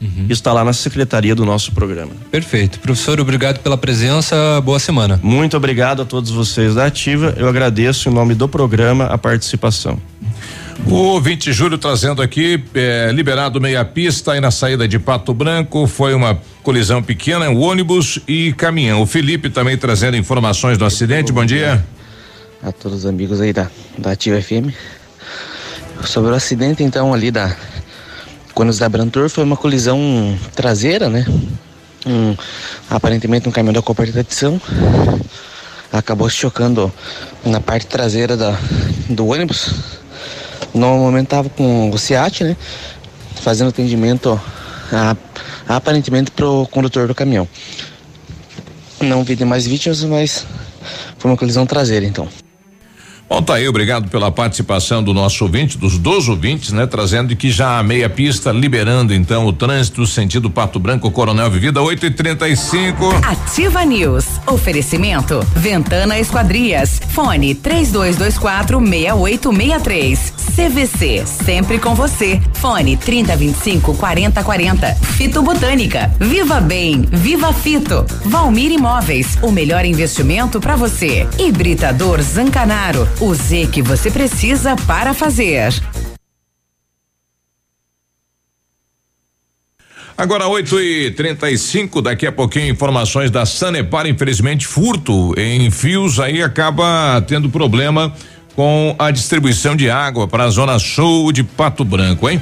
[0.01, 0.27] Uhum.
[0.29, 2.13] está lá na secretaria do nosso programa.
[2.31, 2.79] Perfeito.
[2.79, 4.33] Professor, obrigado pela presença.
[4.63, 5.19] Boa semana.
[5.21, 7.33] Muito obrigado a todos vocês da Ativa.
[7.35, 9.99] Eu agradeço em nome do programa a participação.
[10.87, 15.85] O 20 Júlio trazendo aqui, é, liberado meia pista aí na saída de Pato Branco,
[15.85, 19.01] foi uma colisão pequena, um ônibus e caminhão.
[19.01, 21.85] O Felipe também trazendo informações do acidente, bom dia.
[22.63, 24.73] A todos os amigos aí da, da Ativa FM.
[26.05, 27.55] Sobre o acidente então ali da
[28.53, 31.25] Conos da Brantor, foi uma colisão traseira, né?
[32.05, 32.35] Um,
[32.89, 34.59] aparentemente um caminhão da compartilhação
[35.91, 36.91] acabou se chocando
[37.45, 38.57] na parte traseira da,
[39.09, 39.73] do ônibus
[40.73, 42.57] no momento estava com o SEAT, né?
[43.41, 44.39] Fazendo atendimento
[44.91, 45.15] a,
[45.67, 47.47] aparentemente pro condutor do caminhão.
[48.99, 50.45] Não vi mais vítimas, mas
[51.17, 52.27] foi uma colisão traseira então.
[53.29, 56.87] Bom, tá aí, obrigado pela participação do nosso ouvinte, dos dois ouvintes, né?
[56.87, 61.79] Trazendo que já a meia pista, liberando então o trânsito sentido Pato Branco, Coronel Vivida,
[61.79, 64.25] 8 e 35 Ativa News.
[64.47, 65.45] Oferecimento.
[65.55, 66.99] Ventana Esquadrias.
[67.09, 70.33] Fone 3224 6863.
[70.55, 71.23] CVC.
[71.27, 72.41] Sempre com você.
[72.55, 74.95] Fone 3025 4040.
[74.95, 76.11] Fito Botânica.
[76.19, 77.03] Viva Bem.
[77.11, 78.03] Viva Fito.
[78.25, 79.37] Valmir Imóveis.
[79.43, 81.27] O melhor investimento para você.
[81.37, 85.73] Hibridador Zancanaro o Z que você precisa para fazer.
[90.17, 96.43] Agora 8 e 35 daqui a pouquinho informações da Sanepar, infelizmente furto em fios aí
[96.43, 98.13] acaba tendo problema
[98.53, 102.41] com a distribuição de água para a zona sul de Pato Branco, hein?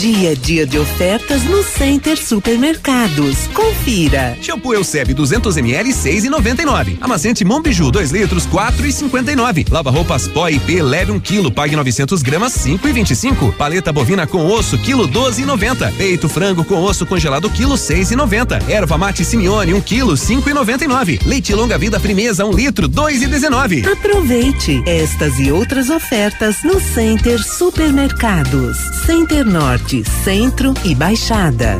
[0.00, 3.46] Dia, dia de ofertas no Center Supermercados.
[3.52, 4.34] Confira.
[4.40, 6.96] Shampoo Euseb 200 ml 6,99.
[7.02, 9.70] Amacente Montbiju 2 litros 4,59.
[9.70, 13.52] Lava roupas Pó IP leve 1 um quilo, pague 900 gramas 5,25.
[13.56, 15.92] Paleta bovina com osso quilo 12,90.
[15.92, 18.70] Peito frango com osso congelado quilo 6,90.
[18.70, 21.26] Erva mate Simeone 1 um quilo 5,99.
[21.26, 23.86] Leite longa vida Primeza 1 um litro 2,19.
[23.92, 28.78] Aproveite estas e outras ofertas no Center Supermercados.
[29.04, 29.89] Center Norte,
[30.24, 31.76] Centro e Baixada.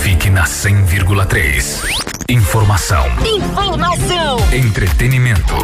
[0.00, 1.82] Fique na 100,3.
[2.26, 3.04] Informação.
[3.26, 4.38] Informação.
[4.50, 5.54] Entretenimento.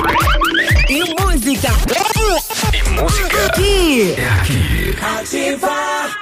[0.91, 1.69] E música.
[2.75, 3.47] E música.
[3.47, 4.15] Aqui.
[4.19, 4.95] É aqui.
[5.01, 6.22] Ativa.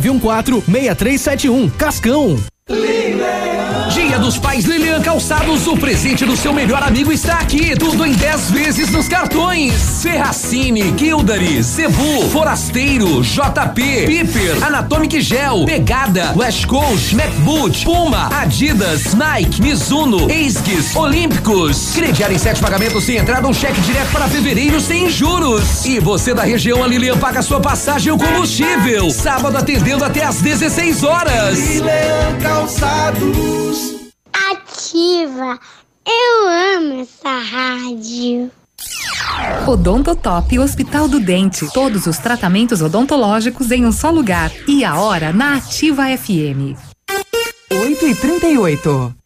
[0.00, 1.70] 9914-6371.
[1.76, 2.38] Cascão.
[3.92, 7.76] Dia dos Pais Lilian Calçados, o presente do seu melhor amigo está aqui.
[7.76, 9.72] Tudo em 10 vezes nos cartões.
[9.74, 19.62] Serracine, Gildari, Cebu, Forasteiro, JP, Piper, Anatomic Gel, Pegada, West Coast, MacBoot, Puma, Adidas, Nike,
[19.62, 21.92] Mizuno, Esquis, Olímpicos.
[21.94, 25.84] Crediar em sete pagamentos sem entrada ou cheque direto para fevereiro sem juros.
[25.84, 29.08] E você da região, a Lilian paga sua passagem ou combustível.
[29.08, 31.58] Sábado atendendo até às 16 horas.
[31.58, 33.95] Lilian Calçados.
[34.50, 35.58] Ativa.
[36.06, 36.48] Eu
[36.78, 38.50] amo essa rádio.
[39.66, 41.66] Odontotop Hospital do Dente.
[41.72, 44.50] Todos os tratamentos odontológicos em um só lugar.
[44.68, 46.76] E a hora na Ativa FM.
[47.70, 49.25] 8 e 38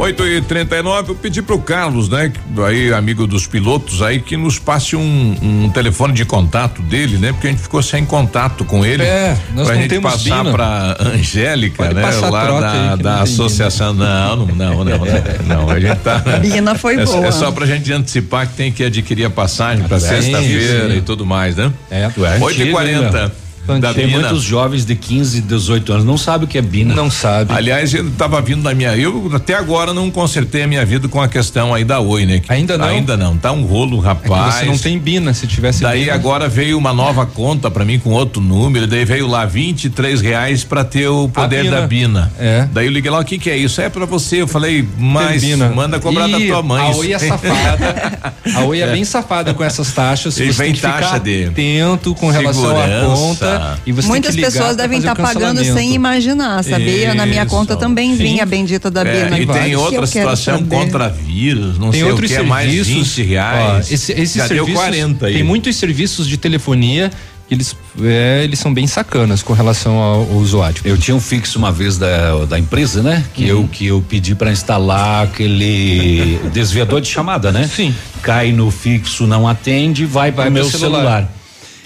[0.00, 2.32] 8 e 39 eu pedi pro Carlos, né?
[2.66, 7.32] Aí, amigo dos pilotos aí, que nos passe um, um telefone de contato dele, né?
[7.32, 9.02] Porque a gente ficou sem contato com ele.
[9.02, 10.52] É, nós pra não gente temos passar Bina.
[10.52, 12.02] pra Angélica, Pode né?
[12.30, 13.92] Lá da, da não associação.
[13.92, 15.70] Não, não, não, não, não, não.
[15.70, 16.18] A gente tá.
[16.40, 17.26] Bina foi é, boa.
[17.26, 21.02] É só pra gente antecipar que tem que adquirir a passagem pra É, sexta-feira e
[21.02, 21.70] tudo mais, né?
[21.90, 22.10] É,
[22.40, 23.49] 8 e 40
[23.94, 26.94] Tem muitos jovens de 15, 18 anos não sabem o que é Bina.
[26.94, 27.52] Não sabe.
[27.54, 28.96] Aliás, eu tava vindo da minha.
[28.96, 32.40] Eu até agora não consertei a minha vida com a questão aí da Oi, né?
[32.40, 32.86] Que Ainda não?
[32.86, 33.36] Ainda não.
[33.36, 34.54] Tá um rolo, rapaz.
[34.56, 36.14] você não tem Bina, se tivesse Daí Bina.
[36.14, 40.64] agora veio uma nova conta pra mim com outro número, daí veio lá 23 reais
[40.64, 41.80] pra ter o poder Bina.
[41.80, 42.32] da Bina.
[42.38, 42.68] É.
[42.72, 43.80] Daí eu liguei lá, o que que é isso?
[43.80, 44.42] É pra você.
[44.42, 45.42] Eu falei, mas
[45.74, 46.82] manda cobrar da tua mãe.
[46.90, 48.34] A Oi é safada.
[48.56, 50.38] A Oi é, bem safada com essas taxas.
[50.38, 53.16] E Você vem tem que taxa ficar de atento com relação à segurança.
[53.16, 53.59] conta.
[53.60, 53.76] Ah.
[53.86, 57.08] e você Muitas pessoas devem estar tá pagando sem imaginar, sabia?
[57.08, 57.16] Isso.
[57.16, 58.22] Na minha conta também Sim.
[58.22, 62.30] vinha a bendita da é, E tem outra situação contra vírus, não tem sei outros
[62.30, 63.86] o que é mais 20 reais.
[63.90, 65.34] Ó, esse, esses serviços, deu 40 aí.
[65.34, 67.10] Tem muitos serviços de telefonia
[67.50, 70.80] eles, é, eles são bem sacanas com relação ao, ao, usuário.
[70.84, 73.24] Eu tinha um fixo uma vez da, da empresa, né?
[73.34, 73.62] Que, uhum.
[73.62, 77.68] eu, que eu pedi para instalar aquele desviador de chamada, né?
[77.68, 77.92] Sim.
[78.22, 80.98] Cai no fixo, não atende, vai, vai para o meu celular.
[80.98, 81.39] celular.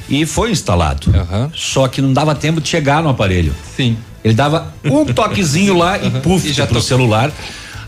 [0.08, 1.08] E foi instalado.
[1.08, 1.50] Uhum.
[1.54, 3.54] Só que não dava tempo de chegar no aparelho.
[3.76, 3.96] Sim.
[4.22, 6.06] Ele dava um toquezinho lá uhum.
[6.06, 7.32] e puf, e já pro celular.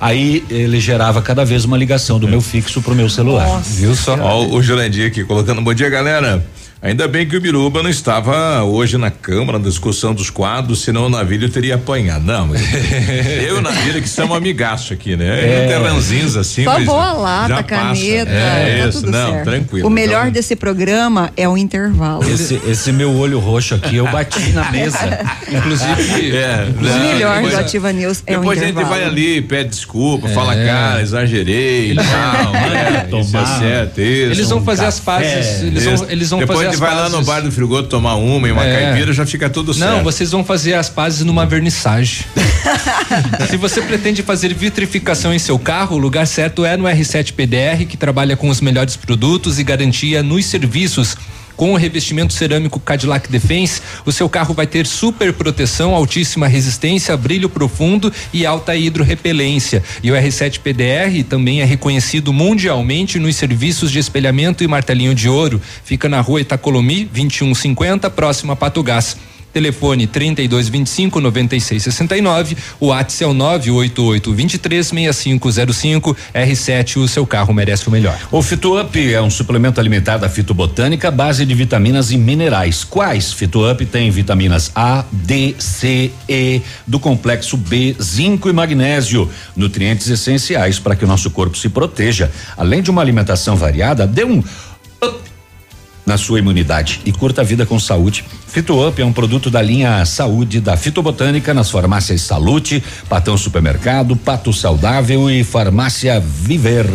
[0.01, 2.31] Aí ele gerava cada vez uma ligação do é.
[2.31, 3.47] meu fixo pro meu celular.
[3.47, 3.71] Nossa.
[3.81, 4.17] Viu só?
[4.19, 6.45] Ó, o Jurandir aqui colocando bom dia, galera.
[6.87, 11.07] Ainda bem que o Biruba não estava hoje na Câmara na discussão dos quadros, senão
[11.07, 12.25] o Navilho teria apanhado.
[12.25, 15.65] Não, eu e o Navilho que somos amigaço aqui, né?
[15.65, 15.67] É.
[15.67, 18.31] Terranzinhos assim, Só boa lata, caneta.
[18.31, 19.45] É tá isso, não, certo.
[19.47, 19.89] tranquilo.
[19.89, 20.35] O melhor então.
[20.35, 22.23] desse programa é o intervalo.
[22.23, 25.27] Esse, esse, meu olho roxo aqui, eu bati na mesa.
[25.51, 28.55] Inclusive, é, o não, melhor depois, do Ativa News é o intervalo.
[28.55, 30.33] Depois a gente vai ali, pede desculpa, é.
[30.33, 33.09] fala, cara, exagerei e tal, né?
[33.21, 34.31] Isso é certo, isso.
[34.31, 37.51] Eles vão fazer as pazes, eles vão, eles vão fazer vai lá no bar do
[37.51, 38.83] frigoto tomar uma e uma é.
[38.83, 39.91] caipira, já fica tudo certo.
[39.91, 42.25] Não, vocês vão fazer as pazes numa vernissagem.
[43.49, 47.87] Se você pretende fazer vitrificação em seu carro, o lugar certo é no R7 PDR,
[47.89, 51.17] que trabalha com os melhores produtos e garantia nos serviços
[51.57, 57.17] com o revestimento cerâmico Cadillac Defense, o seu carro vai ter super proteção, altíssima resistência,
[57.17, 59.83] brilho profundo e alta hidrorrepelência.
[60.03, 65.29] E o R7 PDR também é reconhecido mundialmente nos serviços de espelhamento e martelinho de
[65.29, 65.61] ouro.
[65.85, 69.17] Fica na rua Itacolomi, 2150, próximo a Pato Gás.
[69.57, 72.59] Telefone 3225 9669.
[72.79, 76.15] O WhatsApp é o 988 23 6505.
[76.35, 78.19] R7, o seu carro merece o melhor.
[78.31, 82.85] O FitoUp é um suplemento alimentar da fitobotânica, base de vitaminas e minerais.
[82.85, 83.33] Quais?
[83.33, 89.27] FitoUp tem vitaminas A, D, C, E, do complexo B, zinco e magnésio,
[89.57, 92.31] nutrientes essenciais para que o nosso corpo se proteja.
[92.59, 94.41] Além de uma alimentação variada, dê um
[95.03, 95.36] up
[96.07, 98.25] na sua imunidade e curta a vida com saúde.
[98.47, 104.53] FitoUp é um produto da linha Saúde da Fitobotânica nas farmácias Salute, Patão Supermercado, Pato
[104.53, 106.87] Saudável e Farmácia Viver.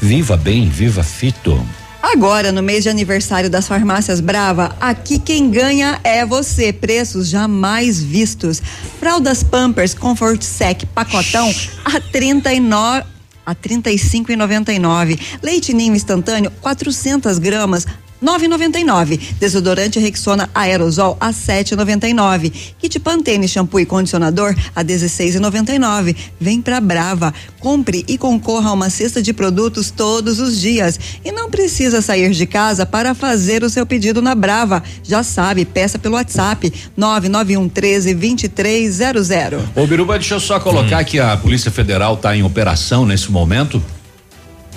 [0.00, 1.60] Viva bem, viva Fito.
[2.02, 6.72] Agora, no mês de aniversário das farmácias Brava, aqui quem ganha é você.
[6.72, 8.60] Preços jamais vistos.
[8.98, 11.52] Fraldas Pampers Comfort Sec pacotão
[11.84, 13.04] a 39
[13.44, 15.18] a 35,99.
[15.42, 17.86] Leite ninho instantâneo 400 gramas
[18.22, 19.18] 9,99.
[19.38, 22.52] Desodorante Rexona Aerosol a 7,99.
[22.78, 26.16] Kit Pantene shampoo e condicionador a 16,99.
[26.40, 31.32] Vem pra Brava, compre e concorra a uma cesta de produtos todos os dias e
[31.32, 34.82] não precisa sair de casa para fazer o seu pedido na Brava.
[35.02, 39.30] Já sabe, peça pelo WhatsApp 991 13 2300.
[39.74, 41.04] Ô Biruba, deixa eu só colocar hum.
[41.04, 43.82] que a Polícia Federal está em operação nesse momento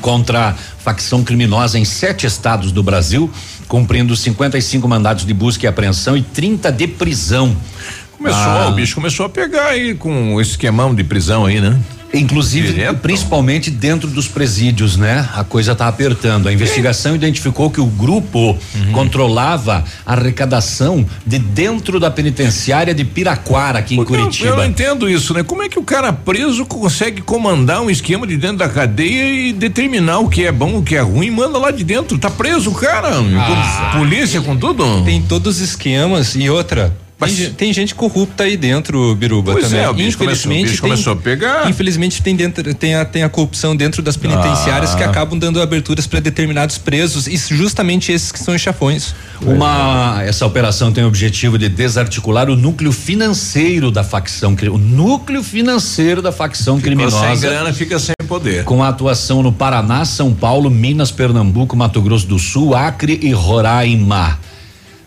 [0.06, 3.27] contra facção criminosa em sete estados do Brasil,
[3.68, 7.57] cumprindo 55 mandados de busca e apreensão e 30 de prisão.
[8.15, 8.69] Começou, ah.
[8.69, 11.76] o bicho começou a pegar aí com o esquemão de prisão aí, né?
[12.18, 13.00] Inclusive, Direto.
[13.00, 15.28] principalmente dentro dos presídios, né?
[15.34, 16.48] A coisa está apertando.
[16.48, 18.92] A investigação identificou que o grupo uhum.
[18.92, 24.50] controlava a arrecadação de dentro da penitenciária de Piraquara, aqui Porque em Curitiba.
[24.50, 25.44] Eu, eu entendo isso, né?
[25.44, 29.54] Como é que o cara preso consegue comandar um esquema de dentro da cadeia e
[29.54, 32.18] determinar o que é bom, o que é ruim, manda lá de dentro.
[32.18, 33.10] Tá preso o cara?
[33.10, 35.04] Ah, com polícia, com tudo?
[35.04, 39.82] Tem todos os esquemas e outra tem, tem, gente corrupta aí dentro, Biruba, pois também.
[39.82, 41.70] É, o bicho infelizmente começou, o bicho tem, começou a pegar.
[41.70, 44.98] Infelizmente tem, dentro, tem, a, tem a corrupção dentro das penitenciárias ah.
[44.98, 49.16] que acabam dando aberturas para determinados presos e justamente esses que são os chafões.
[49.42, 55.44] Uma essa operação tem o objetivo de desarticular o núcleo financeiro da facção, o núcleo
[55.44, 57.28] financeiro da facção Ficou criminosa.
[57.30, 58.64] Sem grana fica sem poder.
[58.66, 63.32] Com a atuação no Paraná, São Paulo, Minas, Pernambuco, Mato Grosso do Sul, Acre e
[63.32, 64.38] Roraima.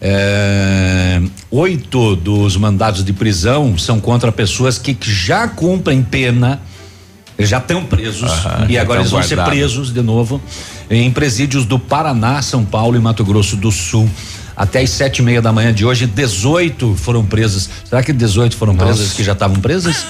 [0.01, 1.21] É,
[1.51, 6.61] oito dos mandados de prisão são contra pessoas que já cumprem pena,
[7.39, 8.31] já estão presos
[8.69, 9.47] e agora eles vão guardado.
[9.47, 10.41] ser presos de novo
[10.91, 14.09] em presídios do Paraná, São Paulo e Mato Grosso do Sul.
[14.59, 17.71] Até as sete e meia da manhã de hoje, 18 foram presos.
[17.85, 18.87] Será que 18 foram Nossa.
[18.87, 20.05] presos que já estavam presos?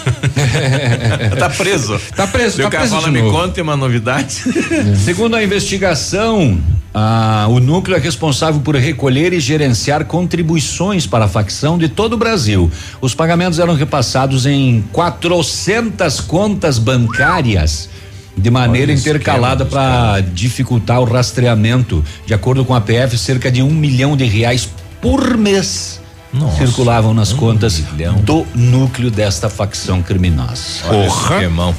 [1.39, 2.01] tá preso.
[2.16, 2.57] Tá preso.
[2.57, 4.43] Se tá o cara fala, me conta uma novidade.
[5.05, 6.59] Segundo a investigação,
[6.95, 12.15] ah, o núcleo é responsável por recolher e gerenciar contribuições para a facção de todo
[12.15, 12.70] o Brasil.
[13.03, 17.91] Os pagamentos eram repassados em 400 contas bancárias
[18.39, 22.05] de maneira intercalada para dificultar o rastreamento.
[22.27, 24.69] De acordo com a PF, cerca de um milhão de reais
[25.01, 26.01] por mês
[26.32, 28.16] Nossa, circulavam nas um contas milhão.
[28.16, 30.85] do núcleo desta facção criminosa.
[30.89, 31.43] Porra.
[31.43, 31.74] Irmão.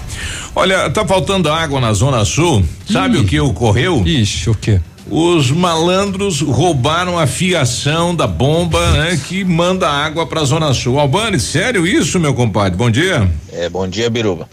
[0.55, 2.63] Olha, tá faltando água na Zona Sul.
[2.91, 3.21] Sabe Ih.
[3.21, 4.03] o que ocorreu?
[4.05, 4.79] Ixi, o quê?
[5.11, 10.99] Os malandros roubaram a fiação da bomba né, que manda água para a Zona Sul.
[10.99, 12.77] Albani, sério isso, meu compadre?
[12.77, 13.27] Bom dia.
[13.51, 14.47] É, bom dia, Biruba.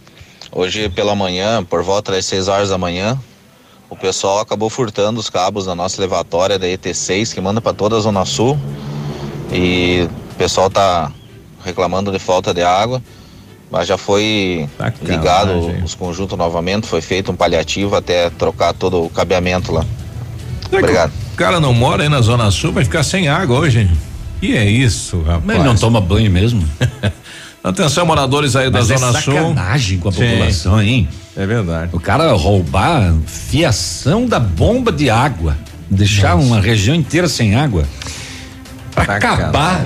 [0.58, 3.20] Hoje pela manhã, por volta das 6 horas da manhã,
[3.90, 7.94] o pessoal acabou furtando os cabos da nossa levatória da ET6 que manda para toda
[7.94, 8.58] a Zona Sul.
[9.52, 11.12] E o pessoal tá
[11.62, 13.02] reclamando de falta de água.
[13.70, 14.66] Mas já foi
[15.02, 19.84] ligado os conjuntos novamente, foi feito um paliativo até trocar todo o cabeamento lá.
[20.72, 21.12] Obrigado.
[21.34, 23.90] O cara não mora aí na Zona Sul, vai ficar sem água hoje.
[24.40, 25.42] E é isso, rapaz.
[25.44, 26.66] Mas ele não toma banho mesmo?
[27.66, 29.34] Atenção, moradores aí Mas da é Zona Sul.
[29.34, 30.84] sacanagem com a população, Sim.
[30.86, 31.08] hein?
[31.36, 31.90] É verdade.
[31.92, 35.56] O cara roubar fiação da bomba de água,
[35.90, 36.46] deixar Nossa.
[36.46, 37.84] uma região inteira sem água.
[38.94, 39.84] Pra acabar.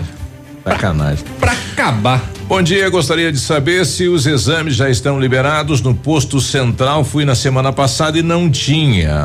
[0.63, 1.25] Sacanagem.
[1.41, 2.23] Pra acabar.
[2.51, 7.05] Bom dia, gostaria de saber se os exames já estão liberados no posto central.
[7.05, 9.25] Fui na semana passada e não tinha.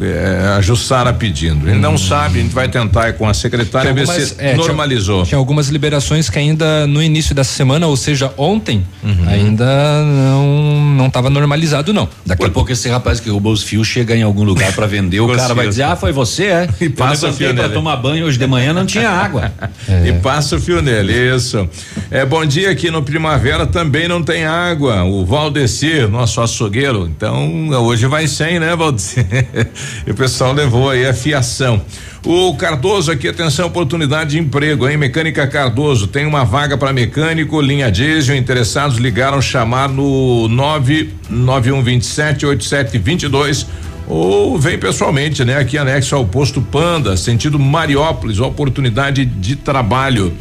[0.00, 1.68] É, a Jussara pedindo.
[1.68, 1.80] Ele hum.
[1.82, 5.16] não sabe, a gente vai tentar com a secretária ver se é, normalizou.
[5.16, 9.28] Tinha, tinha, algumas liberações que ainda no início dessa semana, ou seja, ontem, uhum.
[9.28, 10.64] ainda não
[10.94, 12.08] não estava normalizado não.
[12.24, 15.20] Daqui a pouco esse rapaz que roubou os fios chega em algum lugar para vender,
[15.20, 17.68] o cara vai dizer: "Ah, foi você, é?" E passa o fio nele.
[17.70, 19.52] tomar banho hoje de manhã não tinha água.
[19.86, 20.08] É.
[20.08, 21.68] E passa o fio nele, isso.
[22.10, 25.02] É bom dia aqui no Primavera também não tem água.
[25.02, 29.26] O Valdecir, nosso açougueiro, então hoje vai sem, né, Valdecir?
[30.06, 31.82] e o pessoal levou aí a fiação.
[32.24, 34.96] O Cardoso aqui, atenção, oportunidade de emprego, hein?
[34.96, 43.66] Mecânica Cardoso, tem uma vaga para mecânico, linha diesel, interessados ligaram chamar no 99127 8722
[44.06, 45.58] ou vem pessoalmente, né?
[45.58, 50.32] Aqui anexo ao posto Panda, sentido Mariópolis, oportunidade de trabalho.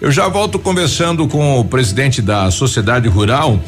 [0.00, 3.58] Eu já volto conversando com o presidente da Sociedade Rural.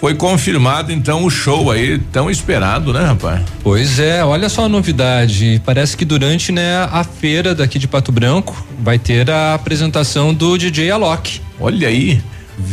[0.00, 3.42] Foi confirmado então o show aí tão esperado, né, rapaz?
[3.62, 5.60] Pois é, olha só a novidade.
[5.66, 10.56] Parece que durante né, a feira daqui de Pato Branco vai ter a apresentação do
[10.56, 11.40] DJ Alok.
[11.58, 12.22] Olha aí.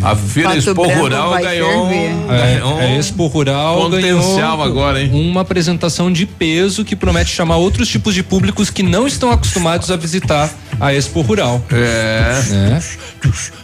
[0.02, 5.12] A Feira Pato Expo Branco Rural ganhou, é, um, a Expo Rural potencial agora, hein?
[5.14, 9.90] Uma apresentação de peso que promete chamar outros tipos de públicos que não estão acostumados
[9.92, 10.50] a visitar
[10.80, 11.62] a Expo Rural.
[11.72, 12.42] É.
[12.76, 12.82] é.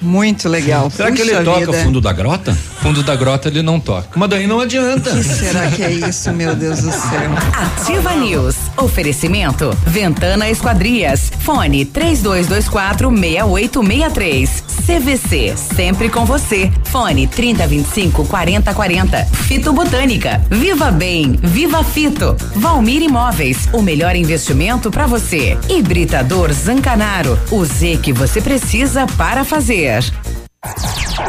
[0.01, 0.89] Muito legal.
[0.89, 1.83] Será Puxa que ele toca vida.
[1.83, 2.57] fundo da grota?
[2.81, 4.09] Fundo da grota ele não toca.
[4.15, 5.11] Mas daí não adianta.
[5.11, 7.31] O que será que é isso, meu Deus do céu?
[7.53, 8.55] Ativa News.
[8.77, 9.75] Oferecimento.
[9.85, 11.31] Ventana Esquadrias.
[11.39, 14.63] Fone 3224 6863.
[14.85, 15.55] CVC.
[15.75, 16.71] Sempre com você.
[16.85, 19.25] Fone 3025 4040.
[19.25, 20.39] Fito Botânica.
[20.49, 21.33] Viva Bem.
[21.41, 22.37] Viva Fito.
[22.55, 23.67] Valmir Imóveis.
[23.73, 25.57] O melhor investimento para você.
[25.67, 27.37] Hibridador Zancanaro.
[27.51, 30.03] O Z que você precisa para fazer.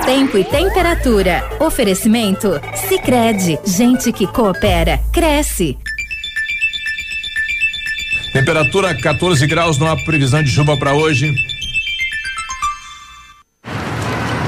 [0.05, 1.43] Tempo e temperatura.
[1.59, 2.61] Oferecimento?
[2.89, 5.79] Sicredi Gente que coopera, cresce.
[8.33, 11.33] Temperatura 14 graus, não há previsão de chuva para hoje.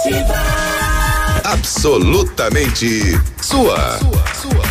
[0.00, 0.34] Ativa.
[1.44, 3.98] Absolutamente sua.
[3.98, 4.64] Sua, sua.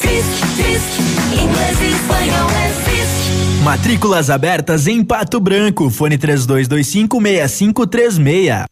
[0.00, 1.00] Fisk, fisk,
[1.30, 5.90] inglês e espanhol é Matrículas abertas em Pato Branco.
[5.90, 8.71] Fone 3225 6536.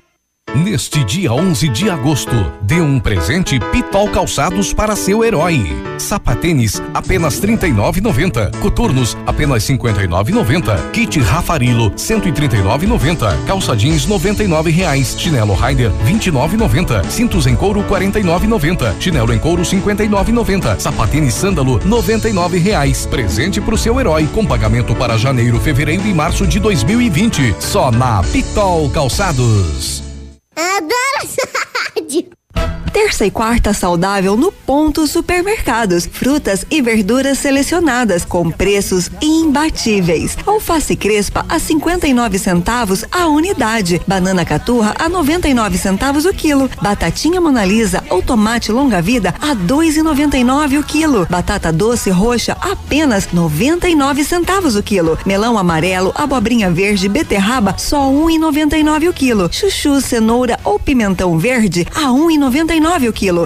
[0.55, 5.65] Neste dia 11 de agosto, dê um presente Pitol Calçados para seu herói.
[5.97, 8.57] Sapatênis apenas 39,90.
[8.57, 10.91] Coturnos apenas 59,90.
[10.91, 13.45] Kit Rafarilo 139,90.
[13.47, 15.15] Calça jeans 99 reais.
[15.17, 17.09] Chinelo Rider 29,90.
[17.09, 18.99] Cintos em couro 49,90.
[18.99, 20.79] Chinelo em couro 59,90.
[20.81, 23.05] Sapatênis Sândalo 99 reais.
[23.05, 27.55] Presente pro seu herói com pagamento para janeiro, fevereiro e março de 2020.
[27.57, 30.10] Só na Pitol Calçados.
[30.55, 31.41] Adoro essa
[31.95, 32.29] rádio.
[32.93, 36.05] Terça e quarta saudável no Ponto Supermercados.
[36.11, 40.37] Frutas e verduras selecionadas com preços imbatíveis.
[40.45, 44.01] Alface crespa a 59 centavos a unidade.
[44.05, 46.69] Banana caturra a 99 centavos o quilo.
[46.81, 51.25] Batatinha Monalisa ou tomate longa vida a 2,99 o quilo.
[51.29, 55.17] Batata doce roxa apenas 99 centavos o quilo.
[55.25, 59.49] Melão amarelo, abobrinha verde, beterraba só 1,99 o quilo.
[59.51, 62.40] Chuchu, cenoura ou pimentão verde a 1,99
[62.79, 63.45] nove o quilo.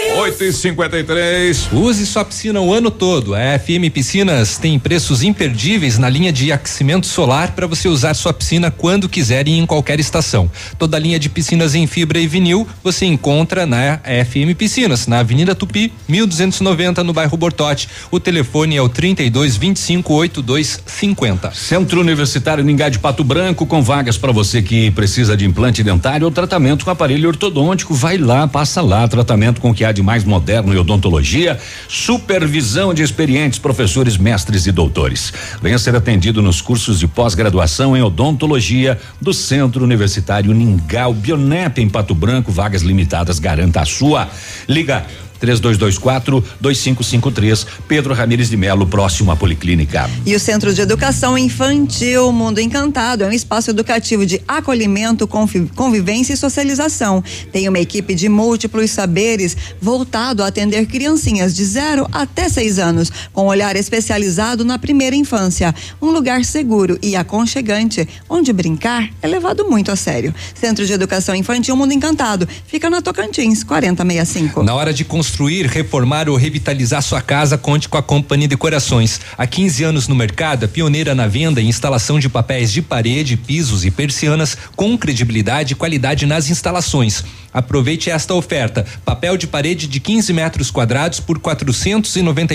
[0.13, 3.33] 8 e 53 Use sua piscina o ano todo.
[3.33, 8.33] A FM Piscinas tem preços imperdíveis na linha de aquecimento solar para você usar sua
[8.33, 10.51] piscina quando quiser e em qualquer estação.
[10.77, 15.19] Toda a linha de piscinas em fibra e vinil você encontra na FM Piscinas, na
[15.19, 17.87] Avenida Tupi, 1290, no bairro Bortote.
[18.11, 21.51] O telefone é o 32 25 82 50.
[21.53, 26.25] Centro Universitário Ningá de Pato Branco, com vagas para você que precisa de implante dentário
[26.25, 27.93] ou tratamento com aparelho ortodôntico.
[27.93, 33.03] Vai lá, passa lá, tratamento com que há de mais moderno em odontologia, supervisão de
[33.03, 35.33] experientes professores, mestres e doutores.
[35.61, 41.89] Venha ser atendido nos cursos de pós-graduação em odontologia do Centro Universitário Ningal Bionep em
[41.89, 44.29] Pato Branco, vagas limitadas, garanta a sua.
[44.67, 45.05] Liga
[45.41, 50.07] 3224 2553, Pedro Ramires de Melo, próximo à Policlínica.
[50.23, 56.33] E o Centro de Educação Infantil Mundo Encantado é um espaço educativo de acolhimento, convivência
[56.33, 57.23] e socialização.
[57.51, 63.11] Tem uma equipe de múltiplos saberes voltado a atender criancinhas de 0 até 6 anos,
[63.33, 65.73] com olhar especializado na primeira infância.
[65.99, 70.35] Um lugar seguro e aconchegante, onde brincar é levado muito a sério.
[70.53, 74.61] Centro de Educação Infantil Mundo Encantado, fica na Tocantins, 4065.
[74.61, 79.21] Na hora de construir construir, reformar ou revitalizar sua casa, conte com a Companhia Decorações.
[79.37, 83.85] Há 15 anos no mercado, pioneira na venda e instalação de papéis de parede, pisos
[83.85, 87.23] e persianas com credibilidade e qualidade nas instalações.
[87.53, 91.39] Aproveite esta oferta: papel de parede de 15 metros quadrados por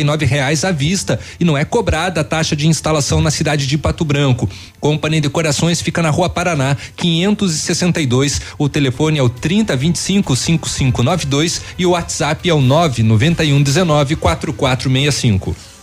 [0.05, 3.79] nove reais à vista e não é cobrada a taxa de instalação na cidade de
[3.79, 4.49] Pato Branco.
[4.81, 8.41] Companhia Decorações fica na Rua Paraná, 562.
[8.59, 15.76] O telefone é o 3025 5592 e o WhatsApp é o 99119 4465.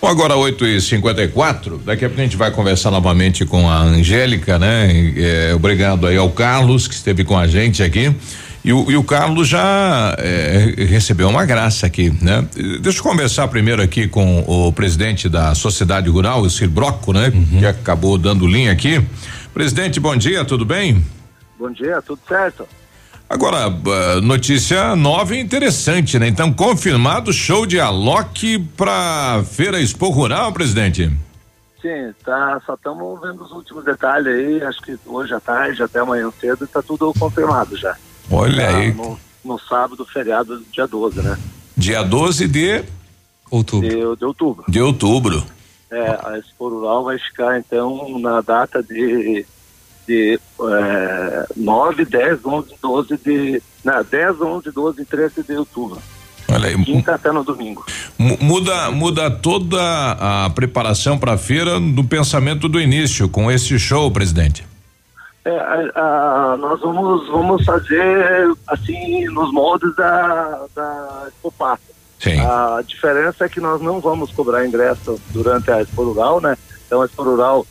[0.00, 3.80] Bom, agora 8 e 54 daqui a pouco a gente vai conversar novamente com a
[3.80, 5.12] Angélica, né?
[5.16, 8.14] É, obrigado aí ao Carlos que esteve com a gente aqui.
[8.64, 12.46] E o, e o Carlos já é, recebeu uma graça aqui, né?
[12.80, 17.32] Deixa eu conversar primeiro aqui com o presidente da Sociedade Rural, o Cir Broco, né?
[17.34, 17.58] Uhum.
[17.58, 19.02] Que acabou dando linha aqui.
[19.52, 21.04] Presidente, bom dia, tudo bem?
[21.58, 22.68] Bom dia, tudo certo.
[23.30, 23.68] Agora,
[24.22, 26.26] notícia nova e interessante, né?
[26.26, 31.12] Então, confirmado show de Alok para Feira Expo Rural, presidente?
[31.82, 36.00] Sim, tá, só estamos vendo os últimos detalhes aí, acho que hoje à tarde, até
[36.00, 37.94] amanhã cedo, está tudo confirmado já.
[38.30, 38.94] Olha tá, aí.
[38.94, 41.38] No, no, sábado, feriado, dia 12, né?
[41.76, 42.82] Dia 12 de
[43.50, 43.88] outubro.
[43.88, 44.64] De, de outubro.
[44.66, 45.46] De outubro.
[45.90, 49.46] É, a Expo Rural vai ficar então na data de,
[50.08, 53.62] de é, 9, 10, 11, 12 de.
[53.84, 55.98] Não, 10, 11, 12 e 13 de outubro.
[56.50, 56.82] Olha aí.
[56.82, 57.84] Quinta até no domingo.
[58.18, 59.78] Muda, muda toda
[60.18, 64.66] a preparação para a feira do pensamento do início com esse show, presidente.
[65.44, 71.52] É, a, a, nós vamos, vamos fazer assim nos moldes da, da Expo
[72.18, 72.40] Sim.
[72.40, 76.56] A diferença é que nós não vamos cobrar ingresso durante a Expo Rural, né?
[76.86, 77.66] Então a Expo Rural,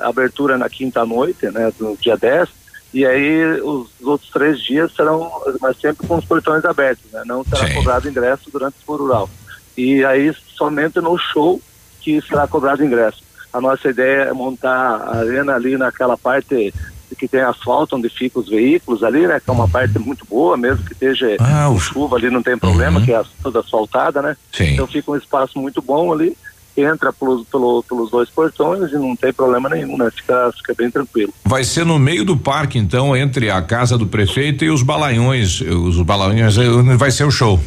[0.00, 1.72] abertura na quinta noite, né?
[1.78, 2.48] No dia 10,
[2.92, 5.30] e aí os outros três dias serão,
[5.60, 7.22] mas sempre com os portões abertos, né?
[7.24, 7.74] Não será Sim.
[7.74, 9.30] cobrado ingresso durante Expo Rural.
[9.76, 11.60] E aí somente no show
[12.00, 13.22] que será cobrado ingresso.
[13.52, 16.72] A nossa ideia é montar a arena ali naquela parte
[17.18, 19.40] que tem asfalto onde ficam os veículos ali, né?
[19.40, 22.98] Que é uma parte muito boa, mesmo que esteja ah, chuva ali não tem problema,
[22.98, 23.04] uhum.
[23.04, 24.36] que é toda asfaltada, né?
[24.52, 24.74] Sim.
[24.74, 26.36] Então fica um espaço muito bom ali,
[26.82, 30.10] entra pelos, pelo, pelos dois portões e não tem problema nenhum, né?
[30.14, 31.32] Fica, fica bem tranquilo.
[31.44, 35.60] Vai ser no meio do parque, então, entre a casa do prefeito e os balaiões,
[35.60, 36.56] os balaiões,
[36.96, 37.60] vai ser o show.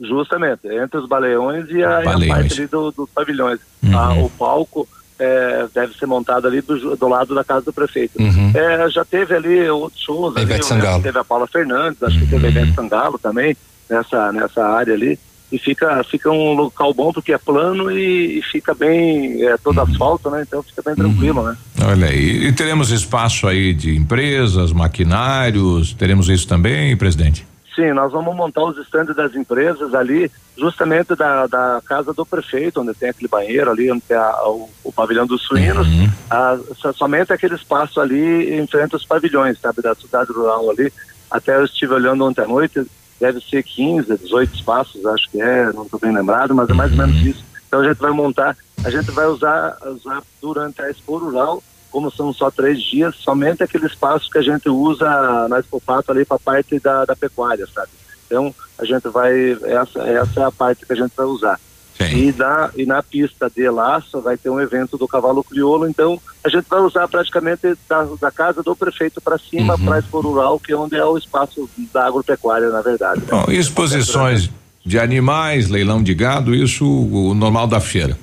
[0.00, 2.30] Justamente, entre os baleões e a, baleões.
[2.30, 3.58] A parte ali do, dos pavilhões.
[3.82, 3.98] Uhum.
[3.98, 4.86] Ah, o palco
[5.18, 8.20] é, deve ser montado ali do, do, lado da casa do prefeito.
[8.20, 8.52] Uhum.
[8.54, 10.58] É, já teve ali outros shows, ali, né,
[11.02, 12.24] teve a Paula Fernandes, acho uhum.
[12.24, 13.56] que teve a Ivete Sangalo também,
[13.88, 15.18] nessa, nessa área ali.
[15.50, 19.76] E fica, fica um local bom porque é plano e, e fica bem, é todo
[19.76, 19.84] uhum.
[19.84, 20.42] asfalto, né?
[20.46, 21.56] Então fica bem tranquilo, né?
[21.84, 27.46] Olha aí, e teremos espaço aí de empresas, maquinários, teremos isso também, presidente?
[27.76, 32.80] Sim, nós vamos montar os estandes das empresas ali, justamente da, da casa do prefeito,
[32.80, 35.86] onde tem aquele banheiro ali, onde tem a, o, o, pavilhão dos suínos.
[35.86, 36.10] Uhum.
[36.30, 36.58] A,
[36.94, 40.90] somente aquele espaço ali em frente aos pavilhões, sabe, da cidade rural ali.
[41.30, 42.82] Até eu estive olhando ontem à noite,
[43.20, 46.90] deve ser 15, 18 espaços, acho que é, não estou bem lembrado, mas é mais
[46.92, 47.44] ou menos isso.
[47.66, 52.10] Então a gente vai montar, a gente vai usar, usar durante a Expo Rural como
[52.10, 56.36] são só três dias, somente aquele espaço que a gente usa na Expopato ali para
[56.36, 57.88] a parte da, da pecuária, sabe?
[58.26, 61.58] Então, a gente vai, essa, essa é a parte que a gente vai usar.
[61.98, 62.28] Sim.
[62.28, 66.20] E na, e na pista de laço vai ter um evento do cavalo crioulo, então
[66.44, 69.84] a gente vai usar praticamente da, da casa do prefeito para cima, uhum.
[69.84, 73.20] para a Expo Rural, que é onde é o espaço da agropecuária, na verdade.
[73.20, 73.26] Né?
[73.30, 74.50] Bom, exposições
[74.84, 78.16] de animais, leilão de gado, isso o normal da feira.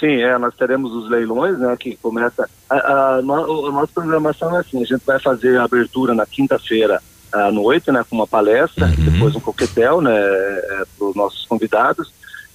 [0.00, 4.60] Sim, é, nós teremos os leilões, né, que começa, a, a, a, nossa programação é
[4.60, 7.00] assim, a gente vai fazer a abertura na quinta-feira
[7.32, 9.12] à noite, né, com uma palestra, uhum.
[9.12, 12.12] depois um coquetel, né, é, para os nossos convidados,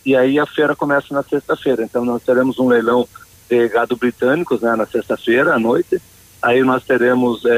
[0.08, 3.06] e aí a feira começa na sexta-feira, então nós teremos um leilão
[3.50, 6.02] de gado britânicos, né, na sexta-feira à noite,
[6.42, 7.50] aí nós teremos é,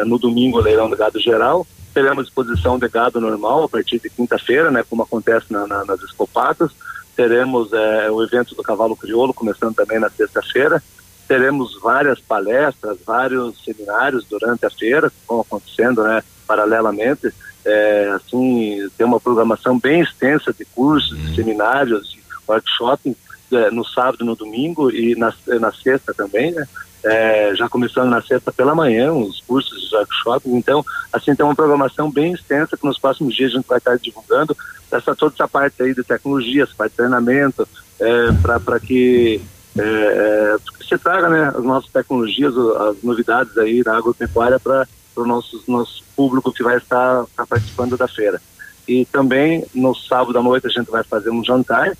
[0.00, 3.98] é, no domingo o leilão de gado geral, teremos exposição de gado normal a partir
[3.98, 6.70] de quinta-feira, né, como acontece na, na, nas escopatas,
[7.16, 10.80] teremos é, o evento do Cavalo Crioulo, começando também na sexta-feira.
[11.26, 17.34] Teremos várias palestras, vários seminários durante a feira, que vão acontecendo né, paralelamente.
[17.64, 23.14] É, assim, tem uma programação bem extensa de cursos, de seminários, de workshops
[23.52, 26.66] é, no sábado e no domingo e na, na sexta também, né?
[27.04, 30.52] É, já começando na sexta pela manhã, os cursos de workshops.
[30.52, 33.96] Então, assim, tem uma programação bem extensa que nos próximos dias a gente vai estar
[33.98, 34.56] divulgando
[34.90, 37.68] essa toda essa parte aí de tecnologia, essa parte de treinamento,
[38.00, 38.32] é,
[38.64, 39.40] para que
[39.78, 40.56] é, é
[40.88, 44.88] se traga né, as nossas tecnologias, as novidades aí da agropecuária para
[45.22, 48.40] o nosso, nosso público que vai estar, estar participando da feira.
[48.86, 51.92] E também no sábado à noite a gente vai fazer um jantar,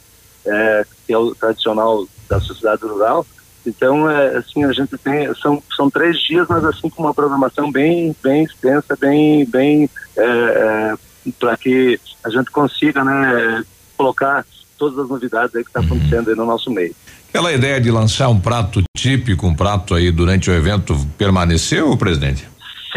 [0.47, 3.27] é, que é o tradicional da sociedade rural,
[3.69, 7.71] então, é, assim, a gente tem, são, são três dias, mas assim com uma programação
[7.71, 10.95] bem, bem extensa, bem, bem, é, é,
[11.39, 13.63] para que a gente consiga, né,
[13.97, 14.47] colocar
[14.79, 16.95] todas as novidades aí que está acontecendo aí no nosso meio.
[17.29, 22.49] Aquela ideia de lançar um prato típico, um prato aí durante o evento, permaneceu, presidente?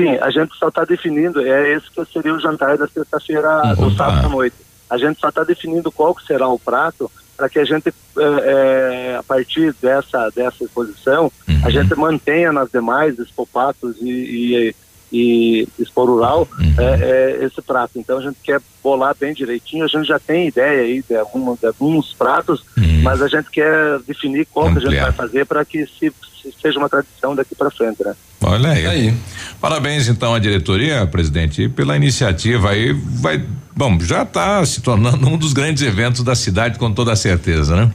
[0.02, 3.91] Sim, a gente só está definindo, é esse que seria o jantar da sexta-feira, ou
[3.91, 4.56] sábado à noite.
[4.90, 7.94] A gente só está definindo qual que será o prato para que a gente, é,
[8.23, 11.61] é, a partir dessa, dessa exposição, uhum.
[11.64, 14.76] a gente mantenha nas demais expopatos e, e,
[15.11, 16.76] e Expo Rural uhum.
[16.78, 17.98] é, esse prato.
[17.98, 21.56] Então a gente quer bolar bem direitinho, a gente já tem ideia aí de, alguma,
[21.56, 23.02] de alguns pratos, uhum.
[23.02, 24.82] mas a gente quer definir qual Ampliar.
[24.82, 26.14] que a gente vai fazer para que se,
[26.61, 28.15] seja uma tradição daqui para frente, né?
[28.43, 28.85] Olha aí.
[28.85, 29.13] aí.
[29.59, 33.43] Parabéns então à diretoria, presidente, pela iniciativa aí, vai,
[33.76, 37.91] bom, já está se tornando um dos grandes eventos da cidade com toda certeza, né?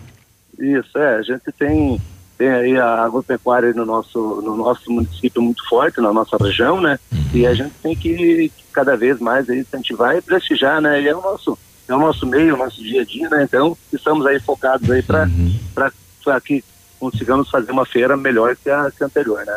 [0.59, 2.01] Isso, é, a gente tem
[2.39, 6.99] tem aí a agropecuária no nosso, no nosso município muito forte, na nossa região, né?
[7.11, 7.25] Uhum.
[7.33, 11.01] E a gente tem que cada vez mais aí incentivar e prestigiar, né?
[11.01, 11.59] E é o nosso,
[11.89, 13.45] é o nosso meio, o nosso dia a dia, né?
[13.45, 16.41] Então, estamos aí focados aí para uhum.
[16.45, 16.63] que
[16.99, 19.53] consigamos fazer uma feira melhor que a, que a anterior, né?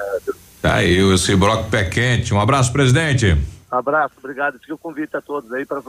[0.61, 2.33] Tá aí, esse bloco pé quente.
[2.33, 3.37] Um abraço, presidente.
[3.71, 4.59] Abraço, obrigado.
[4.59, 5.81] Fica o convite a todos aí para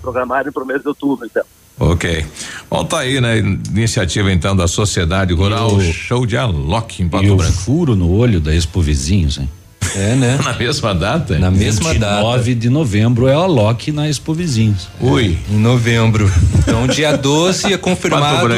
[0.00, 1.44] programarem para o mês de outubro, então.
[1.80, 2.26] Ok.
[2.68, 3.38] Bom, tá aí, né?
[3.38, 7.42] Iniciativa então da Sociedade Rural, o, Show de Alok em Pato e Branco.
[7.42, 9.48] o furo no olho da Expo Vizinhos, hein?
[9.94, 10.38] É, né?
[10.44, 11.38] na mesma data?
[11.38, 12.22] Na mesma 29 data.
[12.22, 14.88] 9 de novembro é o Alok na Expo Vizinhos.
[15.00, 15.38] Ui.
[15.50, 16.30] É, em novembro.
[16.58, 18.48] Então, dia 12 é confirmado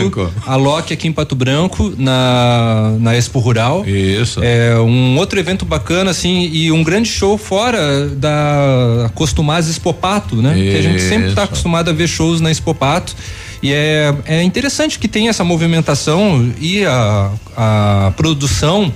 [0.47, 3.87] Alok aqui em Pato Branco, na, na Expo Rural.
[3.87, 4.41] Isso.
[4.43, 10.59] É um outro evento bacana, assim, e um grande show fora da Costumaz Expopato, né?
[10.59, 10.71] Isso.
[10.73, 13.15] Que a gente sempre está acostumado a ver shows na Expopato.
[13.63, 18.91] E é, é interessante que tem essa movimentação e a, a produção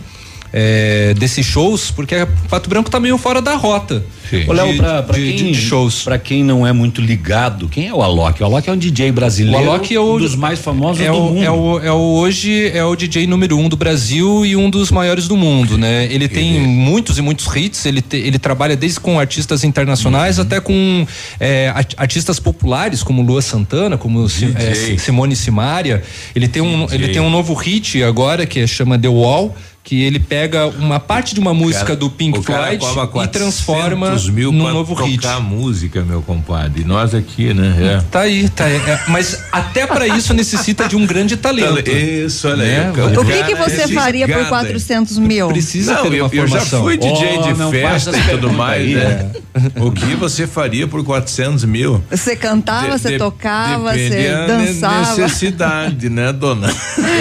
[0.57, 2.15] é, desses shows, porque
[2.49, 4.05] Pato Branco tá meio fora da rota.
[4.31, 4.45] Sim.
[4.49, 6.05] Ô, Léo, pra, pra de, quem, de shows.
[6.05, 8.41] Pra quem não é muito ligado, quem é o Alok?
[8.41, 9.67] O Alok é um DJ brasileiro.
[9.67, 11.43] O Alok é um dos mais famosos é do o, mundo.
[11.43, 14.93] É o, é o, hoje é o DJ número um do Brasil e um dos
[14.93, 16.05] maiores do mundo, né?
[16.05, 16.67] Ele tem ele...
[16.69, 20.45] muitos e muitos hits, ele, te, ele trabalha desde com artistas internacionais uhum.
[20.45, 21.05] até com
[21.41, 26.01] é, artistas populares como Lua Santana, como é, Simone Simaria.
[26.33, 29.53] Ele tem um, ele tem um novo hit agora que chama The Wall
[29.85, 32.83] que ele pega uma parte de uma música cara, do Pink Floyd
[33.23, 35.21] e transforma mil num novo hit.
[35.21, 36.81] tocar música, meu compadre.
[36.81, 37.99] E nós aqui, né?
[37.99, 38.05] É.
[38.11, 38.77] Tá aí, tá aí.
[38.77, 41.91] É, mas até para isso necessita de um grande talento.
[41.91, 42.93] Isso, olha né?
[42.97, 43.17] aí.
[43.19, 45.49] O que que você faria por 400 mil?
[45.49, 46.59] Precisa não, ter uma eu, formação.
[46.59, 49.31] Eu já fui DJ oh, de festa e tudo mais, aí, né?
[49.35, 49.81] É.
[49.81, 52.03] O que você faria por 400 mil?
[52.11, 55.17] Você cantava, de, você de, tocava, você dançava.
[55.17, 56.69] necessidade, né, dona?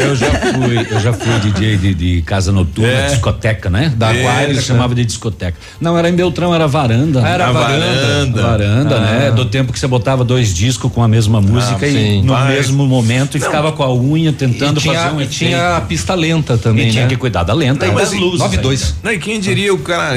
[0.03, 3.07] Eu já fui, eu já fui DJ de, de casa noturna, é.
[3.07, 3.91] discoteca, né?
[3.95, 5.57] Da qual eles chamavam de discoteca.
[5.80, 7.21] Não, era em Beltrão, era varanda.
[7.23, 7.84] Ah, era varanda.
[7.84, 9.07] Varanda, varanda né?
[9.09, 9.19] ah.
[9.19, 9.31] né?
[9.31, 12.55] Do tempo que você botava dois discos com a mesma música ah, e no Vai.
[12.55, 13.47] mesmo momento e Não.
[13.47, 16.91] ficava com a unha tentando tinha, fazer um E tinha a pista lenta também, e
[16.91, 17.09] tinha né?
[17.09, 18.39] que cuidar da lenta Não, e das luzes.
[18.39, 18.95] 9 2.
[19.03, 20.13] Não, e quem diria o cara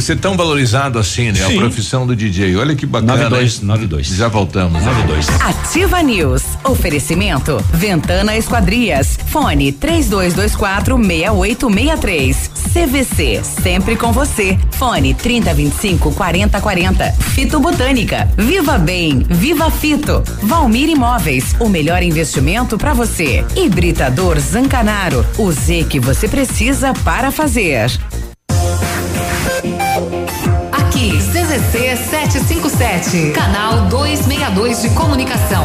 [0.00, 1.46] ser tão valorizado assim, né?
[1.46, 1.56] Sim.
[1.56, 2.56] A profissão do DJ.
[2.56, 3.14] Olha que bacana.
[3.14, 4.06] 92, 92.
[4.08, 4.82] Já voltamos.
[4.82, 5.28] 92.
[5.40, 6.42] Ativa News.
[6.64, 7.62] Oferecimento.
[7.72, 9.18] Ventana Esquadrias.
[9.26, 12.50] Fone 3224 68 63.
[12.72, 14.58] CVC, sempre com você.
[14.72, 17.12] Fone 3025 4040.
[17.12, 18.28] Fito Botânica.
[18.36, 20.22] Viva Bem, Viva Fito.
[20.42, 23.44] Valmir Imóveis, o melhor investimento para você.
[23.56, 27.90] Hibridador Zancanaro, o Z que você precisa para fazer.
[30.72, 35.64] Aqui, CZC 757, canal 262 de comunicação.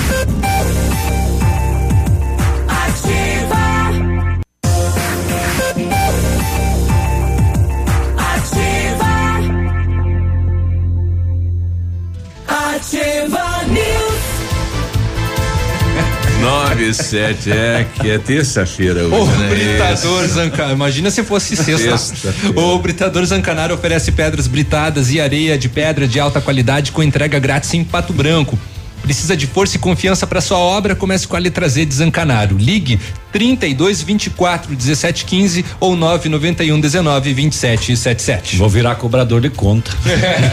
[16.41, 19.49] 9 7 é que é terça-feira hoje, o né?
[19.49, 22.33] Britador Zancanaro, imagina se fosse sexta.
[22.55, 27.37] o Britador Zancanaro oferece pedras britadas e areia de pedra de alta qualidade com entrega
[27.37, 28.57] grátis em Pato Branco.
[29.03, 30.95] Precisa de força e confiança para sua obra?
[30.95, 32.57] Comece com a letra Z de Zancanaro.
[32.57, 32.99] Ligue
[33.31, 38.57] 32 24 17 15 ou 991 19 27 77.
[38.57, 39.91] Vou virar cobrador de conta.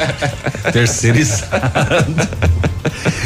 [0.72, 2.28] Terceirizado.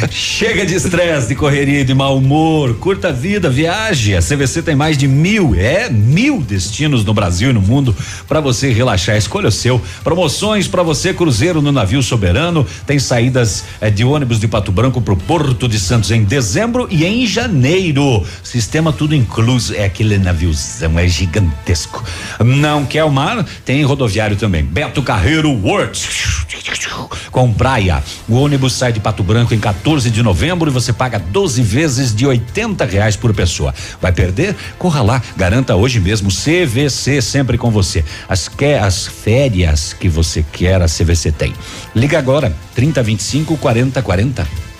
[0.09, 2.75] Chega de estresse, de correria de mau humor.
[2.75, 4.15] Curta a vida, viaje.
[4.15, 7.95] A CVC tem mais de mil, é mil destinos no Brasil e no mundo
[8.27, 9.15] para você relaxar.
[9.15, 9.81] Escolha o seu.
[10.03, 12.65] Promoções para você, cruzeiro no navio soberano.
[12.85, 16.87] Tem saídas é, de ônibus de Pato Branco para o Porto de Santos em dezembro
[16.89, 18.25] e em janeiro.
[18.43, 19.42] Sistema tudo incluso.
[19.75, 22.03] É aquele naviozão, é gigantesco.
[22.43, 23.45] Não quer o mar?
[23.65, 24.63] Tem rodoviário também.
[24.63, 25.99] Beto Carreiro World.
[27.31, 28.01] Com praia.
[28.27, 32.15] O ônibus sai de Pato Branco em 14 de novembro e você paga 12 vezes
[32.15, 33.73] de 80 reais por pessoa.
[34.01, 34.55] Vai perder?
[34.77, 38.03] Corra lá, garanta hoje mesmo CVC sempre com você.
[38.29, 41.53] As que, as férias que você quer a CVC tem.
[41.95, 44.72] Liga agora 30 25 40 40.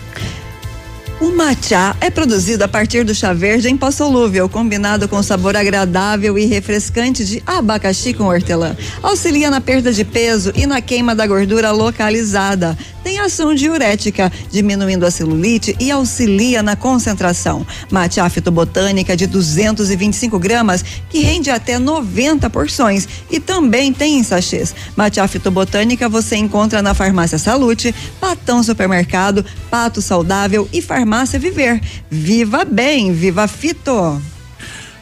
[1.24, 5.56] O matcha é produzido a partir do chá verde em pó solúvel, combinado com sabor
[5.56, 8.76] agradável e refrescante de abacaxi com hortelã.
[9.02, 12.78] Auxilia na perda de peso e na queima da gordura localizada.
[13.06, 17.66] Tem ação diurética, diminuindo a celulite e auxilia na concentração.
[17.90, 24.76] Matcha fitobotânica de 225 gramas, que rende até 90 porções e também tem em sachês.
[24.96, 31.80] Matcha fitobotânica você encontra na Farmácia Salute, Patão Supermercado, Pato Saudável e Farmácia Farmácia Viver.
[32.10, 34.20] Viva bem, viva Fito.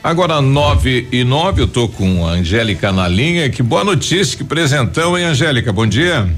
[0.03, 3.49] Agora nove e nove, eu tô com a Angélica na linha.
[3.49, 5.71] Que boa notícia, que presentão, hein, Angélica?
[5.71, 6.29] Bom dia.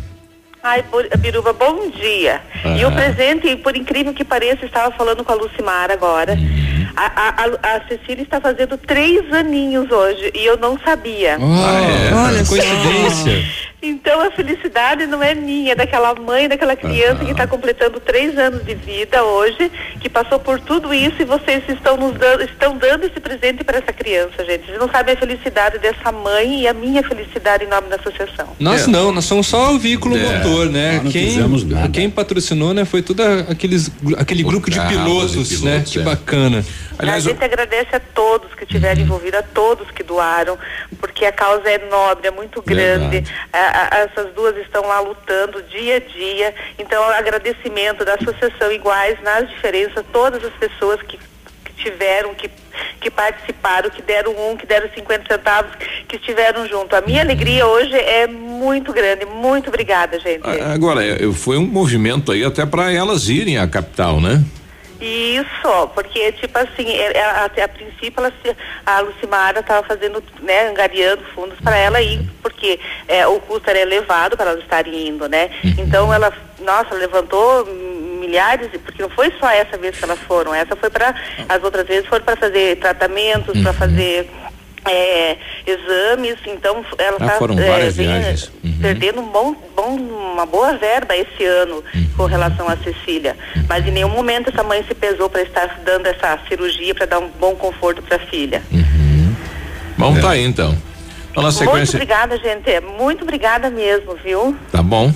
[0.66, 0.82] Ai,
[1.20, 2.42] Biruba, bom dia.
[2.64, 2.70] Ah.
[2.78, 6.36] E o presente, por incrível que pareça, estava falando com a Lucimar agora.
[6.36, 6.88] Uhum.
[6.96, 11.36] A, a, a, Cecília está fazendo três aninhos hoje e eu não sabia.
[11.36, 12.16] Ah, é.
[12.16, 13.44] Olha, coincidência.
[13.84, 17.26] Então a felicidade não é minha, é daquela mãe, daquela criança uhum.
[17.26, 19.70] que está completando três anos de vida hoje,
[20.00, 23.80] que passou por tudo isso e vocês estão nos dando, estão dando esse presente para
[23.80, 24.68] essa criança, gente.
[24.68, 28.48] Vocês não sabem a felicidade dessa mãe e a minha felicidade em nome da associação.
[28.58, 28.92] Nós é.
[28.92, 30.20] não, nós somos só o veículo é.
[30.20, 31.02] motor, né?
[31.12, 35.84] quem, quem patrocinou, né, foi todo aqueles, aquele grupo de pilotos, de pilotos, né?
[35.86, 36.04] Que é.
[36.04, 36.66] bacana.
[36.98, 37.46] Aliás, a gente eu...
[37.46, 39.06] agradece a todos que estiveram uhum.
[39.06, 40.58] envolvidos, a todos que doaram,
[41.00, 43.24] porque a causa é nobre, é muito grande.
[43.52, 46.56] A, a, essas duas estão lá lutando dia a dia.
[46.78, 51.33] Então, agradecimento da Associação Iguais nas diferenças, todas as pessoas que, que
[51.84, 52.50] tiveram, que
[53.00, 55.72] que participaram, que deram um, que deram 50 centavos,
[56.08, 56.96] que estiveram junto.
[56.96, 59.26] A minha alegria hoje é muito grande.
[59.26, 60.48] Muito obrigada, gente.
[60.74, 61.02] Agora,
[61.34, 64.44] foi um movimento aí até para elas irem à capital, né?
[65.04, 68.32] Isso, porque tipo assim, é, é, a, a, princípio ela,
[68.86, 73.80] a Lucimara estava fazendo, né, angariando fundos para ela ir, porque é, o custo era
[73.80, 75.50] elevado para elas estarem indo, né?
[75.62, 75.76] Uhum.
[75.80, 76.32] Então ela,
[76.62, 77.68] nossa, levantou
[78.34, 81.14] milhares, porque não foi só essa vez que elas foram, essa foi para
[81.48, 83.64] as outras vezes foram para fazer tratamentos, uhum.
[83.64, 84.28] para fazer
[84.86, 88.80] é, exames, então ela está ah, é, uhum.
[88.82, 92.10] perdendo um bom, bom, uma boa verba esse ano uhum.
[92.18, 93.38] com relação à Cecília.
[93.56, 93.66] Uhum.
[93.70, 97.20] Mas em nenhum momento essa mãe se pesou para estar dando essa cirurgia para dar
[97.20, 98.62] um bom conforto para a filha.
[98.72, 99.36] Uhum.
[99.98, 100.22] Bom, é.
[100.22, 100.76] tá aí então.
[101.32, 101.98] Então, sequência...
[101.98, 102.80] Muito obrigada, gente.
[103.00, 104.56] Muito obrigada mesmo, viu?
[104.72, 105.12] Tá bom.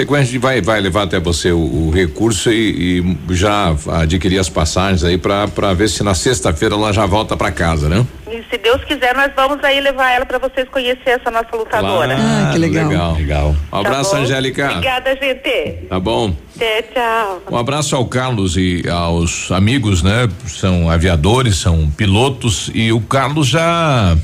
[0.00, 5.04] Sequência vai vai levar até você o, o recurso e, e, já adquirir as passagens
[5.04, 8.06] aí para ver se na sexta-feira ela já volta para casa, né?
[8.30, 12.16] E se Deus quiser, nós vamos aí levar ela para vocês conhecer essa nossa lutadora.
[12.18, 12.88] Ah, que legal.
[12.88, 13.14] Legal.
[13.14, 13.56] legal.
[13.70, 14.70] Um abraço, tá Angélica.
[14.70, 15.86] Obrigada, gente.
[15.86, 16.34] Tá bom.
[16.58, 17.42] É, tchau.
[17.50, 20.30] Um abraço ao Carlos e aos amigos, né?
[20.46, 24.16] São aviadores, são pilotos e o Carlos já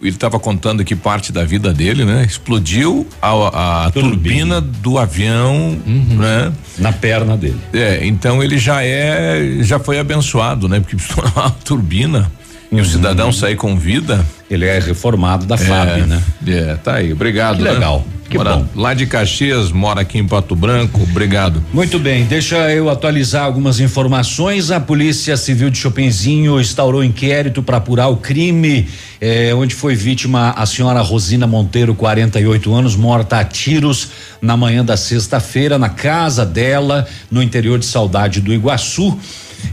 [0.00, 2.24] ele estava contando que parte da vida dele, né?
[2.24, 4.10] Explodiu a, a turbina.
[4.10, 4.60] turbina.
[4.60, 6.16] do avião, uhum.
[6.16, 6.52] né?
[6.78, 7.58] Na perna dele.
[7.72, 10.80] É, então ele já é, já foi abençoado, né?
[10.80, 10.96] Porque
[11.36, 12.30] a turbina
[12.70, 14.24] e o cidadão sair com vida.
[14.50, 16.22] Ele é reformado da é, FAB, né?
[16.46, 17.58] É, tá aí, obrigado.
[17.58, 17.72] Que né?
[17.72, 18.04] legal.
[18.30, 18.66] Que mora, bom.
[18.76, 21.02] Lá de Caxias, mora aqui em Pato Branco.
[21.02, 21.60] Obrigado.
[21.72, 24.70] Muito bem, deixa eu atualizar algumas informações.
[24.70, 28.86] A Polícia Civil de Chopinzinho instaurou inquérito para apurar o crime
[29.20, 34.10] eh, onde foi vítima a senhora Rosina Monteiro, 48 anos, morta a tiros
[34.40, 39.18] na manhã da sexta-feira na casa dela, no interior de Saudade do Iguaçu.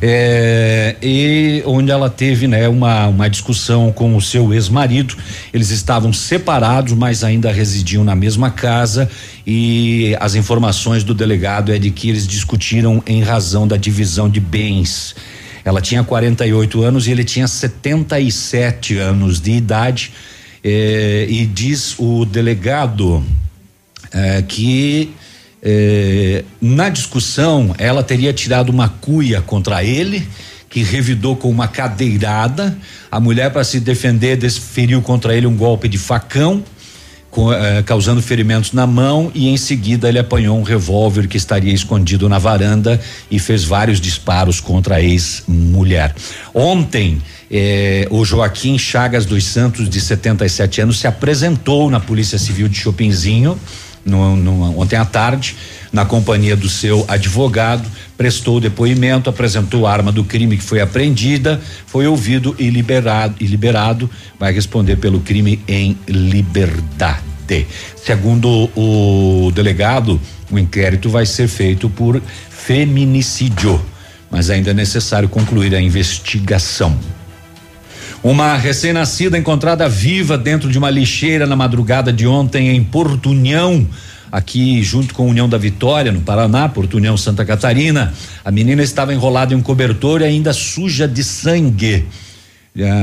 [0.01, 5.15] É, e onde ela teve né, uma, uma discussão com o seu ex-marido.
[5.53, 9.09] Eles estavam separados, mas ainda residiam na mesma casa.
[9.45, 14.39] E as informações do delegado é de que eles discutiram em razão da divisão de
[14.39, 15.15] bens.
[15.63, 20.11] Ela tinha 48 anos e ele tinha 77 anos de idade.
[20.63, 23.23] É, e diz o delegado
[24.11, 25.13] é, que
[25.61, 30.27] eh, na discussão, ela teria tirado uma cuia contra ele,
[30.69, 32.77] que revidou com uma cadeirada.
[33.11, 36.63] A mulher, para se defender, desferiu contra ele um golpe de facão,
[37.31, 41.73] com, eh, causando ferimentos na mão, e em seguida ele apanhou um revólver que estaria
[41.73, 46.15] escondido na varanda e fez vários disparos contra a ex-mulher.
[46.53, 52.67] Ontem, eh, o Joaquim Chagas dos Santos, de 77 anos, se apresentou na Polícia Civil
[52.67, 53.57] de Chopinzinho
[54.07, 55.55] no, no, ontem à tarde,
[55.91, 61.61] na companhia do seu advogado, prestou depoimento, apresentou a arma do crime que foi apreendida,
[61.85, 64.09] foi ouvido e liberado, e liberado,
[64.39, 67.67] vai responder pelo crime em liberdade.
[67.95, 70.19] Segundo o delegado,
[70.51, 73.81] o inquérito vai ser feito por feminicídio,
[74.29, 76.97] mas ainda é necessário concluir a investigação.
[78.23, 83.87] Uma recém-nascida encontrada viva dentro de uma lixeira na madrugada de ontem em Portunhão,
[84.31, 88.11] aqui junto com União da Vitória, no Paraná, Porto União Santa Catarina.
[88.43, 92.05] A menina estava enrolada em um cobertor e ainda suja de sangue.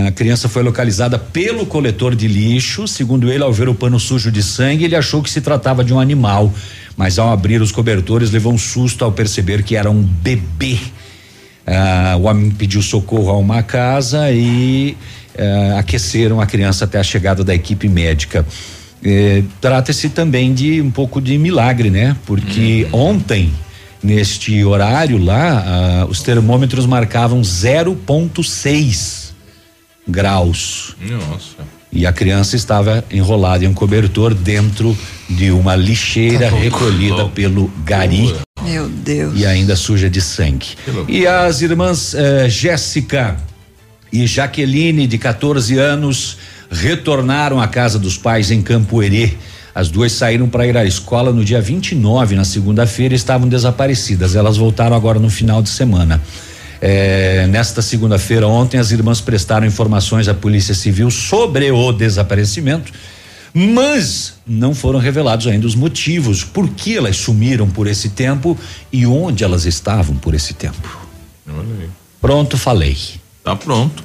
[0.06, 2.86] A criança foi localizada pelo coletor de lixo.
[2.86, 5.94] Segundo ele, ao ver o pano sujo de sangue, ele achou que se tratava de
[5.94, 6.52] um animal.
[6.96, 10.78] Mas ao abrir os cobertores, levou um susto ao perceber que era um bebê.
[11.66, 14.96] Ah, o homem pediu socorro a uma casa e
[15.38, 18.46] ah, aqueceram a criança até a chegada da equipe médica.
[19.04, 22.16] Eh, Trata-se também de um pouco de milagre, né?
[22.24, 23.10] Porque uhum.
[23.10, 23.52] ontem,
[24.02, 29.32] neste horário lá, ah, os termômetros marcavam 0,6
[30.08, 30.96] graus.
[31.00, 31.73] Nossa.
[31.94, 34.96] E a criança estava enrolada em um cobertor dentro
[35.30, 38.34] de uma lixeira tá recolhida pelo gari.
[38.64, 39.32] Meu Deus.
[39.36, 40.68] E ainda suja de sangue.
[41.06, 43.36] E as irmãs eh, Jéssica
[44.12, 46.38] e Jaqueline, de 14 anos,
[46.70, 49.34] retornaram à casa dos pais em Campo Herê.
[49.74, 54.36] As duas saíram para ir à escola no dia 29, na segunda-feira, e estavam desaparecidas.
[54.36, 56.20] Elas voltaram agora no final de semana.
[56.86, 62.92] É, nesta segunda-feira, ontem, as irmãs prestaram informações à Polícia Civil sobre o desaparecimento,
[63.54, 68.54] mas não foram revelados ainda os motivos, por que elas sumiram por esse tempo
[68.92, 71.08] e onde elas estavam por esse tempo.
[72.20, 72.98] Pronto, falei.
[73.42, 74.04] Tá pronto.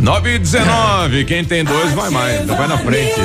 [0.00, 1.24] 9 e 19.
[1.24, 3.20] Quem tem dois vai mais, vai na frente.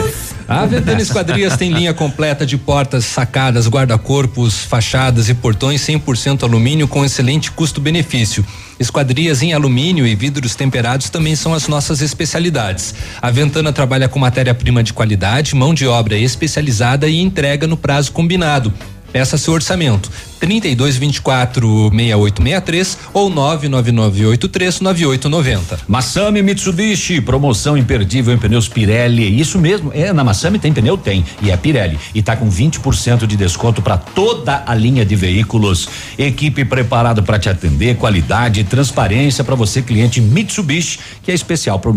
[0.47, 6.87] A Ventana Esquadrias tem linha completa de portas, sacadas, guarda-corpos, fachadas e portões 100% alumínio
[6.87, 8.45] com excelente custo-benefício.
[8.79, 12.93] Esquadrias em alumínio e vidros temperados também são as nossas especialidades.
[13.21, 18.11] A Ventana trabalha com matéria-prima de qualidade, mão de obra especializada e entrega no prazo
[18.11, 18.73] combinado.
[19.13, 20.09] Peça seu orçamento.
[20.39, 25.79] 32 24 6863 ou 99983 9890.
[25.87, 29.39] Massami Mitsubishi, promoção imperdível em pneus Pirelli.
[29.39, 33.27] Isso mesmo, é na Massami tem pneu tem e é Pirelli e tá com 20%
[33.27, 35.87] de desconto para toda a linha de veículos.
[36.17, 41.79] Equipe preparada para te atender, qualidade e transparência para você cliente Mitsubishi, que é especial
[41.79, 41.93] para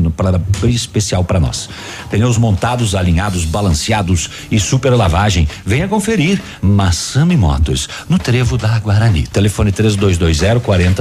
[0.68, 1.70] especial para nós.
[2.10, 5.48] Pneus montados, alinhados, balanceados e super lavagem.
[5.64, 7.05] Venha conferir Massami
[7.36, 9.26] Motos no Trevo da Guarani.
[9.26, 10.94] Telefone 3220 4000.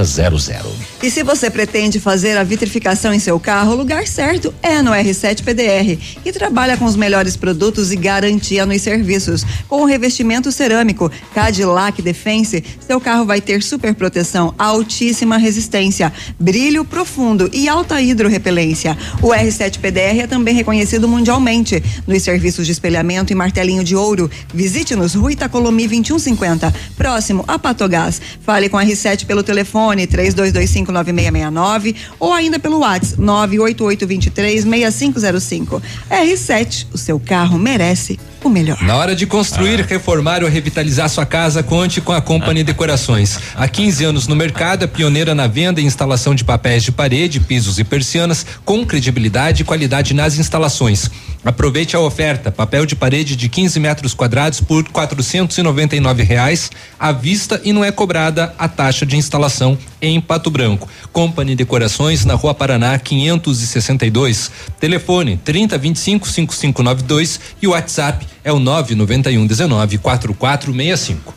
[1.02, 4.92] E se você pretende fazer a vitrificação em seu carro, o lugar certo é no
[4.92, 9.44] R7 PDR, que trabalha com os melhores produtos e garantia nos serviços.
[9.68, 16.84] Com o revestimento cerâmico Cadillac Defense, seu carro vai ter super proteção, altíssima resistência, brilho
[16.84, 18.96] profundo e alta hidrorrepelência.
[19.22, 24.30] O R7 PDR é também reconhecido mundialmente nos serviços de espelhamento e martelinho de ouro.
[24.52, 28.22] Visite-nos Rua Itacolomi 2150, próximo a Patogás.
[28.40, 35.82] Fale com a R7 pelo telefone 32259669 ou ainda pelo WhatsApp 988236505.
[36.10, 38.18] R7, o seu carro merece
[38.48, 38.80] melhor.
[38.82, 39.86] Na hora de construir, ah.
[39.88, 43.38] reformar ou revitalizar sua casa, conte com a Company Decorações.
[43.54, 47.40] Há 15 anos no mercado, é pioneira na venda e instalação de papéis de parede,
[47.40, 51.10] pisos e persianas, com credibilidade e qualidade nas instalações.
[51.46, 57.60] Aproveite a oferta: papel de parede de 15 metros quadrados por 499 reais à vista
[57.64, 60.88] e não é cobrada a taxa de instalação em Pato Branco.
[61.12, 64.50] Company Decorações na Rua Paraná 562.
[64.80, 71.34] Telefone 3025 5592 e WhatsApp é o 991 19 4465.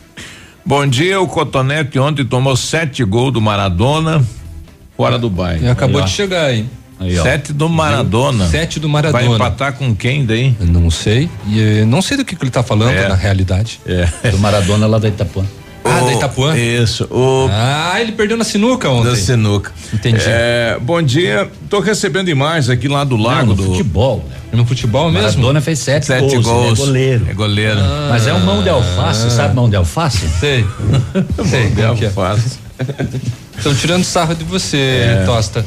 [0.64, 4.24] Bom dia, o Cotonete ontem tomou sete gols do Maradona
[4.96, 5.64] fora do bairro.
[5.64, 6.64] E acabou de chegar aí.
[7.00, 8.46] Aí, Sete do Maradona.
[8.46, 9.24] Sete do Maradona.
[9.24, 10.54] Vai empatar com quem daí?
[10.60, 11.30] Não sei.
[11.48, 13.08] E, não sei do que, que ele está falando é.
[13.08, 13.80] na realidade.
[13.86, 14.30] É.
[14.30, 15.44] Do Maradona lá da Itapuã.
[15.84, 16.56] O, Ah, da Itapuã?
[16.56, 17.04] Isso.
[17.10, 19.10] O, ah, ele perdeu na sinuca ontem.
[19.10, 19.72] Da sinuca.
[19.92, 20.22] Entendi.
[20.26, 21.50] É, bom dia.
[21.70, 24.24] Tô recebendo imagens aqui lá do lago Não, no do futebol.
[24.28, 24.36] Né?
[24.52, 25.28] No futebol mesmo?
[25.28, 26.44] Maradona fez sete, Sete gols.
[26.46, 26.64] gols.
[26.66, 27.26] ele É goleiro.
[27.30, 27.80] É goleiro.
[27.80, 28.08] Ah.
[28.10, 30.28] Mas é um mão de alface, sabe mão de alface?
[30.38, 30.66] Sei.
[31.48, 32.08] Sei, Mão de é.
[32.08, 32.58] alface.
[33.56, 35.64] Estão tirando sarro de você, Tosta.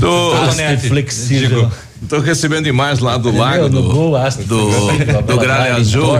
[0.00, 1.48] Tô, Cotonete, flexível.
[1.62, 1.72] digo.
[2.08, 3.44] Tô recebendo imagens lá do Entendeu?
[3.44, 6.18] lago do, gol, Astro do, a do bola Gralha Azul.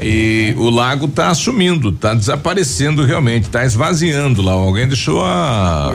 [0.00, 4.52] E o lago tá sumindo, tá desaparecendo realmente, tá esvaziando lá.
[4.52, 5.92] Alguém deixou a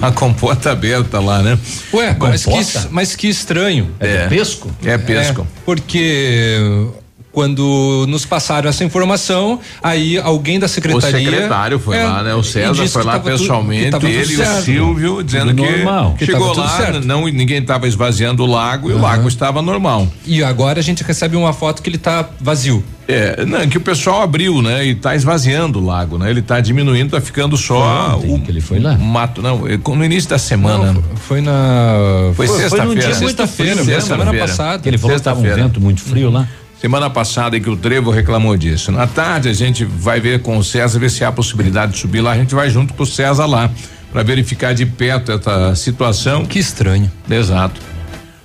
[0.00, 1.58] a, a comporta aberta lá, né?
[1.92, 3.90] Ué, mas que, mas que estranho.
[4.00, 4.26] É.
[4.26, 4.70] Pesco?
[4.84, 5.42] É pesco.
[5.42, 6.88] É, porque
[7.34, 11.30] quando nos passaram essa informação, aí alguém da O secretaria.
[11.30, 12.34] secretário foi É, lá, né?
[12.34, 14.62] O César foi que lá tu- que pessoalmente, tudo ele e o.
[14.62, 16.14] Silvio, dizendo Tudo que normal.
[16.16, 20.06] Que chegou lá, não, ninguém estava esvaziando o lago e o lago estava normal.
[20.24, 22.82] E agora a gente recebe uma foto que ele tá vazio.
[23.06, 24.86] É, não, que o pessoal abriu, né?
[24.86, 26.30] E tá esvaziando o lago, né?
[26.30, 28.96] Ele tá diminuindo, tá ficando só o que ele foi lá.
[28.96, 30.92] mato, não, é, no início da semana.
[30.92, 32.30] Não, foi na.
[32.34, 33.14] Foi Foi- sexta-feira.
[33.14, 34.00] Sexta-feira, né?
[34.00, 34.88] semana passada.
[34.88, 36.48] Ele falou que tava um vento muito frio lá.
[36.84, 38.92] Semana passada que o Trevo reclamou disso.
[38.92, 42.20] Na tarde a gente vai ver com o César ver se há possibilidade de subir
[42.20, 42.32] lá.
[42.32, 43.70] A gente vai junto com o César lá
[44.12, 46.44] para verificar de perto essa situação.
[46.44, 47.10] Que estranho.
[47.30, 47.80] Exato.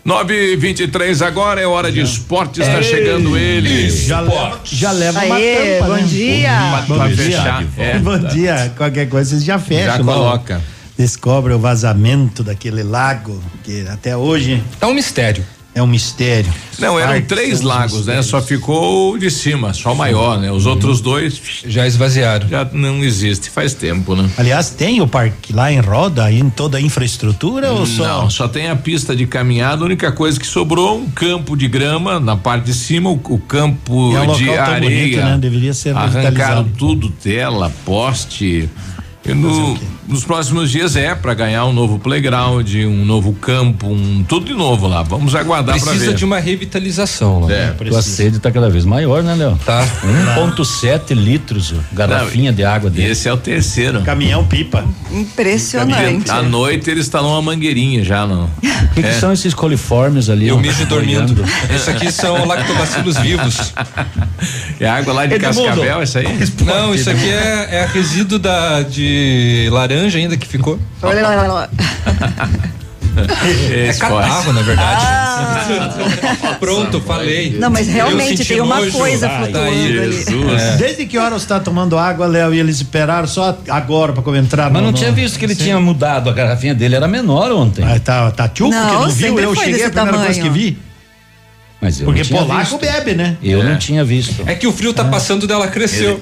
[0.06, 2.62] 9 e 23 agora é hora de esporte.
[2.62, 3.90] Está chegando ele.
[3.90, 6.04] Já leva, já leva uma Aê, tampa, bom né?
[6.04, 6.84] dia.
[6.88, 7.64] Pra Bom fechar.
[7.66, 7.86] dia.
[7.86, 8.00] É.
[8.00, 8.74] Bom dia.
[8.78, 9.86] Qualquer coisa vocês já fecham.
[9.86, 10.14] Já né?
[10.14, 10.62] coloca.
[10.98, 15.44] Descobre o vazamento daquele lago, que até hoje Tá um mistério.
[15.76, 16.52] É um mistério.
[16.80, 18.22] Não, eram Parques três os lagos, né?
[18.22, 20.52] Só ficou o de cima, só o maior, né?
[20.52, 22.48] Os outros dois Já esvaziaram.
[22.48, 24.30] já não existe, faz tempo, né?
[24.38, 28.22] Aliás, tem o parque lá em Roda, em toda a infraestrutura ou só?
[28.24, 29.84] Não, só tem a pista de caminhada.
[29.84, 33.38] A única coisa que sobrou um campo de grama na parte de cima, o, o
[33.40, 34.80] campo É um de areia.
[34.82, 35.38] bonito, né?
[35.38, 38.70] Deveria ser Arrancaram tudo, tela, poste.
[39.34, 39.78] No-
[40.08, 44.54] nos próximos dias é para ganhar um novo playground, um novo campo, um tudo de
[44.54, 45.04] novo lá.
[45.04, 46.18] Vamos aguardar para Precisa ver.
[46.18, 47.52] de uma revitalização lá.
[47.54, 49.60] É, Tua sede tá cada vez maior, né, Léo?
[49.66, 49.86] Tá.
[50.38, 53.12] 1.7 litros, garrafinha de água dele.
[53.12, 54.02] Esse é o terceiro.
[54.02, 54.84] Caminhão pipa.
[55.12, 56.30] Impressionante.
[56.32, 58.46] À noite eles instalou uma mangueirinha já, não.
[58.46, 59.14] O que, que É.
[59.20, 60.48] são esses coliformes ali?
[60.48, 61.34] Eu mijo dormindo.
[61.36, 61.46] boiando?
[61.74, 63.74] Esse aqui são lactobacilos vivos.
[64.80, 65.64] É água lá de Edmundo.
[65.68, 66.26] Cascavel, isso aí?
[66.66, 69.19] Não, isso aqui é, é resíduo da, de
[69.72, 70.80] laranja ainda que ficou.
[73.72, 75.06] É Esse catarro, na verdade.
[75.06, 76.56] Ah.
[76.60, 77.58] Pronto, falei.
[77.60, 78.92] Não, mas realmente tem uma nojo.
[78.98, 80.26] coisa Ai, flutuando ali.
[80.58, 80.78] É.
[80.78, 84.66] Desde que hora você está tomando água, Léo, e eles esperaram só agora para entrar
[84.72, 87.52] Mas no, não no- tinha visto que ele tinha mudado, a garrafinha dele era menor
[87.52, 87.84] ontem.
[87.84, 90.54] Ah, tá, tá tchuco Não, que não viu, eu cheguei a primeira coisa que tamanho.
[90.54, 90.78] vi.
[91.82, 92.78] Mas eu Porque polaco visto.
[92.78, 93.38] bebe, né?
[93.42, 93.64] Eu É.
[93.64, 94.44] não tinha visto.
[94.46, 96.22] É que o frio tá passando dela cresceu.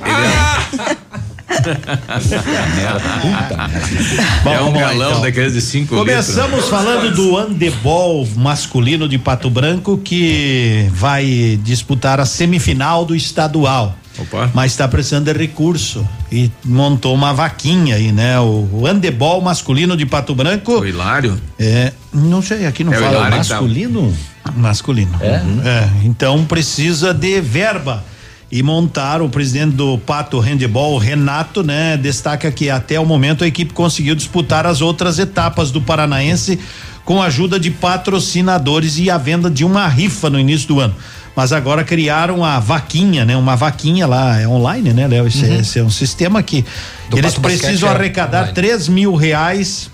[4.44, 5.22] Bom, é um galão então.
[5.22, 6.00] daqueles de 5 litros.
[6.00, 13.96] Começamos falando do handebol masculino de Pato Branco que vai disputar a semifinal do estadual.
[14.20, 14.50] Opa.
[14.54, 18.40] Mas está precisando de recurso e montou uma vaquinha aí, né?
[18.40, 20.80] O, o handebol masculino de Pato Branco.
[20.80, 21.40] O Hilário?
[21.60, 24.18] É, não sei, aqui não É o fala Hilário, Masculino?
[24.56, 25.12] masculino.
[25.22, 25.36] É?
[25.66, 28.04] É, então precisa de verba.
[28.50, 33.48] E montar o presidente do Pato Handebol, Renato, né, destaca que até o momento a
[33.48, 36.58] equipe conseguiu disputar as outras etapas do Paranaense
[37.04, 40.96] com a ajuda de patrocinadores e a venda de uma rifa no início do ano.
[41.36, 43.38] Mas agora criaram a vaquinha, né?
[43.38, 45.28] Uma vaquinha lá, é online, né, Léo?
[45.28, 46.66] Esse, é- esse é um sistema que
[47.10, 48.56] Do eles Pato Basquete precisam é arrecadar online.
[48.56, 49.90] 3 mil reais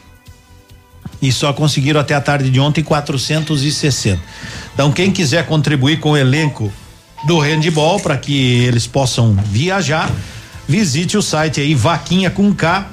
[1.22, 4.22] e só conseguiram até a tarde de ontem 460.
[4.74, 6.72] Então, quem quiser contribuir com o elenco
[7.26, 10.12] do handball para que eles possam viajar,
[10.68, 12.90] visite o site aí vaquinha com K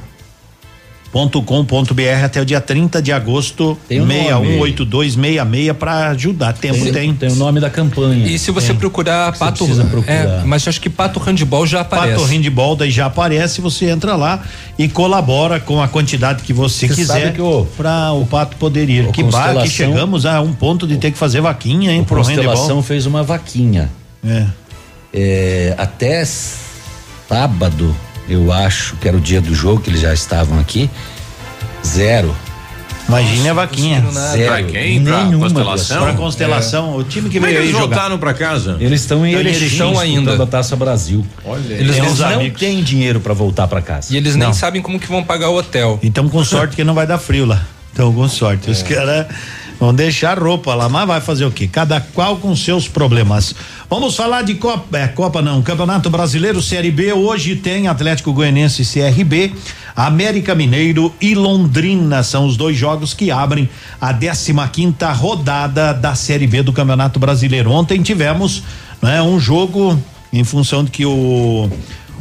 [1.12, 4.15] .com.br até o dia 30 de agosto, Tem nome.
[4.15, 6.52] 618266 para ajudar.
[6.52, 7.12] Tempo tem.
[7.15, 8.27] Tem o nome da campanha.
[8.28, 9.65] E se você procurar Pato.
[9.65, 10.15] precisa procurar.
[10.15, 12.15] É, mas acho que Pato Handball já aparece.
[12.15, 14.43] Pato Handball daí já aparece, você entra lá
[14.78, 17.35] e colabora com a quantidade que você, Você quiser
[17.77, 19.11] para o Pato poder ir.
[19.11, 22.19] Que bar que chegamos a um ponto de ter que fazer vaquinha, hein, O pro
[22.19, 22.82] Constelação handball.
[22.82, 23.90] fez uma vaquinha.
[24.24, 24.47] É.
[25.12, 26.24] É, até
[27.28, 27.94] sábado,
[28.28, 30.88] eu acho que era o dia do jogo, que eles já estavam aqui.
[31.84, 32.34] Zero.
[33.09, 34.05] Imagine a vaquinha.
[34.32, 34.47] Zero.
[34.52, 35.02] Pra quem?
[35.02, 36.02] Pra Nenhuma Constelação?
[36.02, 37.97] Pra constelação, o time que Como é veio aí eles jogar.
[37.97, 38.76] voltaram pra casa?
[38.78, 40.40] Eles estão em Erechim disputando ainda.
[40.42, 41.26] a Taça Brasil.
[41.44, 42.60] Olha, Eles Tem não, amigos.
[42.60, 44.14] têm dinheiro para voltar para casa.
[44.14, 44.55] e eles nem Não.
[44.55, 45.98] sabem como que vão pagar o hotel.
[46.02, 47.66] E estamos com sorte que não vai dar frio lá.
[47.92, 48.68] Então, com sorte.
[48.68, 48.70] É.
[48.70, 49.26] Os caras
[49.81, 51.66] Vão deixar roupa lá, mas vai fazer o quê?
[51.66, 53.55] Cada qual com seus problemas.
[53.89, 57.15] Vamos falar de Copa, é, Copa não, Campeonato Brasileiro Série B.
[57.15, 59.55] Hoje tem Atlético Goianiense CRB,
[59.97, 62.23] América Mineiro e Londrina.
[62.23, 67.19] São os dois jogos que abrem a 15 quinta rodada da Série B do Campeonato
[67.19, 67.70] Brasileiro.
[67.70, 68.62] Ontem tivemos
[69.01, 69.98] né, um jogo
[70.31, 71.70] em função de que o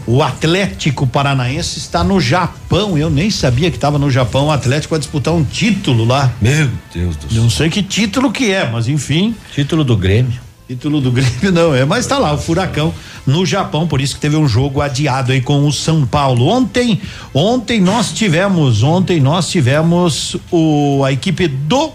[0.10, 2.98] o Atlético Paranaense está no Japão.
[2.98, 4.48] Eu nem sabia que estava no Japão.
[4.48, 6.34] O Atlético vai disputar um título lá.
[6.42, 7.44] Meu Deus do céu.
[7.44, 9.36] Não sei que título que é, mas enfim.
[9.54, 10.42] Título do Grêmio.
[10.68, 12.92] Título do Grêmio não é, mas está lá o Furacão
[13.24, 16.48] no Japão, por isso que teve um jogo adiado aí com o São Paulo.
[16.48, 17.00] Ontem,
[17.32, 21.92] ontem nós tivemos, ontem nós tivemos o a equipe do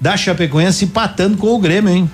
[0.00, 2.10] da Chapecoense empatando com o Grêmio, hein?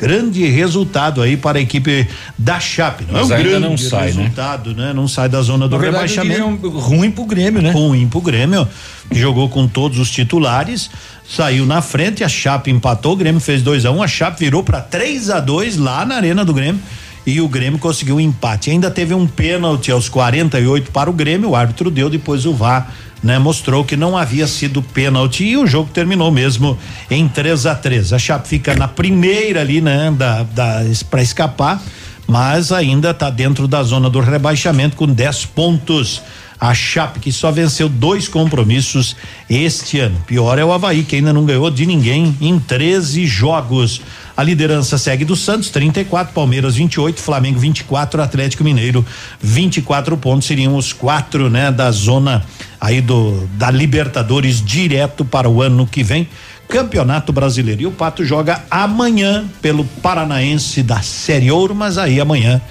[0.00, 2.08] Grande resultado aí para a equipe
[2.38, 3.04] da Chape.
[3.06, 4.22] Não Mas é um grande não sai, né?
[4.22, 4.86] resultado, né?
[4.86, 4.92] né?
[4.94, 6.66] Não sai da zona do Na verdade, rebaixamento.
[6.66, 7.70] Um ruim pro Grêmio, né?
[7.70, 8.66] Ruim pro Grêmio.
[9.12, 10.88] Jogou com todos os titulares,
[11.28, 14.38] saiu na frente, a Chape empatou, o Grêmio fez 2 a 1 um, a Chape
[14.38, 16.80] virou para 3 a 2 lá na Arena do Grêmio
[17.26, 18.70] e o Grêmio conseguiu um empate.
[18.70, 22.90] Ainda teve um pênalti aos 48 para o Grêmio, o árbitro deu, depois o VAR
[23.22, 26.78] né, mostrou que não havia sido pênalti e o jogo terminou mesmo
[27.10, 31.82] em 3 a 3 A Chape fica na primeira ali, né, da, da para escapar,
[32.26, 36.22] mas ainda está dentro da zona do rebaixamento com 10 pontos.
[36.58, 39.16] A Chape que só venceu dois compromissos
[39.48, 40.22] este ano.
[40.26, 44.02] Pior é o Havaí, que ainda não ganhou de ninguém em 13 jogos.
[44.40, 49.04] A liderança segue do Santos, 34, Palmeiras 28, Flamengo 24, Atlético Mineiro
[49.38, 50.48] 24 pontos.
[50.48, 52.42] Seriam os quatro, né, da zona
[52.80, 56.26] aí do da Libertadores direto para o ano que vem.
[56.66, 57.82] Campeonato Brasileiro.
[57.82, 62.62] E o Pato joga amanhã pelo Paranaense da Série Ouro, mas aí amanhã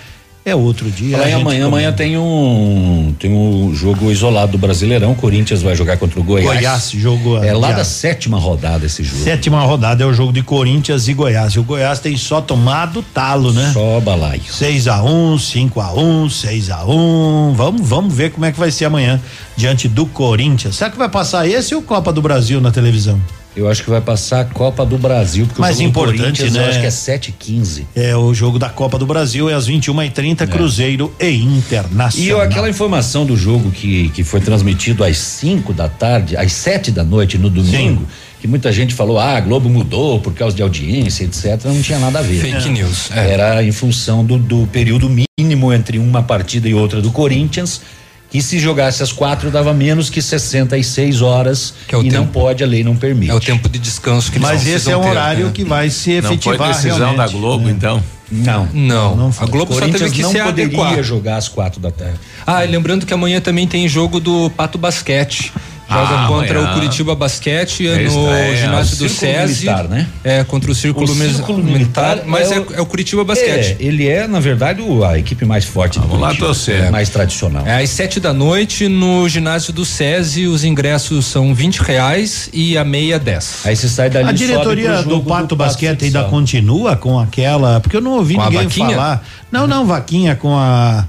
[0.45, 1.17] é outro dia.
[1.17, 5.13] Fala amanhã, amanhã tem um tem um jogo isolado do Brasileirão.
[5.13, 6.57] Corinthians vai jogar contra o Goiás.
[6.57, 7.37] Goiás jogo.
[7.43, 9.23] É lá da sétima rodada esse jogo.
[9.23, 11.53] Sétima rodada é o jogo de Corinthians e Goiás.
[11.53, 13.71] E o Goiás tem só tomado talo, né?
[13.73, 14.41] Só balaio.
[14.49, 17.53] 6 a 1 um, 5 a 1 um, 6 a 1 um.
[17.53, 19.21] Vamos, vamos ver como é que vai ser amanhã
[19.55, 20.75] diante do Corinthians.
[20.75, 23.19] Será que vai passar esse ou Copa do Brasil na televisão?
[23.55, 26.59] Eu acho que vai passar a Copa do Brasil, porque Mais o jogo importante, né?
[26.59, 29.65] eu acho que é 7 15 É, o jogo da Copa do Brasil é às
[29.65, 30.47] 21 e 30 é.
[30.47, 32.41] Cruzeiro e Internacional.
[32.41, 36.91] E aquela informação do jogo que, que foi transmitido às 5 da tarde, às 7
[36.91, 38.01] da noite no domingo.
[38.01, 38.07] Sim.
[38.39, 41.65] Que muita gente falou, ah, a Globo mudou por causa de audiência, etc.
[41.65, 42.39] Não tinha nada a ver.
[42.39, 42.71] Fake é.
[42.71, 43.11] news.
[43.11, 43.33] É.
[43.33, 47.81] Era em função do, do período mínimo entre uma partida e outra do Corinthians
[48.29, 52.17] que se jogasse às quatro dava menos que 66 horas que é o e tempo,
[52.17, 53.31] não pode, a lei não permite.
[53.31, 55.51] É o tempo de descanso que eles Mas esse é um ter, horário né?
[55.53, 56.57] que vai se efetivar.
[56.57, 57.71] Não foi decisão da Globo, né?
[57.71, 58.03] então?
[58.31, 58.67] Não.
[58.71, 59.15] Não.
[59.15, 61.03] não a Globo só teve que não se poderia adequar.
[61.03, 62.19] jogar às quatro da tarde.
[62.45, 65.51] Ah, e lembrando que amanhã também tem jogo do Pato Basquete.
[65.89, 66.71] Joga ah, contra amanhã.
[66.71, 69.65] o Curitiba Basquete é no é, ginásio é, do SESI.
[69.65, 70.07] Militar, né?
[70.23, 73.23] É, contra o Círculo, o Círculo Militar, militar mas é, é, o, é, o Curitiba
[73.23, 73.75] Basquete.
[73.79, 76.91] É, ele é, na verdade, o, a equipe mais forte Vamos do Curitiba, lá torcer.
[76.91, 77.65] mais tradicional.
[77.65, 82.77] É às sete da noite no ginásio do SESI, os ingressos são vinte reais e
[82.77, 83.61] a meia dez.
[83.65, 87.97] Aí você sai dali A diretoria do Pato do Basquete ainda continua com aquela, porque
[87.97, 89.25] eu não ouvi com ninguém falar.
[89.51, 91.05] Não, não, vaquinha com a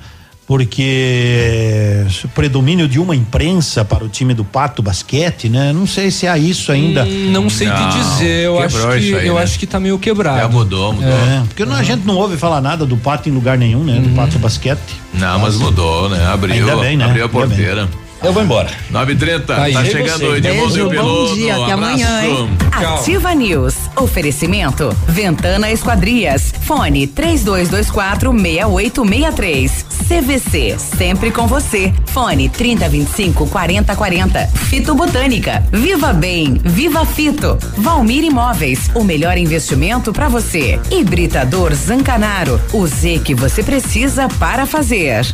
[0.50, 2.04] porque
[2.34, 5.72] predomínio de uma imprensa para o time do Pato Basquete, né?
[5.72, 7.04] Não sei se há isso ainda.
[7.04, 9.42] Hum, não sei não, te dizer, eu acho que aí, eu né?
[9.44, 10.40] acho que tá meio quebrado.
[10.40, 11.08] Já mudou, mudou.
[11.08, 11.72] É, porque uhum.
[11.72, 14.00] a gente não ouve falar nada do Pato em lugar nenhum, né?
[14.00, 14.14] Do uhum.
[14.16, 15.00] Pato Basquete.
[15.14, 16.26] Não, mas mudou, né?
[16.26, 17.04] Abriu, bem, né?
[17.04, 17.88] abriu a porteira.
[18.22, 18.68] Eu vou embora.
[18.92, 22.48] 9h30, tá chegando o Edmundo Bom dia, até amanhã, hein?
[22.70, 23.74] Ativa News.
[23.96, 24.94] Oferecimento.
[25.08, 26.52] Ventana Esquadrias.
[26.62, 29.86] Fone 3224 6863.
[30.06, 30.76] CVC.
[30.78, 31.94] Sempre com você.
[32.06, 34.46] Fone 3025 4040.
[34.68, 35.64] Fito Botânica.
[35.72, 36.60] Viva Bem.
[36.62, 37.58] Viva Fito.
[37.78, 38.90] Valmir Imóveis.
[38.94, 40.78] O melhor investimento para você.
[40.90, 42.60] Hibridador Zancanaro.
[42.72, 45.24] O Z que você precisa para fazer.